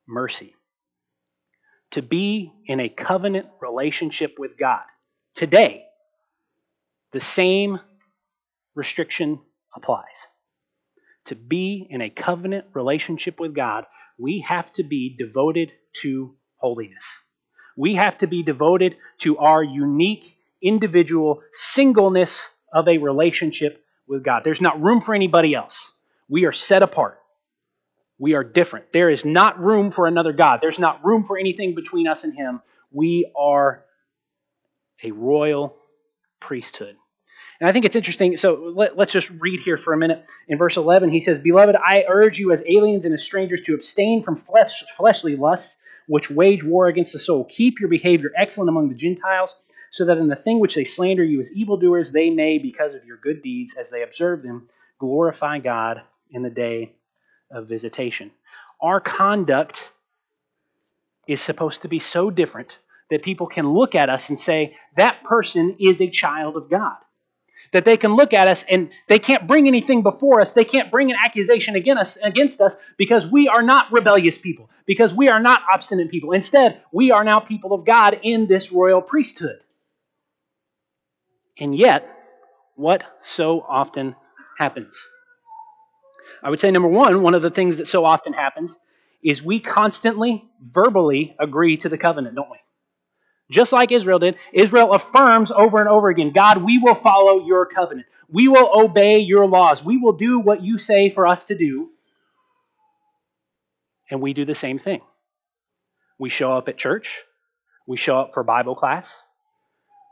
mercy. 0.07 0.55
To 1.91 2.01
be 2.01 2.53
in 2.67 2.79
a 2.79 2.89
covenant 2.89 3.47
relationship 3.59 4.35
with 4.37 4.57
God 4.57 4.83
today, 5.33 5.85
the 7.11 7.19
same 7.19 7.79
restriction 8.75 9.39
applies 9.75 10.05
to 11.25 11.35
be 11.35 11.87
in 11.89 12.01
a 12.01 12.09
covenant 12.09 12.65
relationship 12.73 13.39
with 13.39 13.55
God, 13.55 13.85
we 14.17 14.41
have 14.41 14.71
to 14.73 14.83
be 14.83 15.15
devoted 15.17 15.71
to 16.01 16.35
holiness. 16.57 17.03
We 17.77 17.95
have 17.95 18.17
to 18.19 18.27
be 18.27 18.43
devoted 18.43 18.97
to 19.19 19.37
our 19.37 19.63
unique, 19.63 20.37
individual 20.61 21.41
singleness 21.51 22.45
of 22.71 22.87
a 22.87 22.97
relationship 22.97 23.83
with 24.07 24.23
God. 24.23 24.43
There's 24.43 24.61
not 24.61 24.81
room 24.81 25.01
for 25.01 25.15
anybody 25.15 25.55
else. 25.55 25.93
We 26.29 26.45
are 26.45 26.51
set 26.51 26.83
apart. 26.83 27.19
We 28.19 28.33
are 28.35 28.43
different. 28.43 28.93
There 28.93 29.09
is 29.09 29.25
not 29.25 29.59
room 29.59 29.91
for 29.91 30.07
another 30.07 30.33
God. 30.33 30.59
There's 30.61 30.79
not 30.79 31.03
room 31.03 31.25
for 31.25 31.37
anything 31.37 31.73
between 31.73 32.07
us 32.07 32.23
and 32.23 32.33
Him. 32.33 32.61
We 32.91 33.31
are 33.37 33.85
a 35.01 35.11
royal 35.11 35.75
priesthood. 36.39 36.95
And 37.59 37.69
I 37.69 37.71
think 37.71 37.85
it's 37.85 37.95
interesting. 37.95 38.35
So 38.37 38.73
let, 38.75 38.99
us 38.99 39.11
just 39.11 39.29
read 39.29 39.59
here 39.59 39.77
for 39.77 39.93
a 39.93 39.97
minute. 39.97 40.25
In 40.47 40.57
verse 40.57 40.75
11, 40.75 41.09
he 41.09 41.19
says, 41.19 41.39
Beloved, 41.39 41.77
I 41.81 42.03
urge 42.09 42.37
you 42.37 42.51
as 42.51 42.63
aliens 42.67 43.05
and 43.05 43.13
as 43.13 43.23
strangers 43.23 43.61
to 43.61 43.73
abstain 43.73 44.23
from 44.23 44.35
flesh, 44.35 44.83
fleshly 44.97 45.35
lusts 45.35 45.77
which 46.07 46.29
wage 46.29 46.63
war 46.63 46.87
against 46.87 47.13
the 47.13 47.19
soul. 47.19 47.45
Keep 47.45 47.79
your 47.79 47.89
behavior 47.89 48.31
excellent 48.37 48.69
among 48.69 48.89
the 48.89 48.95
Gentiles, 48.95 49.55
so 49.91 50.05
that 50.05 50.17
in 50.17 50.27
the 50.27 50.35
thing 50.35 50.59
which 50.59 50.75
they 50.75 50.83
slander 50.83 51.23
you 51.23 51.39
as 51.39 51.51
evildoers, 51.53 52.11
they 52.11 52.29
may, 52.29 52.57
because 52.57 52.93
of 52.93 53.05
your 53.05 53.17
good 53.17 53.41
deeds, 53.41 53.75
as 53.79 53.89
they 53.89 54.01
observe 54.01 54.41
them, 54.41 54.67
glorify 54.99 55.59
God 55.59 56.01
in 56.31 56.41
the 56.41 56.49
day 56.49 56.93
of 57.51 57.67
visitation. 57.67 58.31
Our 58.81 58.99
conduct 58.99 59.91
is 61.27 61.41
supposed 61.41 61.83
to 61.83 61.87
be 61.87 61.99
so 61.99 62.29
different 62.29 62.79
that 63.09 63.23
people 63.23 63.47
can 63.47 63.73
look 63.73 63.95
at 63.95 64.09
us 64.09 64.29
and 64.29 64.39
say, 64.39 64.75
that 64.97 65.23
person 65.23 65.75
is 65.79 66.01
a 66.01 66.09
child 66.09 66.57
of 66.57 66.69
God 66.69 66.95
that 67.73 67.85
they 67.85 67.97
can 67.97 68.15
look 68.15 68.33
at 68.33 68.47
us 68.47 68.63
and 68.69 68.89
they 69.09 69.19
can't 69.19 69.47
bring 69.47 69.67
anything 69.67 70.03
before 70.03 70.39
us. 70.39 70.53
They 70.53 70.63
can't 70.63 70.91
bring 70.91 71.11
an 71.11 71.17
accusation 71.23 71.75
against 71.75 72.61
us, 72.61 72.75
because 72.97 73.25
we 73.31 73.47
are 73.49 73.63
not 73.63 73.91
rebellious 73.91 74.37
people, 74.37 74.69
because 74.85 75.13
we 75.13 75.27
are 75.27 75.39
not 75.39 75.63
obstinate 75.71 76.11
people. 76.11 76.31
Instead, 76.31 76.81
we 76.91 77.11
are 77.11 77.23
now 77.23 77.39
people 77.39 77.73
of 77.73 77.85
God 77.85 78.19
in 78.21 78.47
this 78.47 78.71
royal 78.71 79.01
priesthood. 79.01 79.59
And 81.59 81.75
yet, 81.75 82.07
what 82.75 83.03
so 83.23 83.61
often 83.67 84.15
happens? 84.57 84.95
I 86.43 86.49
would 86.49 86.59
say, 86.59 86.71
number 86.71 86.89
one, 86.89 87.21
one 87.23 87.35
of 87.35 87.41
the 87.41 87.51
things 87.51 87.77
that 87.77 87.87
so 87.87 88.05
often 88.05 88.33
happens 88.33 88.77
is 89.23 89.41
we 89.41 89.59
constantly 89.59 90.43
verbally 90.61 91.35
agree 91.39 91.77
to 91.77 91.89
the 91.89 91.97
covenant, 91.97 92.35
don't 92.35 92.51
we? 92.51 92.57
Just 93.51 93.71
like 93.71 93.91
Israel 93.91 94.19
did, 94.19 94.35
Israel 94.53 94.93
affirms 94.93 95.51
over 95.51 95.79
and 95.79 95.89
over 95.89 96.09
again 96.09 96.31
God, 96.33 96.63
we 96.63 96.77
will 96.77 96.95
follow 96.95 97.45
your 97.45 97.65
covenant. 97.65 98.07
We 98.29 98.47
will 98.47 98.69
obey 98.73 99.19
your 99.19 99.45
laws. 99.45 99.83
We 99.83 99.97
will 99.97 100.13
do 100.13 100.39
what 100.39 100.63
you 100.63 100.77
say 100.77 101.09
for 101.09 101.27
us 101.27 101.45
to 101.45 101.57
do. 101.57 101.89
And 104.09 104.21
we 104.21 104.33
do 104.33 104.45
the 104.45 104.55
same 104.55 104.79
thing. 104.79 105.01
We 106.17 106.29
show 106.29 106.53
up 106.53 106.67
at 106.67 106.77
church, 106.77 107.21
we 107.87 107.97
show 107.97 108.17
up 108.19 108.33
for 108.33 108.43
Bible 108.43 108.75
class, 108.75 109.09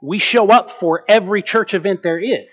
we 0.01 0.19
show 0.19 0.49
up 0.49 0.71
for 0.71 1.05
every 1.07 1.41
church 1.41 1.73
event 1.73 2.01
there 2.03 2.19
is. 2.19 2.51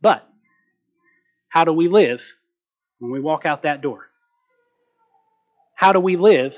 But 0.00 0.28
how 1.48 1.64
do 1.64 1.72
we 1.72 1.88
live 1.88 2.22
when 2.98 3.10
we 3.10 3.20
walk 3.20 3.46
out 3.46 3.62
that 3.62 3.80
door? 3.80 4.06
How 5.74 5.92
do 5.92 6.00
we 6.00 6.16
live 6.16 6.54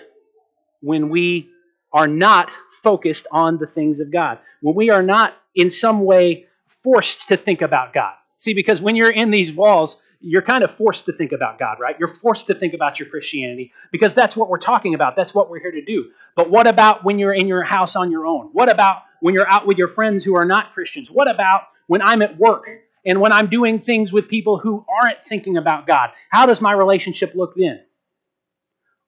when 0.80 1.08
we 1.08 1.50
are 1.92 2.08
not 2.08 2.50
focused 2.82 3.26
on 3.32 3.58
the 3.58 3.66
things 3.66 4.00
of 4.00 4.12
God, 4.12 4.38
when 4.60 4.74
we 4.74 4.90
are 4.90 5.02
not 5.02 5.34
in 5.54 5.70
some 5.70 6.04
way 6.04 6.46
forced 6.82 7.28
to 7.28 7.36
think 7.36 7.62
about 7.62 7.92
God. 7.92 8.14
See, 8.38 8.54
because 8.54 8.80
when 8.80 8.94
you're 8.94 9.10
in 9.10 9.30
these 9.30 9.52
walls, 9.52 9.96
you're 10.20 10.42
kind 10.42 10.64
of 10.64 10.70
forced 10.70 11.04
to 11.06 11.12
think 11.12 11.32
about 11.32 11.58
God, 11.58 11.78
right? 11.80 11.96
You're 11.98 12.08
forced 12.08 12.46
to 12.48 12.54
think 12.54 12.74
about 12.74 12.98
your 12.98 13.08
Christianity 13.08 13.72
because 13.92 14.14
that's 14.14 14.36
what 14.36 14.48
we're 14.48 14.58
talking 14.58 14.94
about. 14.94 15.16
That's 15.16 15.34
what 15.34 15.48
we're 15.48 15.60
here 15.60 15.70
to 15.70 15.84
do. 15.84 16.10
But 16.34 16.50
what 16.50 16.66
about 16.66 17.04
when 17.04 17.18
you're 17.18 17.34
in 17.34 17.46
your 17.46 17.62
house 17.62 17.94
on 17.94 18.10
your 18.10 18.26
own? 18.26 18.50
What 18.52 18.68
about 18.68 19.02
when 19.20 19.34
you're 19.34 19.50
out 19.50 19.66
with 19.66 19.78
your 19.78 19.88
friends 19.88 20.24
who 20.24 20.34
are 20.34 20.44
not 20.44 20.74
Christians? 20.74 21.10
What 21.10 21.30
about 21.30 21.62
when 21.86 22.02
I'm 22.02 22.22
at 22.22 22.36
work 22.38 22.66
and 23.04 23.20
when 23.20 23.32
I'm 23.32 23.48
doing 23.48 23.78
things 23.78 24.12
with 24.12 24.28
people 24.28 24.58
who 24.58 24.84
aren't 25.02 25.22
thinking 25.22 25.56
about 25.56 25.86
God? 25.86 26.10
How 26.30 26.46
does 26.46 26.60
my 26.60 26.72
relationship 26.72 27.32
look 27.34 27.54
then? 27.56 27.80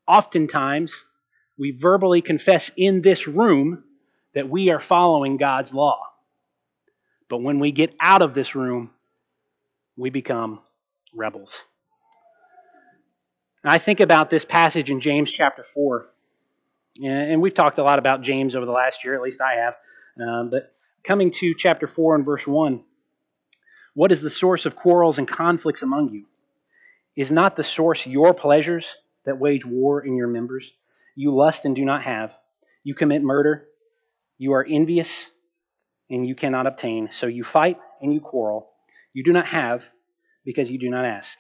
Oftentimes, 0.07 0.93
we 1.61 1.73
verbally 1.73 2.23
confess 2.23 2.71
in 2.75 3.03
this 3.03 3.29
room 3.29 3.85
that 4.35 4.49
we 4.49 4.71
are 4.71 4.81
following 4.81 5.37
God's 5.37 5.75
law. 5.75 6.01
But 7.29 7.43
when 7.43 7.59
we 7.59 7.71
get 7.71 7.95
out 8.01 8.23
of 8.23 8.33
this 8.33 8.55
room, 8.55 8.91
we 9.95 10.09
become 10.09 10.61
rebels. 11.15 11.61
And 13.63 13.71
I 13.71 13.77
think 13.77 14.01
about 14.01 14.31
this 14.31 14.43
passage 14.43 14.91
in 14.91 15.03
James 15.03 15.31
chapter 15.31 15.67
4. 15.75 16.07
And 17.05 17.43
we've 17.43 17.53
talked 17.53 17.79
a 17.79 17.83
lot 17.83 17.99
about 17.99 18.23
James 18.23 18.55
over 18.55 18.65
the 18.65 18.73
last 18.73 19.05
year, 19.05 19.15
at 19.15 19.21
least 19.21 19.43
I 19.43 19.61
have. 19.61 19.75
Um, 20.19 20.49
but 20.49 20.75
coming 21.05 21.31
to 21.31 21.55
chapter 21.59 21.87
4 21.87 22.15
and 22.15 22.25
verse 22.25 22.47
1 22.47 22.83
What 23.93 24.13
is 24.13 24.23
the 24.23 24.31
source 24.31 24.65
of 24.65 24.77
quarrels 24.77 25.19
and 25.19 25.29
conflicts 25.29 25.83
among 25.83 26.09
you? 26.09 26.25
Is 27.17 27.31
not 27.31 27.55
the 27.55 27.63
source 27.63 28.07
your 28.07 28.33
pleasures 28.33 28.87
that 29.27 29.39
wage 29.39 29.67
war 29.67 30.01
in 30.01 30.17
your 30.17 30.29
members? 30.29 30.73
You 31.21 31.37
lust 31.37 31.67
and 31.67 31.77
do 31.77 31.85
not 31.85 32.05
have. 32.05 32.35
You 32.83 32.95
commit 32.95 33.21
murder. 33.23 33.67
You 34.39 34.55
are 34.55 34.67
envious 34.67 35.27
and 36.09 36.27
you 36.27 36.35
cannot 36.35 36.67
obtain. 36.67 37.11
So 37.13 37.27
you 37.27 37.45
fight 37.45 37.77
and 38.01 38.15
you 38.15 38.23
quarrel. 38.23 38.71
You 39.13 39.23
do 39.23 39.31
not 39.31 39.47
have 39.49 39.85
because 40.47 40.71
you 40.71 40.79
do 40.79 40.89
not 40.89 41.05
ask. 41.05 41.37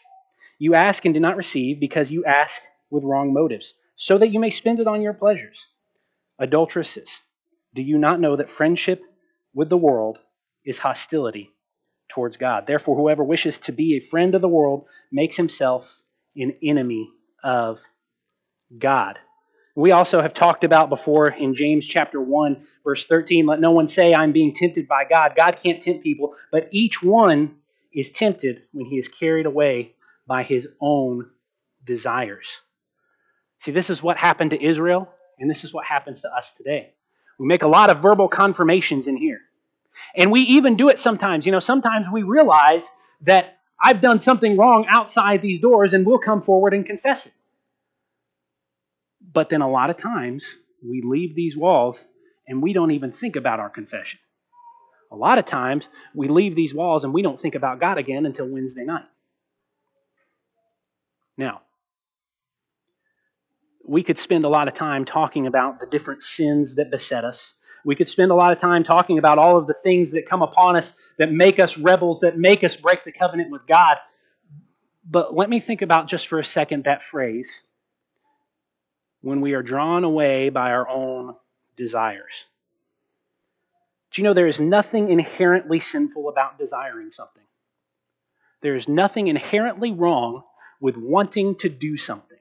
You 0.58 0.74
ask 0.74 1.02
and 1.06 1.14
do 1.14 1.20
not 1.20 1.38
receive 1.38 1.80
because 1.80 2.10
you 2.10 2.26
ask 2.26 2.60
with 2.90 3.04
wrong 3.04 3.32
motives, 3.32 3.72
so 3.96 4.18
that 4.18 4.28
you 4.28 4.38
may 4.38 4.50
spend 4.50 4.80
it 4.80 4.86
on 4.86 5.00
your 5.00 5.14
pleasures. 5.14 5.66
Adulteresses, 6.38 7.08
do 7.74 7.80
you 7.80 7.96
not 7.96 8.20
know 8.20 8.36
that 8.36 8.50
friendship 8.50 9.00
with 9.54 9.70
the 9.70 9.78
world 9.78 10.18
is 10.62 10.78
hostility 10.78 11.52
towards 12.10 12.36
God? 12.36 12.66
Therefore, 12.66 12.98
whoever 12.98 13.24
wishes 13.24 13.56
to 13.60 13.72
be 13.72 13.96
a 13.96 14.06
friend 14.10 14.34
of 14.34 14.42
the 14.42 14.48
world 14.48 14.84
makes 15.10 15.38
himself 15.38 16.02
an 16.36 16.52
enemy 16.62 17.08
of 17.42 17.80
God. 18.78 19.18
We 19.76 19.92
also 19.92 20.20
have 20.20 20.34
talked 20.34 20.64
about 20.64 20.88
before 20.88 21.28
in 21.28 21.54
James 21.54 21.86
chapter 21.86 22.20
1, 22.20 22.66
verse 22.84 23.06
13 23.06 23.46
let 23.46 23.60
no 23.60 23.70
one 23.70 23.86
say, 23.88 24.12
I'm 24.12 24.32
being 24.32 24.52
tempted 24.52 24.88
by 24.88 25.04
God. 25.04 25.34
God 25.36 25.58
can't 25.62 25.80
tempt 25.80 26.02
people, 26.02 26.34
but 26.50 26.68
each 26.70 27.02
one 27.02 27.56
is 27.92 28.10
tempted 28.10 28.62
when 28.72 28.86
he 28.86 28.98
is 28.98 29.08
carried 29.08 29.46
away 29.46 29.94
by 30.26 30.42
his 30.42 30.68
own 30.80 31.30
desires. 31.84 32.46
See, 33.58 33.72
this 33.72 33.90
is 33.90 34.02
what 34.02 34.16
happened 34.16 34.50
to 34.50 34.62
Israel, 34.62 35.08
and 35.38 35.50
this 35.50 35.64
is 35.64 35.72
what 35.72 35.84
happens 35.84 36.22
to 36.22 36.28
us 36.34 36.52
today. 36.56 36.94
We 37.38 37.46
make 37.46 37.62
a 37.62 37.68
lot 37.68 37.90
of 37.90 38.00
verbal 38.00 38.28
confirmations 38.28 39.06
in 39.06 39.16
here. 39.16 39.40
And 40.16 40.30
we 40.30 40.40
even 40.42 40.76
do 40.76 40.88
it 40.88 40.98
sometimes. 40.98 41.46
You 41.46 41.52
know, 41.52 41.60
sometimes 41.60 42.06
we 42.12 42.22
realize 42.22 42.88
that 43.22 43.58
I've 43.82 44.00
done 44.00 44.20
something 44.20 44.56
wrong 44.56 44.86
outside 44.88 45.42
these 45.42 45.60
doors, 45.60 45.92
and 45.92 46.06
we'll 46.06 46.18
come 46.18 46.42
forward 46.42 46.74
and 46.74 46.84
confess 46.84 47.26
it. 47.26 47.32
But 49.32 49.48
then 49.48 49.62
a 49.62 49.70
lot 49.70 49.90
of 49.90 49.96
times 49.96 50.44
we 50.82 51.02
leave 51.04 51.34
these 51.34 51.56
walls 51.56 52.04
and 52.48 52.62
we 52.62 52.72
don't 52.72 52.90
even 52.90 53.12
think 53.12 53.36
about 53.36 53.60
our 53.60 53.70
confession. 53.70 54.18
A 55.12 55.16
lot 55.16 55.38
of 55.38 55.46
times 55.46 55.88
we 56.14 56.28
leave 56.28 56.54
these 56.54 56.74
walls 56.74 57.04
and 57.04 57.12
we 57.12 57.22
don't 57.22 57.40
think 57.40 57.54
about 57.54 57.80
God 57.80 57.98
again 57.98 58.26
until 58.26 58.46
Wednesday 58.46 58.84
night. 58.84 59.06
Now, 61.36 61.62
we 63.86 64.02
could 64.02 64.18
spend 64.18 64.44
a 64.44 64.48
lot 64.48 64.68
of 64.68 64.74
time 64.74 65.04
talking 65.04 65.46
about 65.46 65.80
the 65.80 65.86
different 65.86 66.22
sins 66.22 66.76
that 66.76 66.90
beset 66.90 67.24
us. 67.24 67.54
We 67.84 67.96
could 67.96 68.08
spend 68.08 68.30
a 68.30 68.34
lot 68.34 68.52
of 68.52 68.60
time 68.60 68.84
talking 68.84 69.18
about 69.18 69.38
all 69.38 69.56
of 69.56 69.66
the 69.66 69.74
things 69.82 70.10
that 70.12 70.28
come 70.28 70.42
upon 70.42 70.76
us 70.76 70.92
that 71.18 71.32
make 71.32 71.58
us 71.58 71.76
rebels, 71.76 72.20
that 72.20 72.38
make 72.38 72.62
us 72.62 72.76
break 72.76 73.04
the 73.04 73.12
covenant 73.12 73.50
with 73.50 73.62
God. 73.66 73.96
But 75.08 75.34
let 75.34 75.48
me 75.48 75.60
think 75.60 75.82
about 75.82 76.06
just 76.06 76.28
for 76.28 76.38
a 76.38 76.44
second 76.44 76.84
that 76.84 77.02
phrase 77.02 77.62
when 79.22 79.40
we 79.40 79.54
are 79.54 79.62
drawn 79.62 80.04
away 80.04 80.48
by 80.48 80.70
our 80.70 80.88
own 80.88 81.34
desires. 81.76 82.44
Do 84.10 84.20
you 84.20 84.24
know 84.24 84.34
there 84.34 84.46
is 84.46 84.60
nothing 84.60 85.10
inherently 85.10 85.80
sinful 85.80 86.28
about 86.28 86.58
desiring 86.58 87.12
something? 87.12 87.42
There 88.62 88.76
is 88.76 88.88
nothing 88.88 89.28
inherently 89.28 89.92
wrong 89.92 90.42
with 90.80 90.96
wanting 90.96 91.56
to 91.56 91.68
do 91.68 91.96
something. 91.96 92.38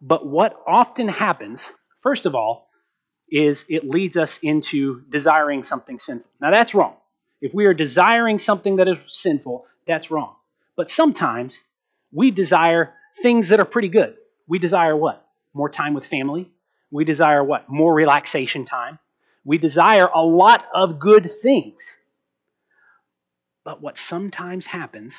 But 0.00 0.26
what 0.26 0.56
often 0.66 1.08
happens, 1.08 1.62
first 2.00 2.26
of 2.26 2.34
all, 2.34 2.68
is 3.30 3.64
it 3.68 3.88
leads 3.88 4.16
us 4.16 4.38
into 4.42 5.02
desiring 5.08 5.62
something 5.62 5.98
sinful. 5.98 6.30
Now 6.40 6.50
that's 6.50 6.74
wrong. 6.74 6.96
If 7.40 7.54
we 7.54 7.66
are 7.66 7.74
desiring 7.74 8.38
something 8.38 8.76
that 8.76 8.88
is 8.88 8.98
sinful, 9.08 9.66
that's 9.86 10.10
wrong. 10.10 10.34
But 10.76 10.90
sometimes 10.90 11.56
we 12.12 12.30
desire 12.30 12.94
things 13.22 13.48
that 13.48 13.60
are 13.60 13.64
pretty 13.64 13.88
good. 13.88 14.16
We 14.48 14.58
desire 14.58 14.96
what? 14.96 15.21
More 15.54 15.68
time 15.68 15.94
with 15.94 16.06
family. 16.06 16.50
We 16.90 17.04
desire 17.04 17.42
what? 17.42 17.68
More 17.68 17.94
relaxation 17.94 18.64
time. 18.64 18.98
We 19.44 19.58
desire 19.58 20.06
a 20.14 20.22
lot 20.22 20.64
of 20.74 20.98
good 20.98 21.30
things. 21.30 21.82
But 23.64 23.80
what 23.80 23.98
sometimes 23.98 24.66
happens 24.66 25.14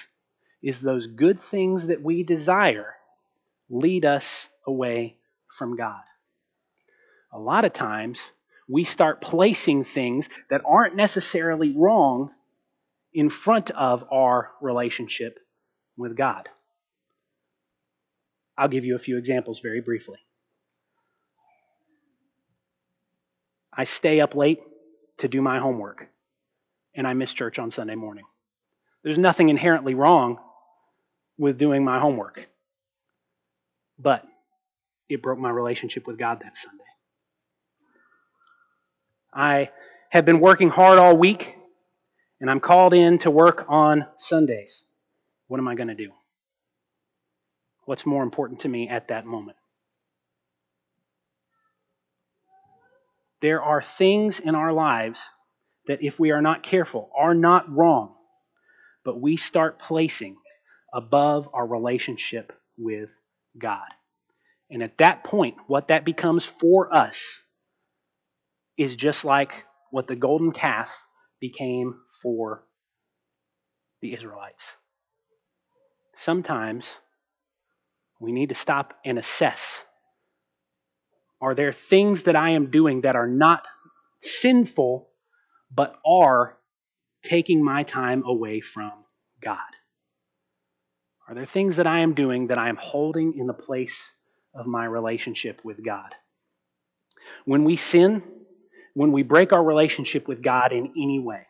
is 0.61 0.79
those 0.79 1.07
good 1.07 1.41
things 1.41 1.87
that 1.87 2.01
we 2.01 2.23
desire 2.23 2.95
lead 3.69 4.05
us 4.05 4.47
away 4.65 5.17
from 5.57 5.75
God. 5.75 6.01
A 7.31 7.39
lot 7.39 7.65
of 7.65 7.73
times, 7.73 8.19
we 8.69 8.83
start 8.83 9.21
placing 9.21 9.83
things 9.83 10.29
that 10.49 10.61
aren't 10.65 10.95
necessarily 10.95 11.73
wrong 11.75 12.31
in 13.13 13.29
front 13.29 13.71
of 13.71 14.05
our 14.11 14.51
relationship 14.61 15.39
with 15.97 16.15
God. 16.15 16.47
I'll 18.57 18.67
give 18.67 18.85
you 18.85 18.95
a 18.95 18.99
few 18.99 19.17
examples 19.17 19.59
very 19.59 19.81
briefly. 19.81 20.19
I 23.75 23.85
stay 23.85 24.21
up 24.21 24.35
late 24.35 24.59
to 25.17 25.27
do 25.27 25.41
my 25.41 25.59
homework, 25.59 26.07
and 26.93 27.07
I 27.07 27.13
miss 27.13 27.33
church 27.33 27.57
on 27.57 27.71
Sunday 27.71 27.95
morning. 27.95 28.25
There's 29.03 29.17
nothing 29.17 29.49
inherently 29.49 29.95
wrong 29.95 30.37
with 31.37 31.57
doing 31.57 31.83
my 31.83 31.99
homework, 31.99 32.47
but 33.97 34.23
it 35.09 35.21
broke 35.21 35.39
my 35.39 35.49
relationship 35.49 36.05
with 36.05 36.19
God 36.19 36.41
that 36.43 36.55
Sunday. 36.55 36.83
I 39.33 39.71
have 40.09 40.25
been 40.25 40.39
working 40.39 40.69
hard 40.69 40.99
all 40.99 41.17
week, 41.17 41.57
and 42.39 42.49
I'm 42.49 42.59
called 42.59 42.93
in 42.93 43.17
to 43.19 43.31
work 43.31 43.65
on 43.67 44.05
Sundays. 44.17 44.83
What 45.47 45.59
am 45.59 45.67
I 45.67 45.73
going 45.73 45.87
to 45.87 45.95
do? 45.95 46.11
What's 47.85 48.05
more 48.05 48.23
important 48.23 48.61
to 48.61 48.69
me 48.69 48.87
at 48.87 49.09
that 49.09 49.25
moment? 49.25 49.57
There 53.41 53.61
are 53.61 53.81
things 53.81 54.39
in 54.39 54.55
our 54.55 54.71
lives 54.71 55.19
that, 55.87 55.99
if 56.01 56.17
we 56.17 56.31
are 56.31 56.41
not 56.41 56.63
careful, 56.63 57.09
are 57.17 57.33
not 57.33 57.69
wrong, 57.69 58.15
but 59.03 59.19
we 59.19 59.35
start 59.35 59.79
placing 59.79 60.37
above 60.93 61.49
our 61.53 61.67
relationship 61.67 62.53
with 62.77 63.09
God. 63.57 63.87
And 64.69 64.81
at 64.81 64.97
that 64.99 65.25
point, 65.25 65.55
what 65.67 65.89
that 65.89 66.05
becomes 66.05 66.45
for 66.45 66.95
us 66.95 67.21
is 68.77 68.95
just 68.95 69.25
like 69.25 69.65
what 69.91 70.07
the 70.07 70.15
golden 70.15 70.53
calf 70.53 70.89
became 71.41 71.95
for 72.21 72.63
the 74.01 74.13
Israelites. 74.13 74.63
Sometimes 76.15 76.85
we 78.19 78.31
need 78.31 78.49
to 78.49 78.55
stop 78.55 78.93
and 79.05 79.19
assess 79.19 79.61
are 81.43 81.55
there 81.55 81.73
things 81.73 82.23
that 82.23 82.37
I 82.37 82.51
am 82.51 82.71
doing 82.71 83.01
that 83.01 83.17
are 83.17 83.27
not 83.27 83.67
sinful, 84.21 85.09
but 85.75 85.97
are 86.05 86.57
taking 87.21 87.61
my 87.61 87.83
time 87.83 88.23
away 88.25 88.61
from 88.61 88.93
God? 89.41 89.57
Are 91.27 91.35
there 91.35 91.45
things 91.45 91.75
that 91.75 91.85
I 91.85 91.99
am 91.99 92.13
doing 92.13 92.47
that 92.47 92.57
I 92.57 92.69
am 92.69 92.77
holding 92.77 93.37
in 93.37 93.45
the 93.45 93.53
place 93.53 94.01
of 94.55 94.67
my 94.67 94.85
relationship 94.85 95.59
with 95.65 95.83
God? 95.83 96.15
When 97.43 97.65
we 97.65 97.75
sin, 97.75 98.23
when 98.93 99.11
we 99.11 99.23
break 99.23 99.51
our 99.51 99.65
relationship 99.65 100.29
with 100.29 100.41
God 100.41 100.71
in 100.71 100.93
any 100.97 101.19
way, 101.19 101.45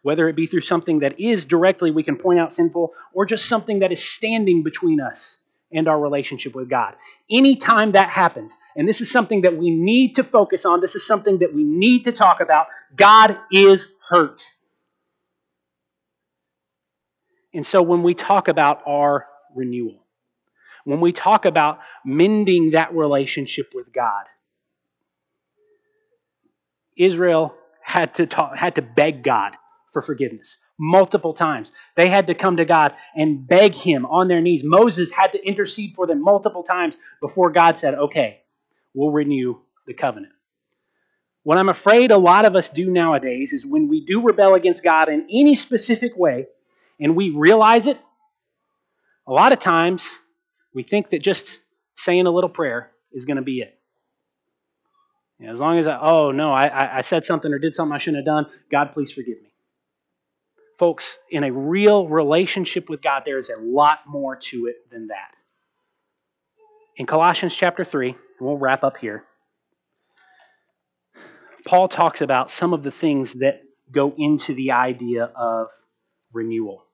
whether 0.00 0.26
it 0.30 0.36
be 0.36 0.46
through 0.46 0.62
something 0.62 1.00
that 1.00 1.20
is 1.20 1.44
directly 1.44 1.90
we 1.90 2.02
can 2.02 2.16
point 2.16 2.38
out 2.38 2.50
sinful 2.50 2.94
or 3.12 3.26
just 3.26 3.44
something 3.44 3.80
that 3.80 3.92
is 3.92 4.02
standing 4.02 4.62
between 4.62 5.02
us 5.02 5.36
and 5.72 5.88
our 5.88 6.00
relationship 6.00 6.54
with 6.54 6.68
God. 6.68 6.94
Anytime 7.30 7.92
that 7.92 8.08
happens, 8.08 8.56
and 8.76 8.88
this 8.88 9.00
is 9.00 9.10
something 9.10 9.42
that 9.42 9.56
we 9.56 9.70
need 9.70 10.14
to 10.16 10.24
focus 10.24 10.64
on, 10.64 10.80
this 10.80 10.94
is 10.94 11.06
something 11.06 11.38
that 11.38 11.54
we 11.54 11.64
need 11.64 12.04
to 12.04 12.12
talk 12.12 12.40
about, 12.40 12.66
God 12.96 13.38
is 13.52 13.86
hurt. 14.08 14.42
And 17.52 17.66
so 17.66 17.82
when 17.82 18.02
we 18.02 18.14
talk 18.14 18.48
about 18.48 18.82
our 18.86 19.26
renewal, 19.54 20.04
when 20.84 21.00
we 21.00 21.12
talk 21.12 21.44
about 21.44 21.80
mending 22.04 22.70
that 22.70 22.94
relationship 22.94 23.72
with 23.74 23.92
God, 23.92 24.24
Israel 26.96 27.54
had 27.82 28.14
to 28.14 28.26
talk, 28.26 28.56
had 28.56 28.74
to 28.76 28.82
beg 28.82 29.22
God 29.22 29.56
for 29.92 30.02
forgiveness 30.02 30.56
multiple 30.78 31.34
times. 31.34 31.72
They 31.96 32.08
had 32.08 32.28
to 32.28 32.34
come 32.34 32.56
to 32.58 32.64
God 32.64 32.94
and 33.14 33.46
beg 33.46 33.74
Him 33.74 34.06
on 34.06 34.28
their 34.28 34.40
knees. 34.40 34.62
Moses 34.64 35.10
had 35.10 35.32
to 35.32 35.46
intercede 35.46 35.94
for 35.94 36.06
them 36.06 36.22
multiple 36.22 36.62
times 36.62 36.94
before 37.20 37.50
God 37.50 37.78
said, 37.78 37.94
Okay, 37.94 38.42
we'll 38.94 39.10
renew 39.10 39.58
the 39.86 39.94
covenant. 39.94 40.32
What 41.42 41.58
I'm 41.58 41.68
afraid 41.68 42.10
a 42.10 42.18
lot 42.18 42.44
of 42.44 42.54
us 42.54 42.68
do 42.68 42.90
nowadays 42.90 43.52
is 43.52 43.64
when 43.64 43.88
we 43.88 44.04
do 44.04 44.22
rebel 44.22 44.54
against 44.54 44.82
God 44.82 45.08
in 45.08 45.26
any 45.32 45.54
specific 45.54 46.16
way 46.16 46.46
and 47.00 47.16
we 47.16 47.30
realize 47.30 47.86
it, 47.86 47.98
a 49.26 49.32
lot 49.32 49.52
of 49.52 49.58
times 49.58 50.02
we 50.74 50.82
think 50.82 51.10
that 51.10 51.22
just 51.22 51.58
saying 51.96 52.26
a 52.26 52.30
little 52.30 52.50
prayer 52.50 52.90
is 53.12 53.24
going 53.24 53.36
to 53.36 53.42
be 53.42 53.60
it. 53.60 53.78
as 55.46 55.58
long 55.58 55.78
as 55.78 55.86
I, 55.86 55.98
oh 56.00 56.32
no, 56.32 56.52
I, 56.52 56.98
I 56.98 57.00
said 57.00 57.24
something 57.24 57.52
or 57.52 57.58
did 57.58 57.74
something 57.74 57.94
I 57.94 57.98
shouldn't 57.98 58.26
have 58.26 58.26
done, 58.26 58.46
God, 58.70 58.90
please 58.92 59.10
forgive 59.10 59.40
me. 59.42 59.48
Folks, 60.78 61.18
in 61.28 61.42
a 61.42 61.50
real 61.50 62.06
relationship 62.08 62.88
with 62.88 63.02
God, 63.02 63.22
there 63.24 63.38
is 63.38 63.50
a 63.50 63.60
lot 63.60 64.00
more 64.06 64.36
to 64.36 64.66
it 64.66 64.88
than 64.90 65.08
that. 65.08 65.34
In 66.96 67.04
Colossians 67.04 67.54
chapter 67.54 67.84
3, 67.84 68.16
we'll 68.40 68.58
wrap 68.58 68.84
up 68.84 68.96
here. 68.96 69.24
Paul 71.66 71.88
talks 71.88 72.20
about 72.20 72.50
some 72.50 72.72
of 72.72 72.84
the 72.84 72.92
things 72.92 73.34
that 73.34 73.60
go 73.90 74.14
into 74.16 74.54
the 74.54 74.70
idea 74.70 75.24
of 75.24 75.68
renewal. 76.32 76.84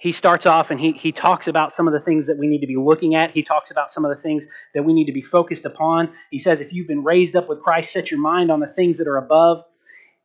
He 0.00 0.10
starts 0.10 0.46
off 0.46 0.70
and 0.70 0.80
he, 0.80 0.92
he 0.92 1.12
talks 1.12 1.46
about 1.46 1.72
some 1.72 1.86
of 1.86 1.94
the 1.94 2.00
things 2.00 2.26
that 2.26 2.38
we 2.38 2.46
need 2.46 2.60
to 2.60 2.66
be 2.66 2.76
looking 2.76 3.14
at. 3.14 3.30
He 3.30 3.42
talks 3.42 3.70
about 3.70 3.90
some 3.90 4.04
of 4.04 4.14
the 4.14 4.22
things 4.22 4.46
that 4.74 4.82
we 4.82 4.92
need 4.92 5.06
to 5.06 5.12
be 5.12 5.22
focused 5.22 5.64
upon. 5.64 6.12
He 6.30 6.38
says, 6.38 6.60
If 6.60 6.72
you've 6.72 6.88
been 6.88 7.04
raised 7.04 7.36
up 7.36 7.48
with 7.48 7.62
Christ, 7.62 7.92
set 7.92 8.10
your 8.10 8.20
mind 8.20 8.50
on 8.50 8.60
the 8.60 8.66
things 8.66 8.98
that 8.98 9.08
are 9.08 9.16
above 9.16 9.64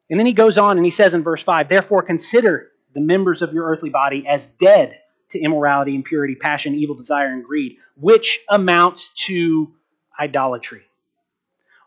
and 0.09 0.19
then 0.19 0.25
he 0.25 0.33
goes 0.33 0.57
on 0.57 0.77
and 0.77 0.85
he 0.85 0.91
says 0.91 1.13
in 1.13 1.23
verse 1.23 1.43
5 1.43 1.67
Therefore, 1.67 2.01
consider 2.01 2.71
the 2.93 3.01
members 3.01 3.41
of 3.41 3.53
your 3.53 3.65
earthly 3.69 3.89
body 3.89 4.25
as 4.27 4.47
dead 4.47 4.99
to 5.29 5.39
immorality, 5.39 5.93
impurity, 5.93 6.35
passion, 6.35 6.73
evil 6.73 6.95
desire, 6.95 7.27
and 7.27 7.43
greed, 7.43 7.77
which 7.95 8.39
amounts 8.49 9.09
to 9.27 9.71
idolatry. 10.19 10.81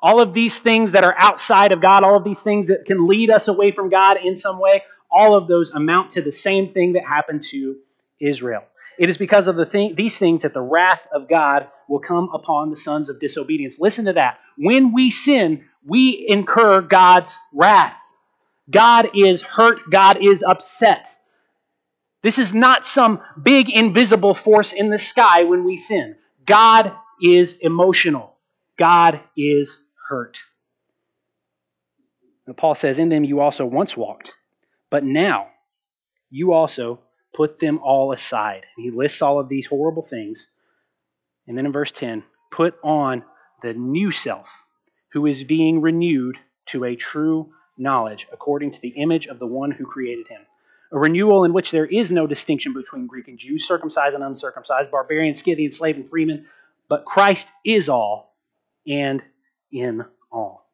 All 0.01 0.21
of 0.21 0.35
these 0.35 0.59
things 0.59 0.93
that 0.93 1.05
are 1.05 1.15
outside 1.19 1.73
of 1.73 1.81
God, 1.81 2.03
all 2.03 2.17
of 2.17 2.25
these 2.25 2.43
things 2.43 2.69
that 2.69 2.87
can 2.87 3.07
lead 3.07 3.31
us 3.31 3.49
away 3.49 3.71
from 3.71 3.89
God 3.89 4.17
in 4.17 4.37
some 4.37 4.59
way, 4.59 4.83
all 5.11 5.35
of 5.35 5.47
those 5.47 5.71
amount 5.71 6.13
to 6.13 6.23
the 6.23 6.33
same 6.33 6.73
thing 6.73 6.95
that 6.95 7.05
happened 7.05 7.45
to 7.51 7.77
Israel. 8.21 8.65
It 8.99 9.09
is 9.09 9.17
because 9.17 9.49
of 9.49 9.57
the 9.57 9.67
thing, 9.67 9.95
these 9.95 10.19
things 10.19 10.43
that 10.43 10.55
the 10.55 10.61
wrath 10.61 11.07
of 11.13 11.29
God 11.29 11.69
will 11.89 11.99
come 11.99 12.31
upon 12.33 12.71
the 12.71 12.77
sons 12.77 13.09
of 13.09 13.21
disobedience. 13.21 13.79
Listen 13.79 14.05
to 14.07 14.13
that. 14.15 14.39
When 14.57 14.93
we 14.93 15.11
sin, 15.11 15.65
we 15.85 16.27
incur 16.29 16.81
God's 16.81 17.35
wrath. 17.53 17.95
God 18.71 19.11
is 19.15 19.43
hurt, 19.43 19.91
God 19.91 20.19
is 20.21 20.43
upset. 20.43 21.07
This 22.23 22.39
is 22.39 22.55
not 22.55 22.87
some 22.87 23.21
big 23.43 23.69
invisible 23.69 24.35
force 24.35 24.73
in 24.73 24.91
the 24.91 24.99
sky 24.99 25.43
when 25.43 25.65
we 25.65 25.77
sin. 25.77 26.17
God 26.47 26.93
is 27.21 27.55
emotional. 27.61 28.37
God 28.79 29.21
is 29.37 29.77
hurt. 30.09 30.39
And 32.47 32.57
Paul 32.57 32.75
says, 32.75 32.99
In 32.99 33.09
them 33.09 33.25
you 33.25 33.41
also 33.41 33.65
once 33.65 33.97
walked, 33.97 34.37
but 34.91 35.05
now 35.05 35.49
you 36.31 36.53
also 36.53 37.01
put 37.35 37.59
them 37.59 37.79
all 37.83 38.13
aside. 38.13 38.63
And 38.77 38.85
he 38.85 38.91
lists 38.91 39.23
all 39.23 39.41
of 39.41 39.49
these 39.49 39.67
horrible 39.67 40.03
things. 40.03 40.47
And 41.47 41.57
then 41.57 41.67
in 41.67 41.73
verse 41.73 41.93
10, 41.93 42.23
put 42.51 42.75
on 42.83 43.25
the 43.63 43.75
new 43.75 44.11
self, 44.11 44.49
who 45.13 45.27
is 45.27 45.45
being 45.45 45.81
renewed 45.81 46.39
to 46.67 46.85
a 46.85 46.97
true 46.97 47.53
knowledge 47.79 48.27
according 48.33 48.71
to 48.73 48.81
the 48.81 48.89
image 48.91 49.27
of 49.27 49.39
the 49.39 49.47
one 49.47 49.71
who 49.71 49.85
created 49.85 50.29
him. 50.29 50.43
A 50.93 50.99
renewal 50.99 51.45
in 51.45 51.53
which 51.53 51.71
there 51.71 51.87
is 51.87 52.11
no 52.11 52.27
distinction 52.27 52.75
between 52.75 53.07
Greek 53.07 53.29
and 53.29 53.39
Jew, 53.39 53.59
circumcised 53.59 54.15
and 54.15 54.23
uncircumcised, 54.23 54.91
barbarian, 54.91 55.35
Scythian, 55.35 55.73
slave, 55.73 55.97
and 55.97 56.09
freeman, 56.09 56.47
but 56.89 57.07
Christ 57.07 57.49
is 57.65 57.89
all 57.89 58.37
and 58.87 59.23
in 59.71 60.05
all. 60.31 60.69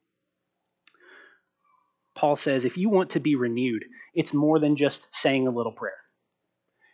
Paul 2.16 2.34
says 2.34 2.64
if 2.64 2.76
you 2.76 2.88
want 2.88 3.11
to 3.11 3.20
be 3.20 3.36
renewed, 3.36 3.84
it's 4.12 4.34
more 4.34 4.59
than 4.59 4.74
just 4.74 5.07
saying 5.12 5.46
a 5.46 5.53
little 5.53 5.70
prayer. 5.70 5.92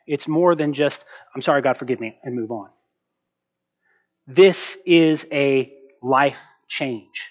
It's 0.07 0.28
more 0.28 0.55
than 0.55 0.74
just, 0.74 1.02
I'm 1.34 1.40
sorry, 1.40 1.62
God, 1.62 1.78
forgive 1.78 1.98
me, 1.98 2.18
and 2.22 2.34
move 2.34 2.50
on. 2.50 2.68
This 4.26 4.76
is 4.84 5.26
a 5.32 5.72
life 6.02 6.42
change. 6.68 7.30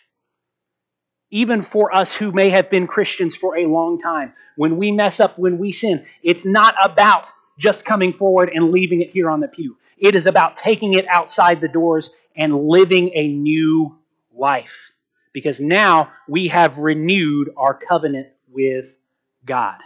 Even 1.34 1.64
for 1.64 1.92
us 1.98 2.14
who 2.14 2.32
may 2.32 2.52
have 2.52 2.70
been 2.70 2.86
Christians 2.86 3.36
for 3.36 3.58
a 3.58 3.66
long 3.66 3.98
time, 3.98 4.34
when 4.56 4.78
we 4.78 4.92
mess 4.92 5.20
up, 5.20 5.40
when 5.40 5.58
we 5.58 5.72
sin, 5.72 6.06
it's 6.22 6.46
not 6.46 6.76
about 6.80 7.26
just 7.58 7.86
coming 7.86 8.14
forward 8.14 8.52
and 8.54 8.70
leaving 8.70 9.02
it 9.02 9.10
here 9.10 9.32
on 9.32 9.40
the 9.40 9.48
pew. 9.48 9.76
It 9.98 10.14
is 10.14 10.28
about 10.28 10.58
taking 10.58 10.94
it 10.94 11.08
outside 11.08 11.60
the 11.60 11.68
doors 11.68 12.12
and 12.36 12.68
living 12.68 13.10
a 13.16 13.28
new 13.30 13.98
life 14.32 14.92
because 15.34 15.60
now 15.60 16.12
we 16.28 16.50
have 16.50 16.78
renewed 16.78 17.50
our 17.58 17.74
covenant 17.74 18.28
with 18.52 18.96
God. 19.44 19.80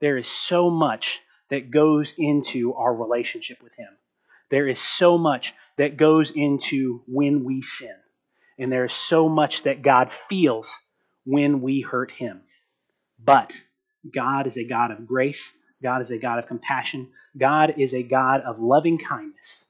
There 0.00 0.18
is 0.18 0.26
so 0.26 0.70
much 0.70 1.20
that 1.50 1.70
goes 1.70 2.14
into 2.18 2.74
our 2.74 2.92
relationship 2.92 3.62
with 3.62 3.76
Him. 3.76 3.90
There 4.50 4.66
is 4.66 4.80
so 4.80 5.18
much 5.18 5.54
that 5.76 5.96
goes 5.96 6.32
into 6.34 7.02
when 7.06 7.44
we 7.44 7.62
sin. 7.62 7.94
And 8.58 8.70
there 8.70 8.84
is 8.84 8.92
so 8.92 9.28
much 9.28 9.64
that 9.64 9.82
God 9.82 10.12
feels 10.28 10.72
when 11.24 11.60
we 11.60 11.80
hurt 11.80 12.10
Him. 12.10 12.42
But 13.18 13.52
God 14.14 14.46
is 14.46 14.56
a 14.56 14.64
God 14.64 14.90
of 14.90 15.06
grace. 15.06 15.42
God 15.82 16.02
is 16.02 16.10
a 16.10 16.18
God 16.18 16.38
of 16.38 16.46
compassion. 16.46 17.08
God 17.38 17.74
is 17.78 17.94
a 17.94 18.02
God 18.02 18.42
of 18.42 18.60
loving 18.60 18.98
kindness. 18.98 19.64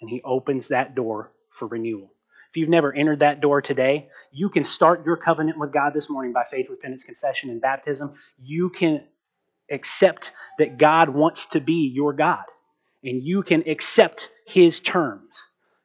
And 0.00 0.10
He 0.10 0.22
opens 0.24 0.68
that 0.68 0.94
door 0.94 1.32
for 1.50 1.68
renewal. 1.68 2.12
If 2.50 2.56
you've 2.56 2.68
never 2.68 2.92
entered 2.92 3.20
that 3.20 3.40
door 3.40 3.62
today, 3.62 4.08
you 4.30 4.50
can 4.50 4.64
start 4.64 5.06
your 5.06 5.16
covenant 5.16 5.58
with 5.58 5.72
God 5.72 5.94
this 5.94 6.10
morning 6.10 6.32
by 6.32 6.44
faith, 6.44 6.68
repentance, 6.68 7.04
confession, 7.04 7.50
and 7.50 7.60
baptism. 7.60 8.14
You 8.38 8.68
can 8.70 9.04
accept 9.70 10.32
that 10.58 10.78
God 10.78 11.08
wants 11.08 11.46
to 11.46 11.60
be 11.60 11.90
your 11.94 12.12
God. 12.12 12.44
And 13.04 13.22
you 13.22 13.42
can 13.42 13.68
accept 13.68 14.30
his 14.46 14.80
terms 14.80 15.34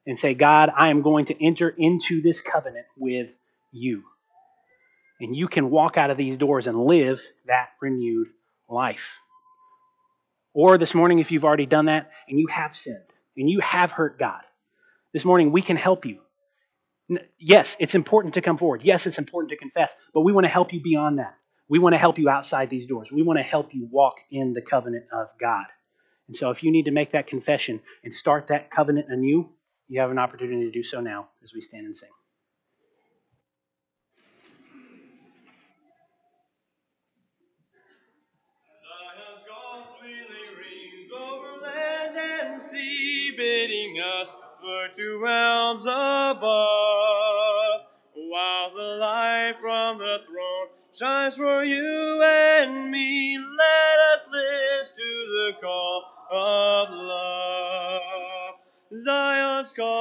and 0.07 0.17
say, 0.17 0.33
God, 0.33 0.71
I 0.75 0.89
am 0.89 1.01
going 1.01 1.25
to 1.25 1.45
enter 1.45 1.69
into 1.69 2.21
this 2.21 2.41
covenant 2.41 2.85
with 2.97 3.29
you. 3.71 4.03
And 5.19 5.35
you 5.35 5.47
can 5.47 5.69
walk 5.69 5.97
out 5.97 6.09
of 6.09 6.17
these 6.17 6.37
doors 6.37 6.65
and 6.65 6.85
live 6.85 7.21
that 7.47 7.69
renewed 7.81 8.29
life. 8.69 9.19
Or 10.53 10.77
this 10.77 10.95
morning, 10.95 11.19
if 11.19 11.31
you've 11.31 11.43
already 11.43 11.65
done 11.65 11.85
that 11.85 12.09
and 12.27 12.39
you 12.39 12.47
have 12.47 12.75
sinned 12.75 12.97
and 13.35 13.49
you 13.49 13.59
have 13.59 13.91
hurt 13.91 14.17
God, 14.17 14.41
this 15.13 15.25
morning 15.25 15.51
we 15.51 15.61
can 15.61 15.77
help 15.77 16.05
you. 16.05 16.19
Yes, 17.39 17.75
it's 17.79 17.95
important 17.95 18.33
to 18.35 18.41
come 18.41 18.57
forward. 18.57 18.81
Yes, 18.83 19.05
it's 19.07 19.17
important 19.17 19.51
to 19.51 19.57
confess, 19.57 19.93
but 20.13 20.21
we 20.21 20.33
want 20.33 20.45
to 20.45 20.51
help 20.51 20.73
you 20.73 20.81
beyond 20.81 21.19
that. 21.19 21.35
We 21.69 21.79
want 21.79 21.93
to 21.93 21.99
help 21.99 22.17
you 22.17 22.29
outside 22.29 22.69
these 22.69 22.85
doors. 22.85 23.11
We 23.11 23.23
want 23.23 23.39
to 23.39 23.43
help 23.43 23.73
you 23.73 23.87
walk 23.91 24.15
in 24.31 24.53
the 24.53 24.61
covenant 24.61 25.05
of 25.11 25.27
God. 25.39 25.65
And 26.27 26.35
so, 26.35 26.49
if 26.49 26.63
you 26.63 26.71
need 26.71 26.85
to 26.85 26.91
make 26.91 27.13
that 27.13 27.27
confession 27.27 27.81
and 28.03 28.13
start 28.13 28.47
that 28.49 28.71
covenant 28.71 29.07
anew, 29.09 29.49
you 29.88 29.99
have 30.01 30.11
an 30.11 30.19
opportunity 30.19 30.65
to 30.65 30.71
do 30.71 30.83
so 30.83 31.01
now 31.01 31.29
as 31.43 31.53
we 31.53 31.61
stand 31.61 31.85
and 31.85 31.95
sing. 31.95 32.09
Sea 42.59 43.33
bidding 43.38 43.97
us 44.01 44.33
for 44.59 44.88
to 44.95 45.19
realms 45.23 45.85
above, 45.85 46.41
while 48.15 48.73
the 48.75 48.97
light 48.99 49.55
from 49.61 49.99
the 49.99 50.19
throne 50.25 50.67
shines 50.91 51.35
for 51.35 51.63
you 51.63 52.21
and 52.23 52.89
me. 52.89 53.38
Let 53.38 53.99
us 54.15 54.27
listen 54.31 54.97
to 54.97 55.03
the 55.03 55.53
call 55.61 56.05
of 56.31 56.89
love. 56.89 57.96
Zion's 58.99 59.71
call 59.71 59.91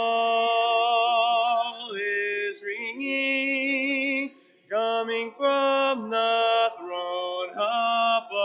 is 1.95 2.63
ringing, 2.65 4.31
coming 4.71 5.33
from 5.37 6.09
the 6.09 6.71
throne 6.79 7.51
above, 7.51 8.37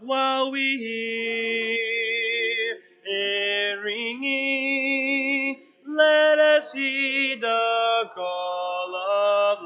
while 0.00 0.52
we 0.52 0.76
hear 0.78 1.76
it 3.04 3.82
ringing, 3.82 5.62
let 5.86 6.38
us 6.38 6.72
heed 6.72 7.40
the 7.40 8.10
call 8.14 8.94
of 8.94 9.58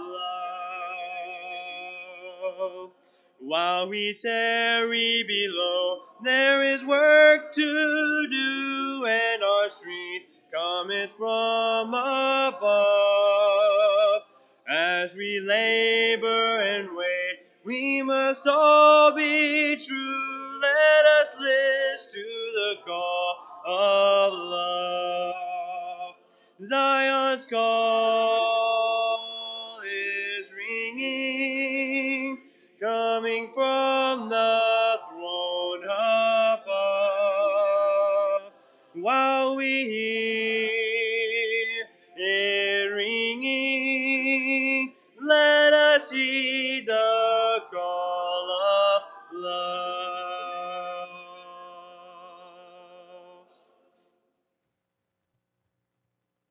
love. 2.57 2.93
While 3.41 3.89
we 3.91 4.15
tarry 4.15 5.25
below, 5.27 5.68
there 6.23 6.63
is 6.63 6.85
work 6.85 7.53
to 7.53 8.29
do, 8.31 9.07
and 9.07 9.43
our 9.43 9.69
strength 9.69 10.27
cometh 10.53 11.13
from 11.13 11.95
above. 11.95 12.59
As 14.69 15.15
we 15.15 15.41
labor 15.41 16.59
and 16.61 16.89
wait, 16.97 17.39
we 17.65 18.03
must 18.03 18.47
all 18.47 19.13
be 19.13 19.77
true. 19.77 20.61
Let 20.61 21.05
us 21.21 21.37
listen 21.41 22.13
to 22.13 22.53
the 22.55 22.77
call 22.85 23.37
of 23.67 24.33
love. 24.33 26.15
Zion's 26.63 27.45
call 27.45 29.21
is 29.87 30.53
ringing, 30.53 32.39
coming 32.81 33.53
from 33.55 34.29
the 34.29 34.58
we 39.59 39.89